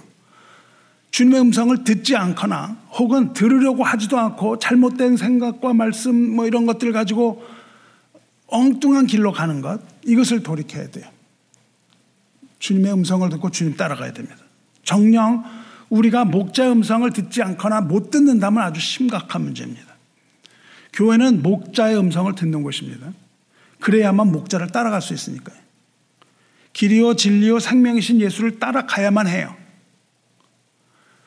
주님의 1.12 1.42
음성을 1.42 1.84
듣지 1.84 2.16
않거나 2.16 2.78
혹은 2.94 3.34
들으려고 3.34 3.84
하지도 3.84 4.18
않고 4.18 4.60
잘못된 4.60 5.18
생각과 5.18 5.74
말씀 5.74 6.36
뭐 6.36 6.46
이런 6.46 6.66
것들 6.66 6.92
가지고 6.92 7.44
엉뚱한 8.52 9.08
길로 9.08 9.32
가는 9.32 9.62
것 9.62 9.82
이것을 10.06 10.44
돌이켜야 10.44 10.90
돼요. 10.90 11.06
주님의 12.60 12.94
음성을 12.94 13.28
듣고 13.30 13.52
주님 13.52 13.76
따라가야 13.76 14.14
됩니다. 14.14 14.38
정령 14.84 15.44
우리가 15.90 16.26
목자 16.26 16.72
음성을 16.72 17.10
듣지 17.12 17.42
않거나 17.42 17.82
못 17.82 18.12
듣는다면 18.12 18.64
아주 18.64 18.80
심각한 18.80 19.44
문제입니다. 19.44 19.88
교회는 20.94 21.42
목자의 21.42 21.98
음성을 21.98 22.34
듣는 22.36 22.64
곳입니다. 22.64 23.14
그래야만 23.80 24.32
목자를 24.32 24.68
따라갈 24.68 25.02
수 25.02 25.14
있으니까요. 25.14 25.58
길이요 26.74 27.16
진리요 27.16 27.60
생명이신 27.60 28.22
예수를 28.22 28.60
따라가야만 28.60 29.28
해요. 29.28 29.56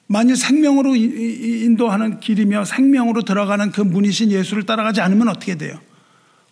만일 0.06 0.36
생명으로 0.36 0.94
인도하는 0.94 2.20
길이며 2.20 2.64
생명으로 2.64 3.22
들어가는 3.22 3.70
그 3.72 3.80
문이신 3.80 4.30
예수를 4.30 4.64
따라가지 4.64 5.00
않으면 5.00 5.28
어떻게 5.28 5.56
돼요? 5.56 5.80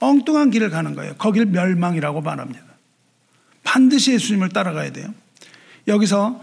엉뚱한 0.01 0.51
길을 0.51 0.71
가는 0.71 0.95
거예요. 0.95 1.15
거길 1.17 1.47
멸망이라고 1.47 2.21
말합니다. 2.21 2.65
반드시 3.63 4.13
예수님을 4.13 4.49
따라가야 4.49 4.93
돼요. 4.93 5.13
여기서 5.87 6.41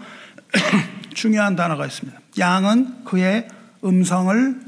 중요한 1.14 1.56
단어가 1.56 1.86
있습니다. 1.86 2.18
양은 2.38 3.04
그의 3.04 3.48
음성을 3.84 4.60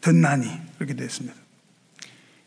듣나니 0.00 0.50
이렇게 0.78 0.94
되어 0.94 1.06
있습니다. 1.06 1.34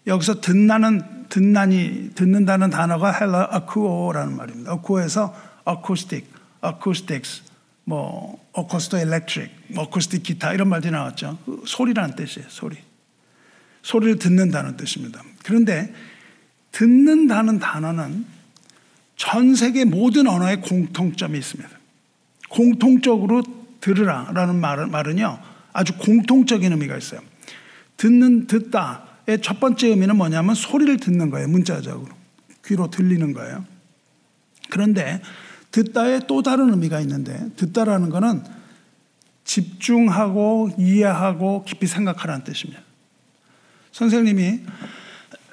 여기서 0.07 0.41
듣나는 0.41 1.27
듣나니 1.29 2.11
듣는다는 2.15 2.69
단어가 2.69 3.11
헬라 3.11 3.49
아쿠오라는 3.51 4.35
말입니다. 4.35 4.71
아쿠오에서 4.73 5.35
acoustic, 5.67 6.27
acoustics, 6.63 7.43
뭐 7.87 8.45
엘렉트릭, 8.53 9.49
뭐 9.69 9.85
어코스틱 9.85 10.23
기타 10.23 10.53
이런 10.53 10.67
말들이 10.67 10.91
나왔죠. 10.91 11.37
그 11.45 11.63
소리라는 11.65 12.15
뜻이에요. 12.15 12.49
소리. 12.49 12.77
소리를 13.87 14.19
듣는다는 14.19 14.75
뜻입니다. 14.75 15.23
그런데 15.45 15.93
듣는다는 16.73 17.57
단어는 17.57 18.25
전 19.15 19.55
세계 19.55 19.85
모든 19.85 20.27
언어에 20.27 20.57
공통점이 20.57 21.39
있습니다. 21.39 21.69
공통적으로 22.49 23.43
들으라라는 23.79 24.59
말은, 24.59 24.91
말은요 24.91 25.39
아주 25.71 25.97
공통적인 25.97 26.69
의미가 26.69 26.97
있어요. 26.97 27.21
듣는 27.95 28.47
듣다의 28.47 29.41
첫 29.41 29.61
번째 29.61 29.87
의미는 29.87 30.17
뭐냐면 30.17 30.53
소리를 30.53 30.97
듣는 30.97 31.29
거예요. 31.29 31.47
문자적으로 31.47 32.13
귀로 32.65 32.89
들리는 32.89 33.31
거예요. 33.31 33.65
그런데 34.69 35.21
듣다의 35.71 36.23
또 36.27 36.43
다른 36.43 36.71
의미가 36.71 36.99
있는데 37.01 37.51
듣다라는 37.55 38.09
것은 38.09 38.43
집중하고 39.45 40.71
이해하고 40.77 41.63
깊이 41.63 41.87
생각하라는 41.87 42.43
뜻입니다. 42.43 42.86
선생님이 43.97 44.59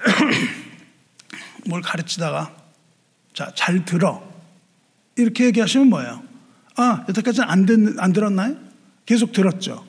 뭘 1.67 1.81
가르치다가 1.81 2.55
자, 3.33 3.51
잘 3.55 3.87
들어. 3.87 4.23
이렇게 5.17 5.47
얘기하시면 5.47 5.89
뭐예요? 5.89 6.23
아, 6.77 7.07
여태까지는 7.09 7.49
안, 7.49 7.65
듣, 7.65 7.99
안 7.99 8.13
들었나요? 8.13 8.57
계속 9.07 9.33
들었죠. 9.33 9.87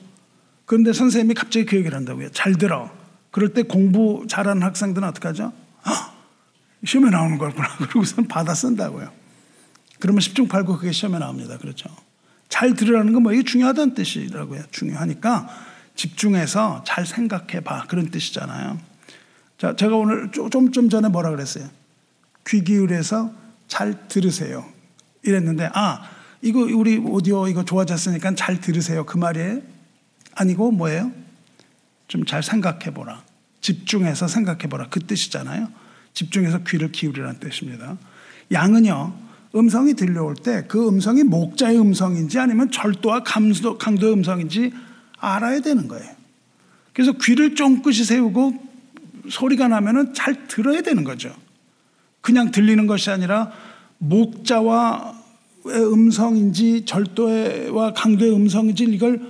그런데 0.64 0.94
선생님이 0.94 1.34
갑자기 1.34 1.66
그 1.66 1.76
얘기를 1.76 1.94
한다고요. 1.94 2.30
잘 2.30 2.54
들어. 2.54 2.90
그럴 3.30 3.52
때 3.52 3.62
공부 3.62 4.24
잘하는 4.26 4.62
학생들은 4.62 5.06
어떡하죠? 5.08 5.52
아, 5.82 6.14
시험에 6.82 7.10
나오는 7.10 7.36
거구나. 7.36 7.76
그러고선 7.88 8.26
받아 8.26 8.54
쓴다고요. 8.54 9.12
그러면 10.00 10.20
10중 10.20 10.48
8구 10.48 10.78
그게 10.78 10.92
시험에 10.92 11.18
나옵니다. 11.18 11.58
그렇죠. 11.58 11.94
잘 12.48 12.72
들으라는 12.74 13.12
건 13.12 13.22
뭐 13.22 13.34
이게 13.34 13.42
중요하다는 13.42 13.92
뜻이라고요. 13.94 14.62
중요하니까 14.70 15.75
집중해서 15.96 16.84
잘 16.86 17.06
생각해 17.06 17.60
봐. 17.60 17.84
그런 17.88 18.10
뜻이잖아요. 18.10 18.78
자, 19.58 19.74
제가 19.74 19.96
오늘 19.96 20.30
좀, 20.30 20.70
좀 20.70 20.88
전에 20.90 21.08
뭐라 21.08 21.30
그랬어요? 21.30 21.68
귀 22.46 22.62
기울여서 22.62 23.32
잘 23.68 24.06
들으세요. 24.08 24.64
이랬는데, 25.22 25.70
아, 25.72 26.02
이거 26.42 26.60
우리 26.60 26.98
오디오 26.98 27.48
이거 27.48 27.64
좋아졌으니까 27.64 28.34
잘 28.34 28.60
들으세요. 28.60 29.04
그 29.06 29.16
말이에요? 29.16 29.60
아니고 30.34 30.70
뭐예요? 30.70 31.10
좀 32.08 32.24
잘 32.24 32.42
생각해 32.42 32.92
보라. 32.94 33.22
집중해서 33.60 34.28
생각해 34.28 34.68
보라. 34.68 34.88
그 34.90 35.00
뜻이잖아요. 35.00 35.68
집중해서 36.14 36.62
귀를 36.64 36.92
기울이라는 36.92 37.40
뜻입니다. 37.40 37.96
양은요, 38.52 39.12
음성이 39.56 39.94
들려올 39.94 40.34
때 40.36 40.62
그 40.68 40.86
음성이 40.88 41.24
목자의 41.24 41.80
음성인지 41.80 42.38
아니면 42.38 42.70
절도와 42.70 43.22
강도, 43.24 43.76
강도의 43.78 44.12
음성인지 44.12 44.72
알아야 45.18 45.60
되는 45.60 45.88
거예요. 45.88 46.08
그래서 46.92 47.12
귀를 47.12 47.54
쫑긋이 47.54 47.96
세우고 47.96 48.54
소리가 49.28 49.68
나면은 49.68 50.14
잘 50.14 50.46
들어야 50.48 50.80
되는 50.82 51.04
거죠. 51.04 51.34
그냥 52.20 52.50
들리는 52.50 52.86
것이 52.86 53.10
아니라 53.10 53.52
목자와 53.98 55.14
음성인지 55.66 56.84
절도와 56.84 57.92
강도의 57.92 58.32
음성인지 58.34 58.84
이걸 58.84 59.20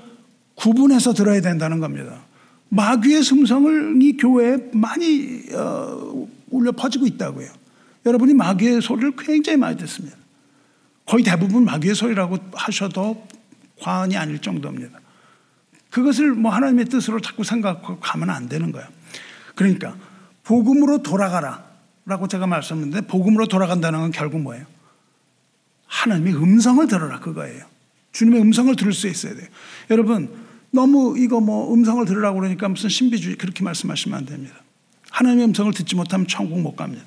구분해서 0.55 1.12
들어야 1.14 1.41
된다는 1.41 1.80
겁니다. 1.80 2.24
마귀의 2.68 3.22
음성을 3.32 4.03
이 4.03 4.16
교회에 4.16 4.59
많이 4.72 5.43
어, 5.53 6.28
울려 6.51 6.72
퍼지고 6.72 7.07
있다고요. 7.07 7.49
여러분이 8.05 8.34
마귀의 8.34 8.82
소리를 8.82 9.14
굉장히 9.16 9.57
많이 9.57 9.76
듣습니다. 9.78 10.16
거의 11.05 11.22
대부분 11.22 11.64
마귀의 11.64 11.95
소리라고 11.95 12.39
하셔도 12.53 13.26
과언이 13.80 14.16
아닐 14.16 14.39
정도입니다. 14.41 14.99
그것을 15.97 16.34
뭐 16.34 16.53
하나님의 16.53 16.84
뜻으로 16.84 17.20
자꾸 17.20 17.42
생각하고 17.42 17.99
가면 18.01 18.28
안 18.28 18.51
되는 18.51 18.70
거예요. 18.70 18.86
그러니까 19.55 19.97
복음으로 20.44 21.03
돌아가라. 21.03 21.64
라고 22.05 22.28
제가 22.28 22.47
말씀했는데 22.47 23.07
복음으로 23.07 23.49
돌아간다는 23.49 24.01
건 24.01 24.11
결국 24.11 24.42
뭐예요? 24.42 24.66
하나님의 25.86 26.36
음성을 26.36 26.86
들어라 26.86 27.20
그거예요. 27.20 27.64
주님의 28.12 28.42
음성을 28.42 28.76
들을 28.76 28.92
수 28.92 29.09
있어야 29.09 29.34
돼요. 29.34 29.49
여러분 29.90 30.30
너무 30.70 31.18
이거 31.18 31.40
뭐 31.40 31.72
음성을 31.72 32.05
들으라고 32.05 32.40
그러니까 32.40 32.68
무슨 32.68 32.90
신비주의 32.90 33.36
그렇게 33.36 33.64
말씀하시면 33.64 34.18
안 34.18 34.26
됩니다. 34.26 34.55
하나님의 35.11 35.47
음성을 35.47 35.72
듣지 35.72 35.97
못하면 35.97 36.26
천국 36.26 36.61
못 36.61 36.76
갑니다. 36.76 37.07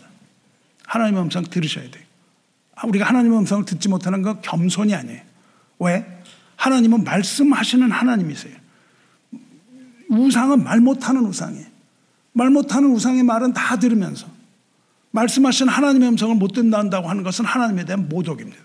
하나님의 0.88 1.22
음성 1.22 1.44
들으셔야 1.44 1.92
돼요. 1.92 2.04
아, 2.76 2.88
우리가 2.88 3.06
하나님의 3.06 3.38
음성을 3.38 3.66
듣지 3.66 3.88
못하는 3.88 4.24
건 4.24 4.42
겸손이 4.42 4.96
아니에요. 4.96 5.22
왜? 5.78 6.24
하나님은 6.56 7.04
말씀하시는 7.04 7.92
하나님이세요. 7.92 8.59
우상은 10.10 10.64
말 10.64 10.80
못하는 10.80 11.26
우상이에요. 11.26 11.66
말 12.34 12.50
못하는 12.50 12.92
우상의 12.92 13.24
말은 13.24 13.54
다 13.54 13.78
들으면서 13.78 14.28
말씀하시는 15.12 15.72
하나님의 15.72 16.10
음성을 16.10 16.36
못 16.36 16.54
듣는다고 16.54 17.10
하는 17.10 17.24
것은 17.24 17.46
하나님에 17.46 17.86
대한 17.86 18.10
모독입니다. 18.10 18.62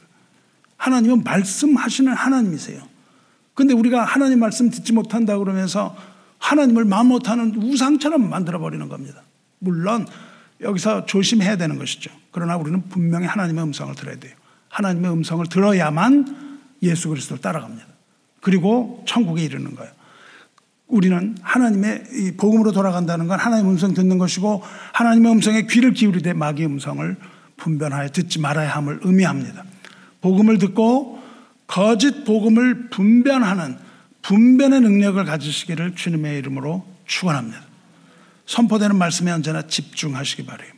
하나님은 0.77 1.25
말씀하시는 1.25 2.13
하나님이세요. 2.13 2.83
근데 3.55 3.73
우리가 3.73 4.05
하나님 4.05 4.41
말씀 4.41 4.69
듣지 4.71 4.93
못한다 4.93 5.39
그러면서 5.39 5.97
하나님을 6.39 6.85
마 6.85 7.03
못하는 7.03 7.55
우상처럼 7.57 8.29
만들어버리는 8.29 8.89
겁니다. 8.89 9.23
물론 9.61 10.07
여기서 10.61 11.07
조심해야 11.07 11.57
되는 11.57 11.79
것이죠. 11.79 12.11
그러나 12.33 12.57
우리는 12.57 12.83
분명히 12.89 13.27
하나님의 13.27 13.65
음성을 13.65 13.95
들어야 13.95 14.17
돼요. 14.19 14.35
하나님의 14.69 15.13
음성을 15.13 15.47
들어야만 15.47 16.59
예수 16.83 17.09
그리스도를 17.09 17.41
따라갑니다. 17.41 17.87
그리고 18.41 19.03
천국에 19.07 19.43
이르는 19.43 19.75
거예요. 19.75 19.93
우리는 20.95 21.37
하나님의 21.43 22.35
복음으로 22.37 22.71
돌아간다는 22.71 23.27
건 23.27 23.41
하나님의 23.41 23.73
음성 23.73 23.95
듣는 23.95 24.17
것이고 24.19 24.63
하나님의 24.93 25.33
음성에 25.33 25.63
귀를 25.67 25.93
기울이되 25.93 26.35
마귀의 26.35 26.69
음성을 26.69 27.17
분별하여 27.57 28.11
듣지 28.11 28.39
말아야 28.39 28.71
함을 28.71 29.01
의미합니다. 29.03 29.65
복음을 30.21 30.59
듣고 30.59 31.21
거짓 31.67 32.25
복음을 32.25 32.91
분별하는 32.91 33.77
분별의 34.23 34.83
능력을 34.83 35.23
가지시기를 35.25 35.97
주님의 35.97 36.39
이름으로 36.39 36.87
축원합니다. 37.07 37.61
선포되는 38.47 38.95
말씀에 38.95 39.33
언제나 39.33 39.63
집중하시기 39.63 40.47
바래요. 40.47 40.73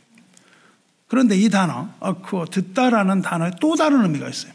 그런데 1.07 1.37
이 1.37 1.47
단어, 1.49 1.89
어쿠어, 1.99 2.45
듣다라는 2.45 3.21
단어에 3.21 3.51
또 3.61 3.75
다른 3.75 4.01
의미가 4.01 4.27
있어요. 4.29 4.51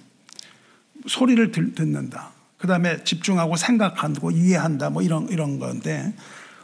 소리를 1.06 1.52
듣는다. 1.52 2.31
그 2.62 2.68
다음에 2.68 3.02
집중하고 3.02 3.56
생각하고 3.56 4.30
이해한다. 4.30 4.90
뭐 4.90 5.02
이런, 5.02 5.28
이런 5.30 5.58
건데, 5.58 6.14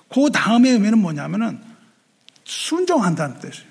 그 0.09 0.31
다음의 0.31 0.71
의미는 0.71 0.99
뭐냐면은 0.99 1.61
순종한다는 2.45 3.41
뜻이에요. 3.41 3.69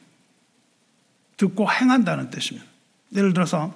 듣고 1.38 1.72
행한다는 1.72 2.30
뜻입니다. 2.30 2.68
예를 3.16 3.32
들어서 3.32 3.74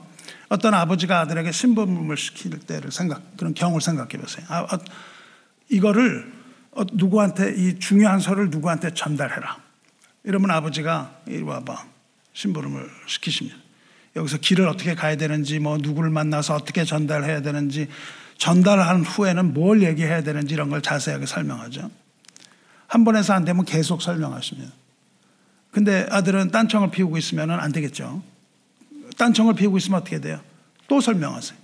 어떤 0.49 0.73
아버지가 0.73 1.21
아들에게 1.21 1.49
신부름을 1.49 2.17
시킬 2.17 2.59
때를 2.59 2.91
생각, 2.91 3.37
그런 3.37 3.53
경우를 3.53 3.79
생각해 3.79 4.09
보세요. 4.09 4.45
아, 4.49 4.63
어, 4.63 4.79
이거를 5.69 6.29
어, 6.71 6.83
누구한테, 6.91 7.53
이 7.55 7.79
중요한 7.79 8.19
소를 8.19 8.49
누구한테 8.49 8.93
전달해라. 8.93 9.59
이러면 10.25 10.51
아버지가 10.51 11.21
이리 11.25 11.41
와봐. 11.41 11.85
신부름을 12.33 12.85
시키십니다. 13.07 13.57
여기서 14.17 14.39
길을 14.39 14.67
어떻게 14.67 14.93
가야 14.93 15.15
되는지, 15.15 15.59
뭐 15.59 15.77
누구를 15.77 16.09
만나서 16.09 16.53
어떻게 16.53 16.83
전달해야 16.83 17.41
되는지, 17.41 17.87
전달한 18.41 19.03
후에는 19.03 19.53
뭘 19.53 19.83
얘기해야 19.83 20.23
되는지 20.23 20.55
이런 20.55 20.71
걸 20.71 20.81
자세하게 20.81 21.27
설명하죠. 21.27 21.91
한 22.87 23.03
번에서 23.03 23.33
안 23.33 23.45
되면 23.45 23.65
계속 23.65 24.01
설명하십니다. 24.01 24.73
근데 25.69 26.07
아들은 26.09 26.49
딴청을 26.49 26.89
피우고 26.89 27.19
있으면 27.19 27.51
안 27.51 27.71
되겠죠. 27.71 28.23
딴청을 29.15 29.53
피우고 29.53 29.77
있으면 29.77 30.01
어떻게 30.01 30.19
돼요? 30.19 30.41
또 30.87 30.99
설명하세요. 30.99 31.55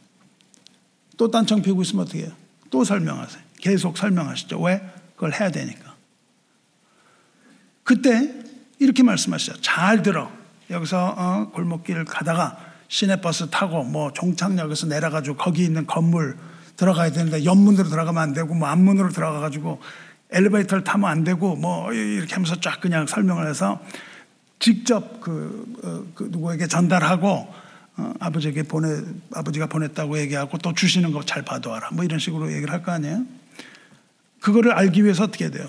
또 1.18 1.32
딴청 1.32 1.64
피우고 1.64 1.82
있으면 1.82 2.06
어떻게 2.06 2.20
해요? 2.20 2.32
또 2.70 2.84
설명하세요. 2.84 3.42
계속 3.60 3.98
설명하시죠. 3.98 4.62
왜? 4.62 4.88
그걸 5.16 5.34
해야 5.34 5.50
되니까. 5.50 5.96
그때 7.84 8.36
이렇게 8.78 9.02
말씀하시죠. 9.02 9.62
잘 9.62 10.04
들어. 10.04 10.32
여기서 10.70 11.16
어, 11.18 11.50
골목길 11.54 12.06
가다가 12.06 12.60
시내버스 12.88 13.50
타고 13.50 13.84
뭐 13.84 14.14
종착역에서 14.14 14.86
내려가지고 14.86 15.38
거기 15.38 15.64
있는 15.64 15.88
건물 15.88 16.38
들어가야 16.78 17.12
되는데 17.12 17.44
옆문으로 17.44 17.90
들어가면 17.90 18.22
안 18.22 18.34
되고 18.34 18.54
뭐 18.54 18.68
앞문으로 18.70 19.10
들어가 19.10 19.40
가지고 19.40 19.82
엘리베이터를 20.32 20.84
타면 20.84 21.10
안 21.10 21.24
되고 21.24 21.56
뭐 21.56 21.92
이렇게 21.92 22.34
하면서 22.34 22.60
쫙 22.60 22.80
그냥 22.80 23.08
설명을 23.08 23.50
해서 23.50 23.82
직접 24.60 25.22
그, 25.22 25.76
어, 25.84 26.12
그 26.16 26.30
누구에게 26.32 26.68
전달하고 26.68 27.54
어, 27.98 28.14
아버지에게 28.20 28.64
보내 28.64 29.02
아버지가 29.34 29.68
보냈다고 29.68 30.20
얘기하고 30.20 30.58
또 30.60 30.74
주시는 30.74 31.12
거잘 31.12 31.44
봐둬라 31.44 31.90
뭐 31.92 32.04
이런 32.04 32.20
식으로 32.20 32.52
얘기를 32.52 32.72
할 32.72 32.84
거 32.84 32.92
아니에요. 32.92 33.26
그거를 34.42 34.72
알기 34.74 35.04
위해서 35.04 35.24
어떻게 35.24 35.50
돼요? 35.50 35.68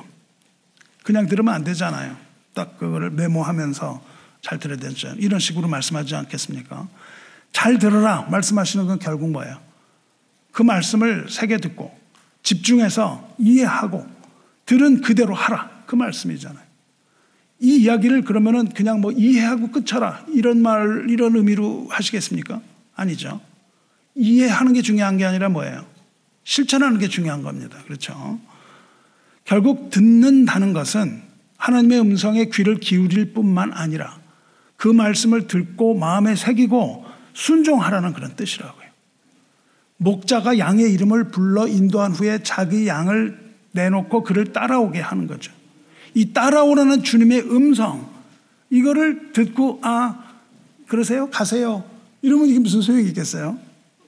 그냥 1.03 1.27
들으면 1.27 1.55
안 1.55 1.65
되잖아요. 1.65 2.17
딱 2.55 2.79
그거를 2.79 3.11
메모하면서 3.11 4.03
잘 4.43 4.59
들어야 4.59 4.79
되죠. 4.79 5.15
이런 5.17 5.41
식으로 5.41 5.69
말씀하지 5.69 6.15
않겠습니까? 6.15 6.87
잘 7.53 7.79
들어라 7.79 8.23
말씀하시는 8.31 8.87
건 8.87 8.99
결국 8.99 9.31
뭐예요? 9.31 9.68
그 10.59 10.65
말씀을 10.65 11.27
새겨 11.29 11.59
듣고 11.59 11.97
집중해서 12.43 13.37
이해하고 13.39 14.05
들은 14.67 15.03
그대로 15.03 15.33
하라 15.33 15.71
그 15.87 15.95
말씀이잖아요. 15.95 16.65
이 17.61 17.77
이야기를 17.77 18.23
그러면은 18.23 18.69
그냥 18.71 19.01
뭐 19.01 19.13
이해하고 19.13 19.71
끝쳐라 19.71 20.27
이런 20.35 20.61
말 20.61 21.07
이런 21.11 21.37
의미로 21.37 21.87
하시겠습니까? 21.91 22.61
아니죠. 22.97 23.41
이해하는 24.17 24.73
게 24.73 24.83
중요한 24.83 25.17
게 25.17 25.25
아니라 25.25 25.49
뭐예요? 25.49 25.87
실천하는 26.43 26.99
게 26.99 27.07
중요한 27.07 27.45
겁니다. 27.45 27.79
그렇죠? 27.85 28.41
결국 29.45 29.91
듣는다는 29.91 30.73
것은 30.73 31.23
하나님의 31.57 32.01
음성에 32.01 32.47
귀를 32.47 32.81
기울일 32.81 33.33
뿐만 33.33 33.73
아니라 33.73 34.19
그 34.77 34.89
말씀을 34.89 35.47
듣고 35.47 35.95
마음에 35.95 36.35
새기고 36.35 37.07
순종하라는 37.35 38.13
그런 38.13 38.35
뜻이라고요. 38.35 38.78
목자가 39.99 40.59
양의 40.59 40.93
이름을 40.93 41.31
불러 41.31 41.69
인도한 41.69 42.13
후에 42.13 42.43
자기 42.43 42.87
양을 42.87 43.39
내놓고 43.73 44.23
그를 44.23 44.53
따라오게 44.53 45.01
하는 45.01 45.27
거죠. 45.27 45.53
이 46.15 46.33
따라오라는 46.33 47.03
주님의 47.03 47.51
음성, 47.51 48.09
이거를 48.71 49.33
듣고, 49.33 49.81
아, 49.83 50.25
그러세요? 50.87 51.29
가세요. 51.31 51.85
이러면 52.23 52.49
이게 52.49 52.59
무슨 52.59 52.81
소용이 52.81 53.07
있겠어요? 53.09 53.59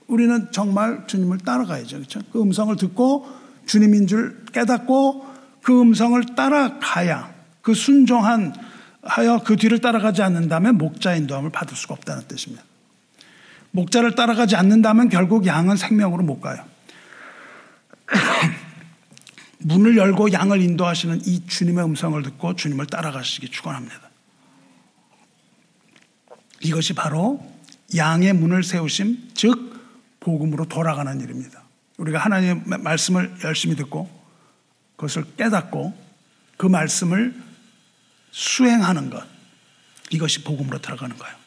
우리는 0.06 0.48
정말 0.50 1.06
주님을 1.06 1.38
따라가야죠. 1.38 1.98
그렇죠? 1.98 2.20
그 2.32 2.40
음성을 2.40 2.74
듣고 2.76 3.28
주님인 3.66 4.06
줄 4.06 4.44
깨닫고 4.52 5.26
그 5.62 5.80
음성을 5.80 6.20
따라가야 6.34 7.32
그 7.62 7.74
순종한 7.74 8.52
하여 9.02 9.40
그 9.44 9.56
뒤를 9.56 9.78
따라가지 9.78 10.22
않는다면 10.22 10.78
목자 10.78 11.14
인도함을 11.14 11.50
받을 11.50 11.76
수가 11.76 11.94
없다는 11.94 12.24
뜻입니다. 12.26 12.64
목자를 13.72 14.14
따라가지 14.14 14.56
않는다면 14.56 15.08
결국 15.08 15.46
양은 15.46 15.76
생명으로 15.76 16.22
못 16.22 16.40
가요. 16.40 16.64
문을 19.58 19.96
열고 19.96 20.32
양을 20.32 20.60
인도하시는 20.60 21.22
이 21.26 21.46
주님의 21.46 21.84
음성을 21.84 22.20
듣고 22.22 22.56
주님을 22.56 22.86
따라가시기 22.86 23.50
축원합니다. 23.50 24.10
이것이 26.62 26.94
바로 26.94 27.44
양의 27.96 28.32
문을 28.34 28.62
세우심, 28.62 29.30
즉 29.34 29.70
복음으로 30.20 30.66
돌아가는 30.66 31.20
일입니다. 31.20 31.62
우리가 31.96 32.18
하나님의 32.18 32.78
말씀을 32.78 33.34
열심히 33.44 33.76
듣고 33.76 34.10
그것을 34.96 35.24
깨닫고 35.36 35.96
그 36.56 36.66
말씀을 36.66 37.34
수행하는 38.30 39.10
것 39.10 39.26
이것이 40.10 40.44
복음으로 40.44 40.80
들어가는 40.80 41.16
거예요. 41.16 41.39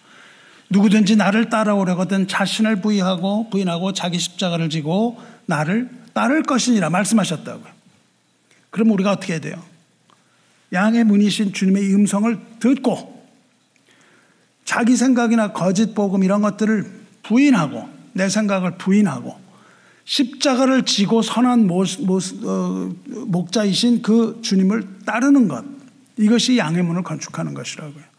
누구든지 0.74 1.16
나를 1.16 1.50
따라오려거든 1.50 2.28
자신을 2.28 2.82
부인하고 2.82 3.50
부인하고 3.50 3.94
자기 3.94 4.20
십자가를 4.20 4.70
지고 4.70 5.22
나를 5.46 5.90
따를 6.14 6.44
것이니라 6.44 6.90
말씀하셨다고요. 6.90 7.72
그럼 8.72 8.92
우리가 8.92 9.12
어떻게 9.12 9.34
해야 9.34 9.40
돼요? 9.40 9.64
양의 10.74 11.04
문이신 11.04 11.54
주님의 11.54 11.94
음성을 11.94 12.38
듣고 12.60 13.24
자기 14.66 14.96
생각이나 14.96 15.54
거짓 15.54 15.94
복음 15.94 16.24
이런 16.24 16.42
것들을 16.42 16.90
부인하고 17.22 17.88
내 18.14 18.28
생각을 18.28 18.78
부인하고 18.78 19.38
십자가를 20.06 20.84
지고 20.84 21.22
선한 21.22 21.68
모, 21.68 21.84
모, 22.02 22.18
어, 22.18 22.92
목자이신 23.28 24.02
그 24.02 24.40
주님을 24.42 25.04
따르는 25.06 25.48
것 25.48 25.64
이것이 26.18 26.58
양의 26.58 26.84
문을 26.84 27.04
건축하는 27.04 27.54
것이라고요. 27.54 28.13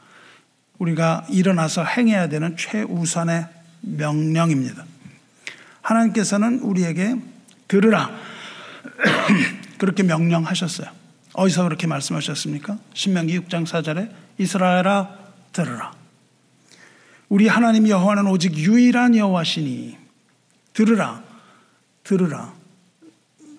우리가 0.84 1.26
일어나서 1.30 1.84
행해야 1.84 2.28
되는 2.28 2.56
최우선의 2.56 3.46
명령입니다. 3.80 4.84
하나님께서는 5.82 6.60
우리에게 6.60 7.16
들으라 7.68 8.10
그렇게 9.78 10.02
명령하셨어요. 10.02 10.88
어디서 11.32 11.64
그렇게 11.64 11.86
말씀하셨습니까? 11.86 12.78
신명기 12.94 13.40
6장 13.40 13.66
4절에 13.66 14.10
이스라엘아 14.38 15.08
들으라. 15.52 15.92
우리 17.28 17.48
하나님 17.48 17.88
여호와는 17.88 18.26
오직 18.26 18.56
유일한 18.56 19.16
여호와시니 19.16 19.96
들으라. 20.72 21.22
들으라. 22.04 22.52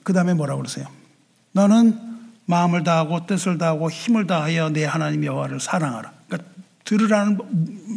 그다음에 0.03 0.34
뭐라고 0.34 0.61
그러세요? 0.61 0.88
너는 1.51 1.99
마음을 2.45 2.84
다하고 2.84 3.26
뜻을 3.26 3.57
다하고 3.57 3.89
힘을 3.89 4.28
다하여 4.28 4.69
내 4.69 4.86
하나님 4.86 5.26
여호와를 5.26 5.59
사랑하라. 5.59 6.14
들으라는 6.86 7.39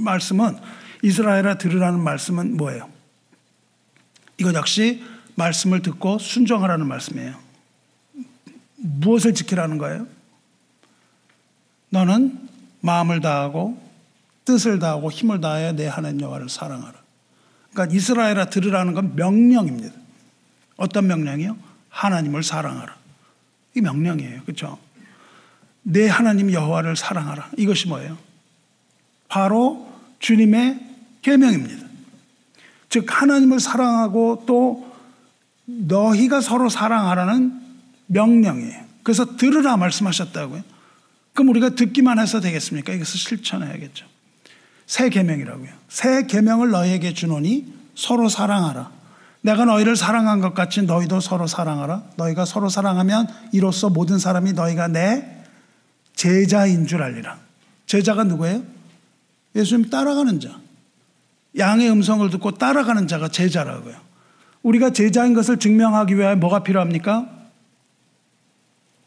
말씀은 0.03 0.59
이스라엘아 1.03 1.59
들으라는 1.59 2.01
말씀은 2.01 2.57
뭐예요? 2.57 2.91
이것 4.39 4.55
역시 4.55 5.05
말씀을 5.36 5.82
듣고 5.82 6.18
순종하라는 6.18 6.86
말씀이에요. 6.86 7.36
무엇을 8.76 9.34
지키라는 9.34 9.78
거예요? 9.78 10.07
너는 11.91 12.49
마음을 12.80 13.20
다하고 13.20 13.80
뜻을 14.45 14.78
다하고 14.78 15.11
힘을 15.11 15.41
다하여 15.41 15.72
내 15.72 15.86
하나님 15.86 16.20
여호와를 16.20 16.49
사랑하라. 16.49 16.95
그러니까 17.72 17.95
이스라엘아 17.95 18.47
들으라는 18.47 18.95
건 18.95 19.14
명령입니다. 19.14 19.95
어떤 20.76 21.07
명령이요? 21.07 21.57
하나님을 21.91 22.43
사랑하라. 22.43 22.97
이 23.76 23.80
명령이에요. 23.80 24.43
그렇죠? 24.45 24.78
내 25.82 26.09
하나님 26.09 26.53
여호와를 26.53 26.97
사랑하라. 26.97 27.51
이것이 27.57 27.89
뭐예요? 27.89 28.16
바로 29.29 29.87
주님의 30.18 30.81
계명입니다. 31.22 31.87
즉 32.89 33.05
하나님을 33.09 33.61
사랑하고 33.61 34.45
또 34.47 34.91
너희가 35.66 36.41
서로 36.41 36.68
사랑하라는 36.68 37.61
명령이에요. 38.07 38.89
그래서 39.03 39.37
들으라 39.37 39.76
말씀하셨다고요. 39.76 40.62
그럼 41.35 41.51
우리가 41.51 41.70
듣기만 41.70 42.18
해서 42.18 42.41
되겠습니까? 42.41 42.93
이것을 42.95 43.18
실천해야겠죠. 43.18 44.07
새 44.87 45.11
계명이라고요. 45.11 45.70
새 45.89 46.26
계명을 46.26 46.70
너희에게 46.70 47.12
주노니 47.12 47.72
서로 47.95 48.29
사랑하라. 48.29 48.91
내가 49.43 49.64
너희를 49.66 49.97
사랑한 49.97 50.41
것 50.41 50.55
같이 50.55 50.83
너희도 50.83 51.20
서로 51.20 51.47
사랑하라. 51.47 52.05
너희가 52.16 52.45
서로 52.45 52.68
사랑하면 52.68 53.29
이로써 53.53 53.89
모든 53.91 54.18
사람이 54.18 54.55
너희가 54.55 54.89
내 54.89 55.45
제자인 56.14 56.87
줄 56.87 57.03
알리라. 57.03 57.39
제자가 57.87 58.24
누구예요? 58.24 58.78
예수님 59.59 59.91
따라가는 59.91 60.39
자. 60.41 60.61
양의 61.57 61.91
음성을 61.91 62.29
듣고 62.31 62.53
따라가는 62.53 63.09
자가 63.09 63.29
제자라고요. 63.29 63.97
우리가 64.63 64.91
제자인 64.91 65.35
것을 65.35 65.59
증명하기 65.59 66.17
위해 66.17 66.35
뭐가 66.37 66.63
필요합니까? 66.63 67.29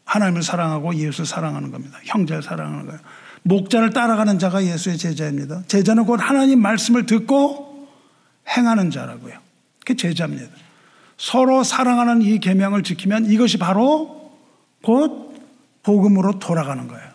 하나님을 0.04 0.42
사랑하고 0.42 0.94
예수를 0.94 1.24
사랑하는 1.24 1.70
겁니다. 1.70 1.98
형제를 2.04 2.42
사랑하는 2.42 2.86
거예요. 2.86 3.00
목자를 3.44 3.90
따라가는 3.90 4.38
자가 4.38 4.64
예수의 4.64 4.98
제자입니다. 4.98 5.62
제자는 5.66 6.04
곧 6.04 6.20
하나님 6.20 6.60
말씀을 6.60 7.06
듣고 7.06 7.88
행하는 8.48 8.90
자라고요. 8.90 9.34
그게 9.80 9.96
제자입니다. 9.96 10.48
서로 11.16 11.64
사랑하는 11.64 12.22
이 12.22 12.38
계명을 12.40 12.82
지키면 12.82 13.26
이것이 13.26 13.56
바로 13.56 14.32
곧 14.82 15.34
복음으로 15.82 16.38
돌아가는 16.38 16.86
거예요. 16.86 17.08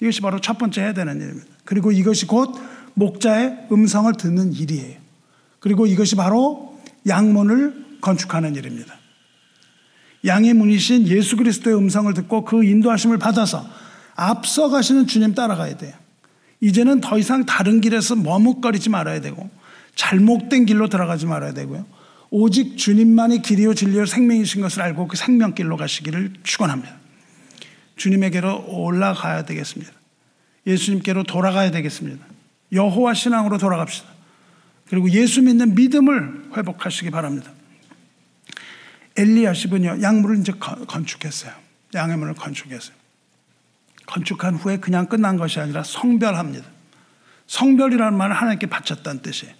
이것이 0.00 0.20
바로 0.20 0.40
첫 0.40 0.58
번째 0.58 0.82
해야 0.82 0.92
되는 0.92 1.16
일입니다. 1.16 1.49
그리고 1.64 1.92
이것이 1.92 2.26
곧 2.26 2.54
목자의 2.94 3.68
음성을 3.70 4.12
듣는 4.14 4.52
일이에요. 4.52 4.98
그리고 5.58 5.86
이것이 5.86 6.16
바로 6.16 6.78
양문을 7.06 7.98
건축하는 8.00 8.56
일입니다. 8.56 8.94
양의 10.24 10.54
문이신 10.54 11.06
예수 11.08 11.36
그리스도의 11.36 11.76
음성을 11.76 12.12
듣고 12.14 12.44
그 12.44 12.64
인도하심을 12.64 13.18
받아서 13.18 13.66
앞서 14.14 14.68
가시는 14.68 15.06
주님 15.06 15.34
따라가야 15.34 15.76
돼요. 15.76 15.94
이제는 16.60 17.00
더 17.00 17.18
이상 17.18 17.46
다른 17.46 17.80
길에서 17.80 18.16
머뭇거리지 18.16 18.90
말아야 18.90 19.20
되고 19.20 19.48
잘못된 19.94 20.66
길로 20.66 20.88
들어가지 20.88 21.26
말아야 21.26 21.54
되고요. 21.54 21.86
오직 22.30 22.76
주님만이 22.76 23.42
길이요 23.42 23.74
진리요 23.74 24.06
생명이신 24.06 24.60
것을 24.60 24.82
알고 24.82 25.08
그 25.08 25.16
생명길로 25.16 25.76
가시기를 25.76 26.34
축원합니다. 26.42 26.96
주님에게로 27.96 28.66
올라가야 28.68 29.44
되겠습니다. 29.44 29.92
예수님께로 30.66 31.24
돌아가야 31.24 31.70
되겠습니다. 31.70 32.24
여호와 32.72 33.14
신앙으로 33.14 33.58
돌아갑시다. 33.58 34.08
그리고 34.88 35.10
예수 35.10 35.42
믿는 35.42 35.74
믿음을 35.74 36.50
회복하시기 36.56 37.10
바랍니다. 37.10 37.50
엘리야십은요 39.16 40.02
양물을 40.02 40.38
이제 40.38 40.52
건축했어요. 40.52 41.52
양의 41.94 42.16
문을 42.16 42.34
건축했어요. 42.34 42.94
건축한 44.06 44.56
후에 44.56 44.78
그냥 44.78 45.06
끝난 45.06 45.36
것이 45.36 45.60
아니라 45.60 45.82
성별합니다. 45.84 46.66
성별이라는 47.46 48.16
말은 48.16 48.34
하나님께 48.34 48.66
바쳤다는 48.66 49.22
뜻이에요. 49.22 49.54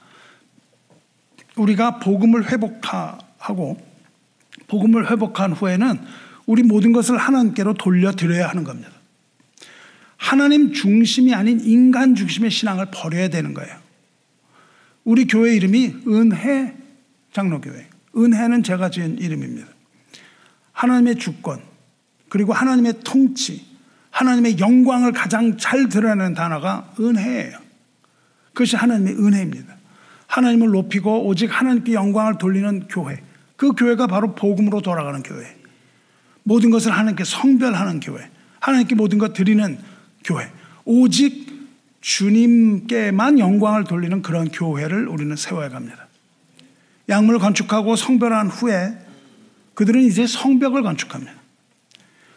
우리가 1.56 1.98
복음을 1.98 2.50
회복하고 2.50 3.80
복음을 4.68 5.10
회복한 5.10 5.52
후에는 5.52 6.00
우리 6.46 6.62
모든 6.62 6.92
것을 6.92 7.18
하나님께로 7.18 7.74
돌려드려야 7.74 8.48
하는 8.48 8.64
겁니다. 8.64 8.90
하나님 10.20 10.74
중심이 10.74 11.34
아닌 11.34 11.60
인간 11.60 12.14
중심의 12.14 12.50
신앙을 12.50 12.88
버려야 12.92 13.28
되는 13.28 13.54
거예요. 13.54 13.74
우리 15.02 15.26
교회 15.26 15.56
이름이 15.56 16.02
은혜 16.06 16.76
장로교회. 17.32 17.88
은혜는 18.14 18.62
제가 18.62 18.90
지은 18.90 19.18
이름입니다. 19.18 19.66
하나님의 20.72 21.16
주권, 21.16 21.62
그리고 22.28 22.52
하나님의 22.52 23.00
통치, 23.02 23.64
하나님의 24.10 24.58
영광을 24.58 25.12
가장 25.12 25.56
잘 25.56 25.88
드러내는 25.88 26.34
단어가 26.34 26.92
은혜예요. 27.00 27.58
그것이 28.52 28.76
하나님의 28.76 29.14
은혜입니다. 29.14 29.74
하나님을 30.26 30.68
높이고 30.68 31.26
오직 31.26 31.46
하나님께 31.46 31.94
영광을 31.94 32.36
돌리는 32.36 32.88
교회. 32.88 33.22
그 33.56 33.72
교회가 33.72 34.06
바로 34.06 34.34
복음으로 34.34 34.82
돌아가는 34.82 35.22
교회. 35.22 35.56
모든 36.42 36.70
것을 36.70 36.92
하나님께 36.92 37.24
성별하는 37.24 38.00
교회. 38.00 38.28
하나님께 38.60 38.94
모든 38.96 39.16
것 39.16 39.32
드리는 39.32 39.78
교회. 40.24 40.50
오직 40.84 41.48
주님께만 42.00 43.38
영광을 43.38 43.84
돌리는 43.84 44.22
그런 44.22 44.48
교회를 44.50 45.08
우리는 45.08 45.34
세워야 45.36 45.70
합니다. 45.70 46.06
양문을 47.08 47.38
건축하고 47.40 47.96
성별한 47.96 48.48
후에 48.48 48.96
그들은 49.74 50.02
이제 50.02 50.26
성벽을 50.26 50.82
건축합니다. 50.82 51.32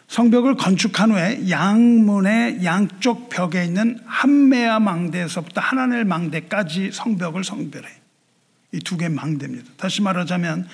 성벽을 0.08 0.56
건축한 0.56 1.12
후에 1.12 1.48
양문의 1.48 2.64
양쪽 2.64 3.28
벽에 3.30 3.64
있는 3.64 3.98
한메아 4.04 4.80
망대에서부터 4.80 5.60
하나넬 5.60 6.04
망대까지 6.04 6.90
성벽을 6.92 7.44
성별해. 7.44 7.88
이 8.72 8.80
두 8.80 8.96
개 8.98 9.08
망대입니다. 9.08 9.70
다시 9.76 10.02
말하자면 10.02 10.66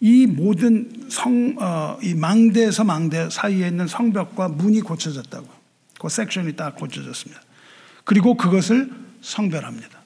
이 0.00 0.26
모든 0.26 1.06
성, 1.08 1.56
어, 1.58 1.98
이 2.02 2.14
망대에서 2.14 2.84
망대 2.84 3.28
사이에 3.30 3.68
있는 3.68 3.86
성벽과 3.86 4.48
문이 4.48 4.80
고쳐졌다고. 4.82 5.63
그 6.04 6.10
섹션이 6.10 6.54
딱 6.54 6.76
고쳐졌습니다. 6.76 7.40
그리고 8.04 8.36
그것을 8.36 8.92
성별합니다. 9.22 10.02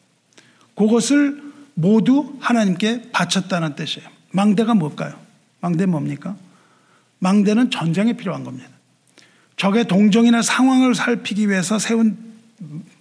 그것을 0.76 1.42
모두 1.74 2.36
하나님께 2.38 3.10
바쳤다는 3.10 3.74
뜻이에요. 3.74 4.08
망대가 4.30 4.74
뭘까요? 4.74 5.18
망대 5.60 5.86
뭡니까? 5.86 6.36
망대는 7.18 7.72
전쟁에 7.72 8.12
필요한 8.12 8.44
겁니다. 8.44 8.68
적의 9.56 9.88
동정이나 9.88 10.40
상황을 10.40 10.94
살피기 10.94 11.48
위해서 11.48 11.80
세운 11.80 12.16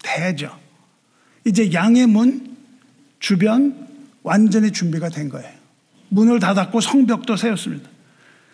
대죠. 0.01 0.57
이제 1.45 1.71
양의 1.71 2.07
문 2.07 2.57
주변 3.19 3.87
완전히 4.23 4.71
준비가 4.71 5.09
된 5.09 5.29
거예요. 5.29 5.47
문을 6.09 6.39
닫았고 6.39 6.81
성벽도 6.81 7.35
세웠습니다. 7.35 7.87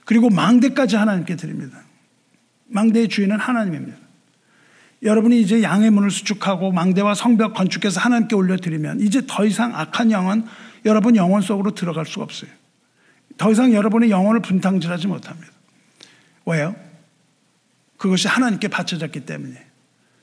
그리고 0.03 0.29
망대까지 0.29 0.97
하나님께 0.97 1.37
드립니다. 1.37 1.81
망대의 2.67 3.07
주인은 3.07 3.39
하나님입니다. 3.39 4.03
여러분이 5.04 5.41
이제 5.41 5.62
양의 5.62 5.91
문을 5.91 6.12
수축하고 6.12 6.72
망대와 6.72 7.14
성벽 7.14 7.54
건축해서 7.54 7.99
하나님께 7.99 8.36
올려드리면 8.36 9.01
이제 9.01 9.22
더 9.28 9.45
이상 9.45 9.76
악한 9.76 10.12
영은 10.12 10.45
여러분 10.86 11.16
영혼 11.16 11.41
속으로 11.41 11.72
들어갈 11.76 12.06
수가 12.06 12.24
없어요. 12.24 12.49
더 13.38 13.51
이상 13.51 13.74
여러분의 13.74 14.12
영혼을 14.12 14.41
분탕질하지 14.41 15.08
못합니다. 15.08 15.51
왜요? 16.45 16.76
그것이 17.97 18.28
하나님께 18.28 18.68
바쳐졌기 18.68 19.22
때문에 19.22 19.66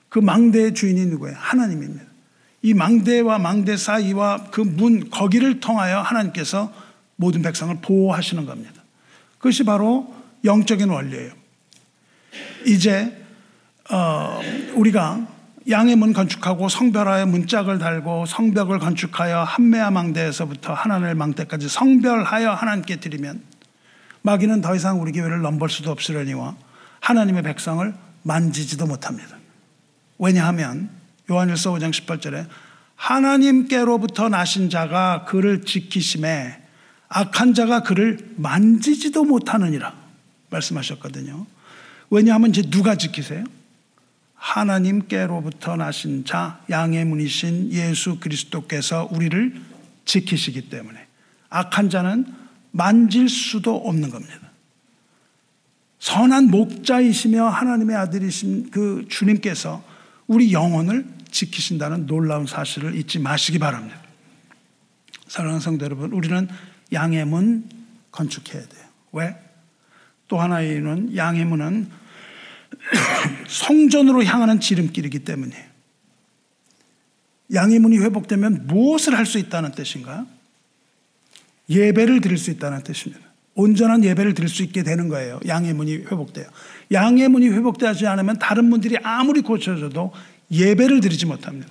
그 0.08 0.18
망대의 0.18 0.74
주인이 0.74 1.06
누구예요? 1.06 1.36
하나님입니다. 1.38 2.04
이 2.62 2.74
망대와 2.74 3.38
망대 3.38 3.76
사이와 3.76 4.50
그 4.50 4.60
문 4.62 5.08
거기를 5.10 5.60
통하여 5.60 6.00
하나님께서 6.00 6.72
모든 7.16 7.42
백성을 7.42 7.74
보호하시는 7.80 8.46
겁니다. 8.46 8.82
그것이 9.38 9.64
바로 9.64 10.14
영적인 10.44 10.88
원리예요. 10.88 11.32
이제 12.66 13.19
어, 13.90 14.40
우리가 14.74 15.26
양의 15.68 15.96
문 15.96 16.12
건축하고 16.12 16.68
성별하여 16.68 17.26
문짝을 17.26 17.78
달고 17.78 18.26
성벽을 18.26 18.78
건축하여 18.78 19.42
한매아 19.42 19.90
망대에서부터 19.90 20.72
하나님의 20.72 21.14
망대까지 21.14 21.68
성별하여 21.68 22.52
하나님께 22.52 22.96
드리면 22.96 23.42
마귀는 24.22 24.60
더 24.60 24.74
이상 24.74 25.00
우리 25.00 25.12
교회를 25.12 25.42
넘볼 25.42 25.68
수도 25.68 25.90
없으려니와 25.90 26.56
하나님의 27.00 27.42
백성을 27.42 27.92
만지지도 28.22 28.86
못합니다. 28.86 29.36
왜냐하면 30.18 30.90
요한일서 31.30 31.72
5장 31.72 31.90
18절에 31.90 32.46
하나님께로부터 32.96 34.28
나신 34.28 34.68
자가 34.68 35.24
그를 35.24 35.62
지키심에 35.64 36.60
악한 37.08 37.54
자가 37.54 37.82
그를 37.82 38.18
만지지도 38.36 39.24
못하느니라 39.24 39.94
말씀하셨거든요. 40.50 41.46
왜냐하면 42.10 42.50
이제 42.50 42.62
누가 42.62 42.94
지키세요? 42.94 43.44
하나님께로부터 44.40 45.76
나신 45.76 46.24
자, 46.24 46.60
양의 46.70 47.04
문이신 47.04 47.72
예수 47.72 48.18
그리스도께서 48.18 49.08
우리를 49.12 49.60
지키시기 50.06 50.70
때문에 50.70 51.06
악한 51.50 51.90
자는 51.90 52.26
만질 52.72 53.28
수도 53.28 53.76
없는 53.76 54.10
겁니다. 54.10 54.50
선한 55.98 56.46
목자이시며 56.46 57.46
하나님의 57.46 57.94
아들이신 57.96 58.70
그 58.70 59.04
주님께서 59.08 59.84
우리 60.26 60.52
영혼을 60.52 61.06
지키신다는 61.30 62.06
놀라운 62.06 62.46
사실을 62.46 62.96
잊지 62.96 63.18
마시기 63.18 63.58
바랍니다. 63.58 64.00
사랑하는 65.28 65.60
성도 65.60 65.84
여러분, 65.84 66.12
우리는 66.12 66.48
양의 66.92 67.26
문 67.26 67.68
건축해야 68.10 68.66
돼요. 68.66 68.84
왜? 69.12 69.36
또 70.26 70.40
하나의 70.40 70.72
이유는 70.72 71.16
양의 71.16 71.44
문은 71.44 71.90
성전으로 73.48 74.24
향하는 74.24 74.60
지름길이기 74.60 75.20
때문이에요. 75.20 75.70
양의 77.52 77.78
문이 77.80 77.98
회복되면 77.98 78.66
무엇을 78.66 79.16
할 79.16 79.26
수 79.26 79.38
있다는 79.38 79.72
뜻인가? 79.72 80.26
예배를 81.68 82.20
드릴 82.20 82.38
수 82.38 82.50
있다는 82.50 82.82
뜻입니다. 82.82 83.22
온전한 83.54 84.04
예배를 84.04 84.34
드릴 84.34 84.48
수 84.48 84.62
있게 84.62 84.82
되는 84.82 85.08
거예요. 85.08 85.40
양의 85.46 85.74
문이 85.74 85.94
회복돼요. 85.96 86.46
양의 86.92 87.28
문이 87.28 87.48
회복되지 87.48 88.06
않으면 88.06 88.38
다른 88.38 88.66
문들이 88.66 88.96
아무리 89.02 89.40
고쳐져도 89.40 90.12
예배를 90.50 91.00
드리지 91.00 91.26
못합니다. 91.26 91.68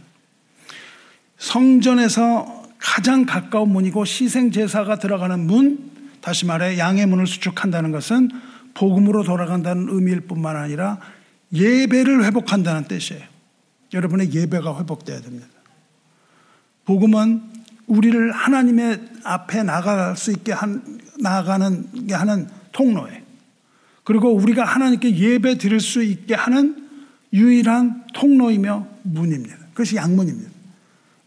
성전에서 1.38 2.64
가장 2.78 3.26
가까운 3.26 3.70
문이고 3.70 4.06
시생 4.06 4.52
제사가 4.52 5.00
들어가는 5.00 5.40
문, 5.48 5.92
다시 6.22 6.46
말해 6.46 6.78
양의 6.78 7.06
문을 7.06 7.28
수축한다는 7.28 7.92
것은 7.92 8.30
복음으로 8.74 9.24
돌아간다는 9.24 9.88
의미일 9.90 10.22
뿐만 10.22 10.56
아니라 10.56 11.00
예배를 11.54 12.26
회복한다는 12.26 12.86
뜻이에요. 12.86 13.24
여러분의 13.94 14.34
예배가 14.34 14.80
회복돼야 14.80 15.22
됩니다. 15.22 15.48
복음은 16.86 17.42
우리를 17.88 18.32
하나님의 18.32 19.00
앞에 19.24 19.64
나갈 19.64 20.16
수 20.16 20.32
있게 20.32 20.52
한, 20.54 21.00
나가는 21.20 22.08
게 22.08 22.14
하는 22.14 22.48
통로예요. 22.72 23.22
그리고 24.04 24.34
우리가 24.34 24.64
하나님께 24.64 25.16
예배 25.16 25.58
드릴 25.58 25.80
수 25.80 26.04
있게 26.04 26.34
하는 26.36 26.88
유일한 27.34 28.06
통로이며 28.14 28.88
문입니다. 29.04 29.56
그것이 29.74 29.96
양문입니다. 29.96 30.50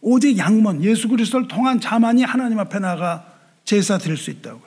오직 0.01 0.37
양문, 0.37 0.83
예수 0.83 1.07
그리스도를 1.07 1.47
통한 1.47 1.79
자만이 1.79 2.23
하나님 2.23 2.59
앞에 2.59 2.79
나가 2.79 3.25
제사 3.63 3.97
드릴 3.97 4.17
수 4.17 4.31
있다고요. 4.31 4.62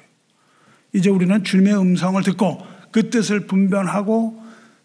이제 0.97 1.11
우리는 1.11 1.45
주님의 1.45 1.79
음성을 1.79 2.23
듣고 2.23 2.67
그 2.91 3.11
뜻을 3.11 3.47
분별하고 3.47 4.43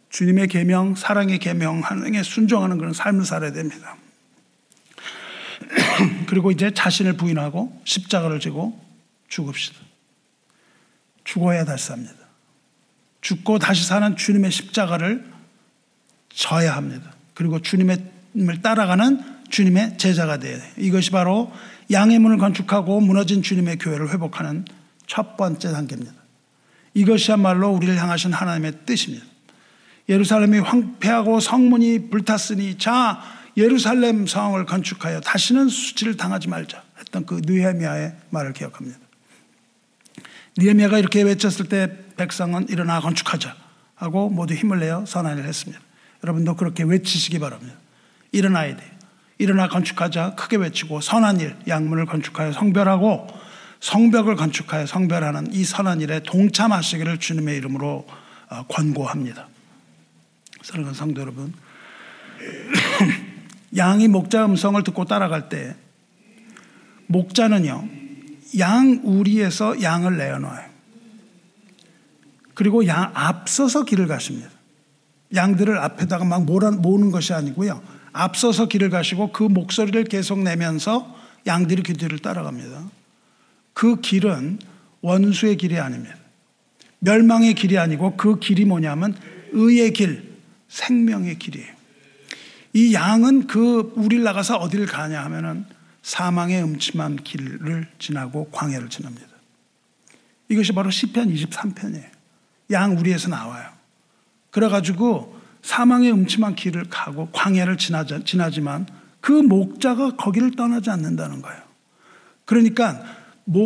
주님의 0.09 0.49
계명, 0.49 0.93
사랑의 0.93 1.39
계명 1.39 1.79
하는 1.79 2.21
순종하는 2.21 2.77
그런 2.77 2.91
삶을 2.91 3.23
살아야 3.23 3.53
됩니다. 3.53 3.95
그리고 6.27 6.51
이제 6.51 6.71
자신을 6.73 7.13
부인하고 7.13 7.81
십자가를 7.85 8.41
지고 8.41 8.77
죽읍시다. 9.29 9.79
죽어야 11.23 11.63
다시 11.63 11.87
삽니다. 11.87 12.13
죽고 13.21 13.59
다시 13.59 13.87
사는 13.87 14.17
주님의 14.17 14.51
십자가를 14.51 15.25
져야 16.27 16.75
합니다. 16.75 17.13
그리고 17.35 17.61
주님을 17.61 18.61
따라가는 18.61 19.23
주님의 19.49 19.97
제자가 19.97 20.39
돼야 20.39 20.57
돼요. 20.57 20.71
이것이 20.77 21.11
바로 21.11 21.53
양의 21.89 22.19
문을 22.19 22.37
건축하고 22.37 22.99
무너진 22.99 23.41
주님의 23.41 23.77
교회를 23.77 24.09
회복하는 24.09 24.65
첫 25.11 25.35
번째 25.35 25.73
단계입니다. 25.73 26.13
이것이야말로 26.93 27.71
우리를 27.71 28.01
향하신 28.01 28.31
하나님의 28.31 28.85
뜻입니다. 28.85 29.25
예루살렘이 30.07 30.59
황폐하고 30.59 31.41
성문이 31.41 32.09
불탔으니 32.09 32.77
자 32.77 33.21
예루살렘 33.57 34.25
성을 34.25 34.65
건축하여 34.65 35.19
다시는 35.19 35.67
수치를 35.67 36.15
당하지 36.15 36.47
말자 36.47 36.81
했던 36.97 37.25
그 37.25 37.41
느헤미야의 37.43 38.15
말을 38.29 38.53
기억합니다. 38.53 38.97
느헤미야가 40.57 40.97
이렇게 40.97 41.23
외쳤을 41.23 41.67
때 41.67 41.91
백성은 42.15 42.69
일어나 42.69 43.01
건축하자 43.01 43.53
하고 43.95 44.29
모두 44.29 44.53
힘을 44.53 44.79
내어 44.79 45.05
선언을 45.05 45.43
했습니다. 45.43 45.83
여러분도 46.23 46.55
그렇게 46.55 46.83
외치시기 46.83 47.37
바랍니다. 47.39 47.73
일어나야 48.31 48.77
돼요. 48.77 48.89
일어나 49.39 49.67
건축하자 49.67 50.35
크게 50.35 50.55
외치고 50.55 51.01
선한 51.01 51.41
일 51.41 51.57
양문을 51.67 52.05
건축하여 52.05 52.53
성별하고 52.53 53.50
성벽을 53.81 54.35
건축하여 54.35 54.85
성별하는 54.85 55.51
이 55.51 55.65
선한 55.65 56.01
일에 56.01 56.21
동참하시기를 56.23 57.19
주님의 57.19 57.57
이름으로 57.57 58.07
어, 58.49 58.63
권고합니다. 58.69 59.47
사랑하는 60.61 60.93
성도 60.93 61.21
여러분 61.21 61.53
양이 63.75 64.07
목자 64.07 64.45
음성을 64.45 64.81
듣고 64.83 65.05
따라갈 65.05 65.49
때 65.49 65.75
목자는요 67.07 67.87
양 68.59 69.01
우리에서 69.03 69.81
양을 69.81 70.17
내어놔요. 70.17 70.71
그리고 72.53 72.85
양 72.85 73.11
앞서서 73.15 73.85
길을 73.85 74.07
가십니다. 74.07 74.49
양들을 75.33 75.77
앞에다가 75.77 76.25
막 76.25 76.43
모는 76.43 77.11
것이 77.11 77.33
아니고요. 77.33 77.81
앞서서 78.13 78.67
길을 78.67 78.89
가시고 78.89 79.31
그 79.31 79.43
목소리를 79.43 80.03
계속 80.03 80.39
내면서 80.39 81.15
양들이 81.47 81.81
그 81.81 81.93
뒤를 81.93 82.19
따라갑니다. 82.19 83.00
그 83.81 83.99
길은 83.99 84.59
원수의 85.01 85.57
길이 85.57 85.79
아닙니다. 85.79 86.15
멸망의 86.99 87.55
길이 87.55 87.79
아니고 87.79 88.15
그 88.15 88.37
길이 88.37 88.63
뭐냐면 88.63 89.17
의의 89.53 89.91
길, 89.93 90.37
생명의 90.67 91.39
길이에요. 91.39 91.73
이 92.73 92.93
양은 92.93 93.47
그 93.47 93.91
우리를 93.95 94.23
나가서 94.23 94.57
어디를 94.57 94.85
가냐 94.85 95.23
하면은 95.23 95.65
사망의 96.03 96.61
음침한 96.61 97.23
길을 97.23 97.87
지나고 97.97 98.51
광야를 98.51 98.89
지납니다. 98.89 99.25
이것이 100.47 100.73
바로 100.73 100.91
시편 100.91 101.33
23편이에요. 101.33 102.05
양 102.69 102.95
우리에서 102.99 103.29
나와요. 103.29 103.67
그래 104.51 104.69
가지고 104.69 105.41
사망의 105.63 106.11
음침한 106.11 106.53
길을 106.53 106.83
가고 106.91 107.31
광야를 107.31 107.77
지나지만 107.79 108.85
그 109.21 109.31
목자가 109.31 110.17
거기를 110.17 110.51
떠나지 110.51 110.91
않는다는 110.91 111.41
거예요. 111.41 111.63
그러니까 112.45 112.93
뭐 112.93 113.20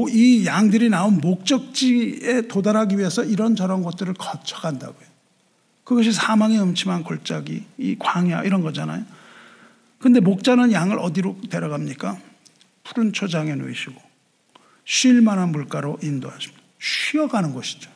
이 0.09 0.45
양들이 0.45 0.89
나온 0.89 1.19
목적지에 1.19 2.47
도달하기 2.47 2.97
위해서 2.97 3.23
이런저런 3.23 3.83
것들을 3.83 4.13
거쳐간다고요. 4.15 5.05
그것이 5.83 6.11
사망의 6.11 6.59
음침한 6.59 7.03
골짜기, 7.03 7.63
이 7.77 7.95
광야 7.99 8.43
이런 8.43 8.61
거잖아요. 8.61 9.05
근데 9.99 10.19
목자는 10.19 10.71
양을 10.71 10.99
어디로 10.99 11.38
데려갑니까? 11.49 12.17
푸른 12.83 13.13
초장에 13.13 13.55
놓이시고 13.55 14.01
쉴 14.86 15.21
만한 15.21 15.51
물가로 15.51 15.99
인도하십니다. 16.01 16.61
쉬어가는 16.79 17.53
곳이죠. 17.53 17.89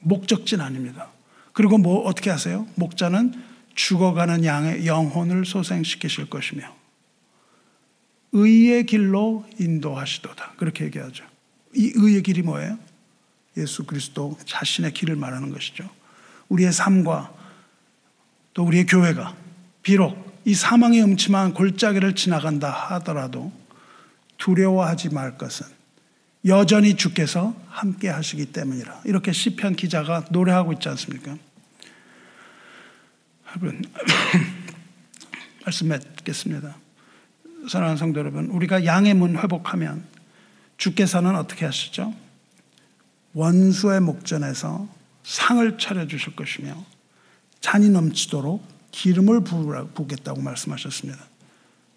목적지는 0.00 0.64
아닙니다. 0.64 1.08
그리고 1.52 1.78
뭐 1.78 2.06
어떻게 2.06 2.30
하세요? 2.30 2.66
목자는 2.74 3.34
죽어가는 3.74 4.44
양의 4.44 4.86
영혼을 4.86 5.44
소생시키실 5.44 6.28
것이며 6.28 6.81
의의 8.32 8.86
길로 8.86 9.46
인도하시도다. 9.58 10.54
그렇게 10.56 10.86
얘기하죠. 10.86 11.24
이 11.74 11.92
의의 11.94 12.22
길이 12.22 12.42
뭐예요? 12.42 12.78
예수 13.56 13.84
그리스도 13.84 14.38
자신의 14.46 14.94
길을 14.94 15.16
말하는 15.16 15.50
것이죠. 15.50 15.88
우리의 16.48 16.72
삶과 16.72 17.32
또 18.54 18.64
우리의 18.64 18.86
교회가 18.86 19.36
비록 19.82 20.32
이 20.44 20.54
사망의 20.54 21.02
음침한 21.02 21.54
골짜기를 21.54 22.14
지나간다 22.14 22.70
하더라도 22.70 23.52
두려워하지 24.38 25.10
말 25.10 25.38
것은 25.38 25.66
여전히 26.46 26.96
주께서 26.96 27.54
함께 27.68 28.08
하시기 28.08 28.46
때문이라. 28.46 29.02
이렇게 29.04 29.32
시편 29.32 29.76
기자가 29.76 30.24
노래하고 30.30 30.72
있지 30.72 30.88
않습니까? 30.88 31.36
여러분, 33.46 33.82
말씀 35.64 35.88
맺겠습니다. 35.88 36.81
사랑하는 37.68 37.96
성도 37.96 38.20
여러분, 38.20 38.46
우리가 38.46 38.84
양의 38.84 39.14
문 39.14 39.36
회복하면 39.36 40.04
주께서는 40.76 41.36
어떻게 41.36 41.64
하시죠? 41.64 42.12
원수의 43.34 44.00
목전에서 44.00 44.88
상을 45.22 45.78
차려주실 45.78 46.36
것이며 46.36 46.74
잔이 47.60 47.88
넘치도록 47.88 48.66
기름을 48.90 49.42
부겠다고 49.94 50.42
말씀하셨습니다. 50.42 51.18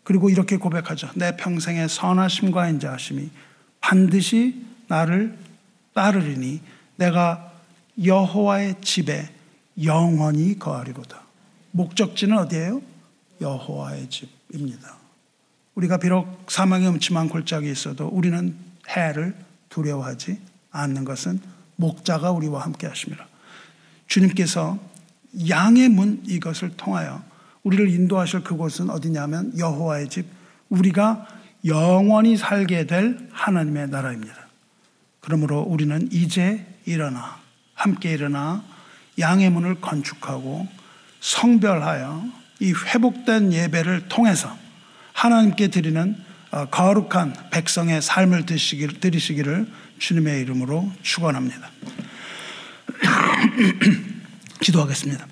그리고 0.04 0.30
이렇게 0.30 0.58
고백하죠. 0.58 1.10
내 1.16 1.36
평생의 1.36 1.90
선하심과 1.90 2.70
인자하심이 2.70 3.30
반드시 3.82 4.64
나를 4.88 5.38
따르리니 5.94 6.62
내가 6.96 7.52
여호와의 8.04 8.82
집에 8.82 9.30
영원히 9.84 10.60
거하리로다. 10.60 11.22
목적지는 11.72 12.38
어디예요? 12.38 12.82
여호와의 13.42 14.10
집입니다. 14.10 15.05
우리가 15.76 15.98
비록 15.98 16.46
사망의 16.50 16.88
음침한 16.88 17.30
골짜기에 17.30 17.72
있어도 17.72 18.08
우리는 18.08 18.56
해를 18.90 19.36
두려워하지 19.70 20.40
않는 20.72 21.06
것은 21.06 21.40
목자가 21.76 22.32
우리와 22.32 22.62
함께 22.62 22.88
하십니다. 22.88 23.28
주님께서 24.08 24.80
양의 25.50 25.90
문 25.90 26.22
이것을 26.26 26.78
통하여 26.78 27.22
우리를 27.64 27.90
인도하실 27.90 28.44
그곳은 28.44 28.90
어디냐면 28.90 29.58
여호와의 29.58 30.10
집, 30.10 30.28
우리가 30.70 31.28
영원히 31.66 32.38
살게 32.38 32.86
될 32.86 33.28
하나님의 33.32 33.90
나라입니다. 33.90 34.48
그러므로 35.20 35.62
우리는 35.62 36.08
이제 36.12 36.66
일어나 36.86 37.38
함께 37.74 38.12
일어나 38.12 38.64
양의 39.18 39.50
문을 39.50 39.82
건축하고 39.82 40.68
성별하여 41.20 42.24
이 42.60 42.72
회복된 42.72 43.52
예배를 43.52 44.08
통해서 44.08 44.56
하나님께 45.16 45.70
드리는 45.70 46.16
어, 46.52 46.66
거룩한 46.66 47.34
백성의 47.52 48.02
삶을 48.02 48.46
드리시기를 48.46 49.68
주님의 49.98 50.42
이름으로 50.42 50.92
축원합니다. 51.02 51.72
기도하겠습니다. 54.60 55.26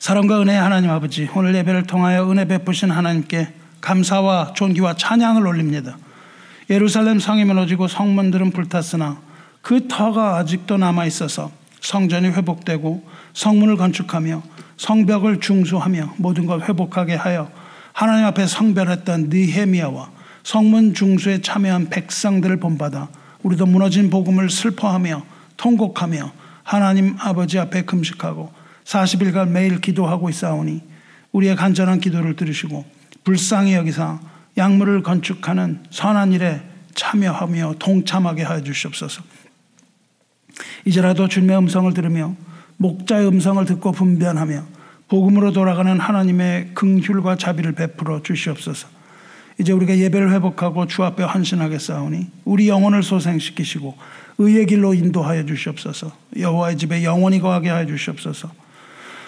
사랑과 0.00 0.42
은혜 0.42 0.54
하나님 0.54 0.90
아버지 0.90 1.28
오늘 1.34 1.54
예배를 1.54 1.84
통하여 1.84 2.30
은혜 2.30 2.44
베푸신 2.44 2.90
하나님께 2.90 3.52
감사와 3.80 4.52
존귀와 4.54 4.96
찬양을 4.96 5.46
올립니다. 5.46 5.96
예루살렘 6.70 7.20
성이 7.20 7.44
무너지고 7.44 7.86
성문들은 7.88 8.50
불탔으나 8.50 9.20
그 9.62 9.86
터가 9.88 10.36
아직도 10.38 10.76
남아 10.76 11.06
있어서 11.06 11.52
성전이 11.80 12.28
회복되고 12.28 13.08
성문을 13.32 13.76
건축하며 13.76 14.42
성벽을 14.76 15.40
중수하며 15.40 16.14
모든 16.18 16.46
걸 16.46 16.62
회복하게 16.62 17.14
하여 17.14 17.50
하나님 17.98 18.26
앞에 18.26 18.46
성별했던 18.46 19.28
느헤미야와 19.28 20.12
성문 20.44 20.94
중수에 20.94 21.40
참여한 21.40 21.88
백성들을 21.88 22.60
본받아 22.60 23.08
우리도 23.42 23.66
무너진 23.66 24.08
복음을 24.08 24.50
슬퍼하며 24.50 25.24
통곡하며 25.56 26.32
하나님 26.62 27.16
아버지 27.18 27.58
앞에 27.58 27.82
금식하고 27.82 28.52
40일간 28.84 29.48
매일 29.48 29.80
기도하고 29.80 30.28
있사오니 30.28 30.80
우리의 31.32 31.56
간절한 31.56 31.98
기도를 31.98 32.36
들으시고 32.36 32.84
불쌍히 33.24 33.74
여기사 33.74 34.20
약물을 34.56 35.02
건축하는 35.02 35.82
선한 35.90 36.30
일에 36.34 36.62
참여하며 36.94 37.74
동참하게 37.80 38.44
하여 38.44 38.62
주시옵소서. 38.62 39.24
이제라도 40.84 41.26
주님의 41.26 41.58
음성을 41.58 41.92
들으며 41.94 42.36
목자의 42.76 43.26
음성을 43.26 43.64
듣고 43.64 43.90
분변하며 43.90 44.77
복음으로 45.08 45.52
돌아가는 45.52 45.98
하나님의 45.98 46.70
긍휼과 46.74 47.36
자비를 47.36 47.72
베풀어 47.72 48.22
주시옵소서. 48.22 48.88
이제 49.60 49.72
우리가 49.72 49.98
예배를 49.98 50.32
회복하고 50.32 50.86
주 50.86 51.02
앞에 51.02 51.24
헌신하게 51.24 51.78
싸우니 51.78 52.28
우리 52.44 52.68
영혼을 52.68 53.02
소생시키시고 53.02 53.96
의의 54.38 54.66
길로 54.66 54.94
인도하여 54.94 55.46
주시옵소서. 55.46 56.12
여호와의 56.38 56.76
집에 56.76 57.02
영원히 57.02 57.40
거하게 57.40 57.70
하여 57.70 57.86
주시옵소서. 57.86 58.50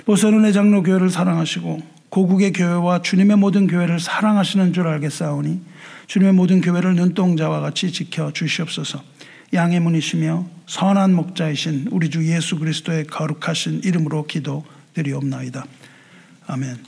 보선은의 0.07 0.52
장로 0.52 0.82
교회를 0.82 1.11
사랑하시고 1.11 1.82
고국의 2.11 2.52
교회와 2.52 3.02
주님의 3.02 3.36
모든 3.36 3.66
교회를 3.66 3.98
사랑하시는 3.98 4.73
줄 4.73 4.86
알겠사오니 4.86 5.61
주님의 6.07 6.35
모든 6.35 6.61
교회를 6.61 6.94
눈동자와 6.94 7.61
같이 7.61 7.93
지켜 7.93 8.32
주시옵소서. 8.32 9.02
양의 9.52 9.81
문이시며 9.81 10.47
선한 10.66 11.15
목자이신 11.15 11.89
우리 11.90 12.09
주 12.09 12.24
예수 12.31 12.57
그리스도의 12.59 13.07
거룩하신 13.07 13.81
이름으로 13.85 14.27
기도 14.27 14.65
드리옵나이다. 14.95 15.65
아멘. 16.47 16.85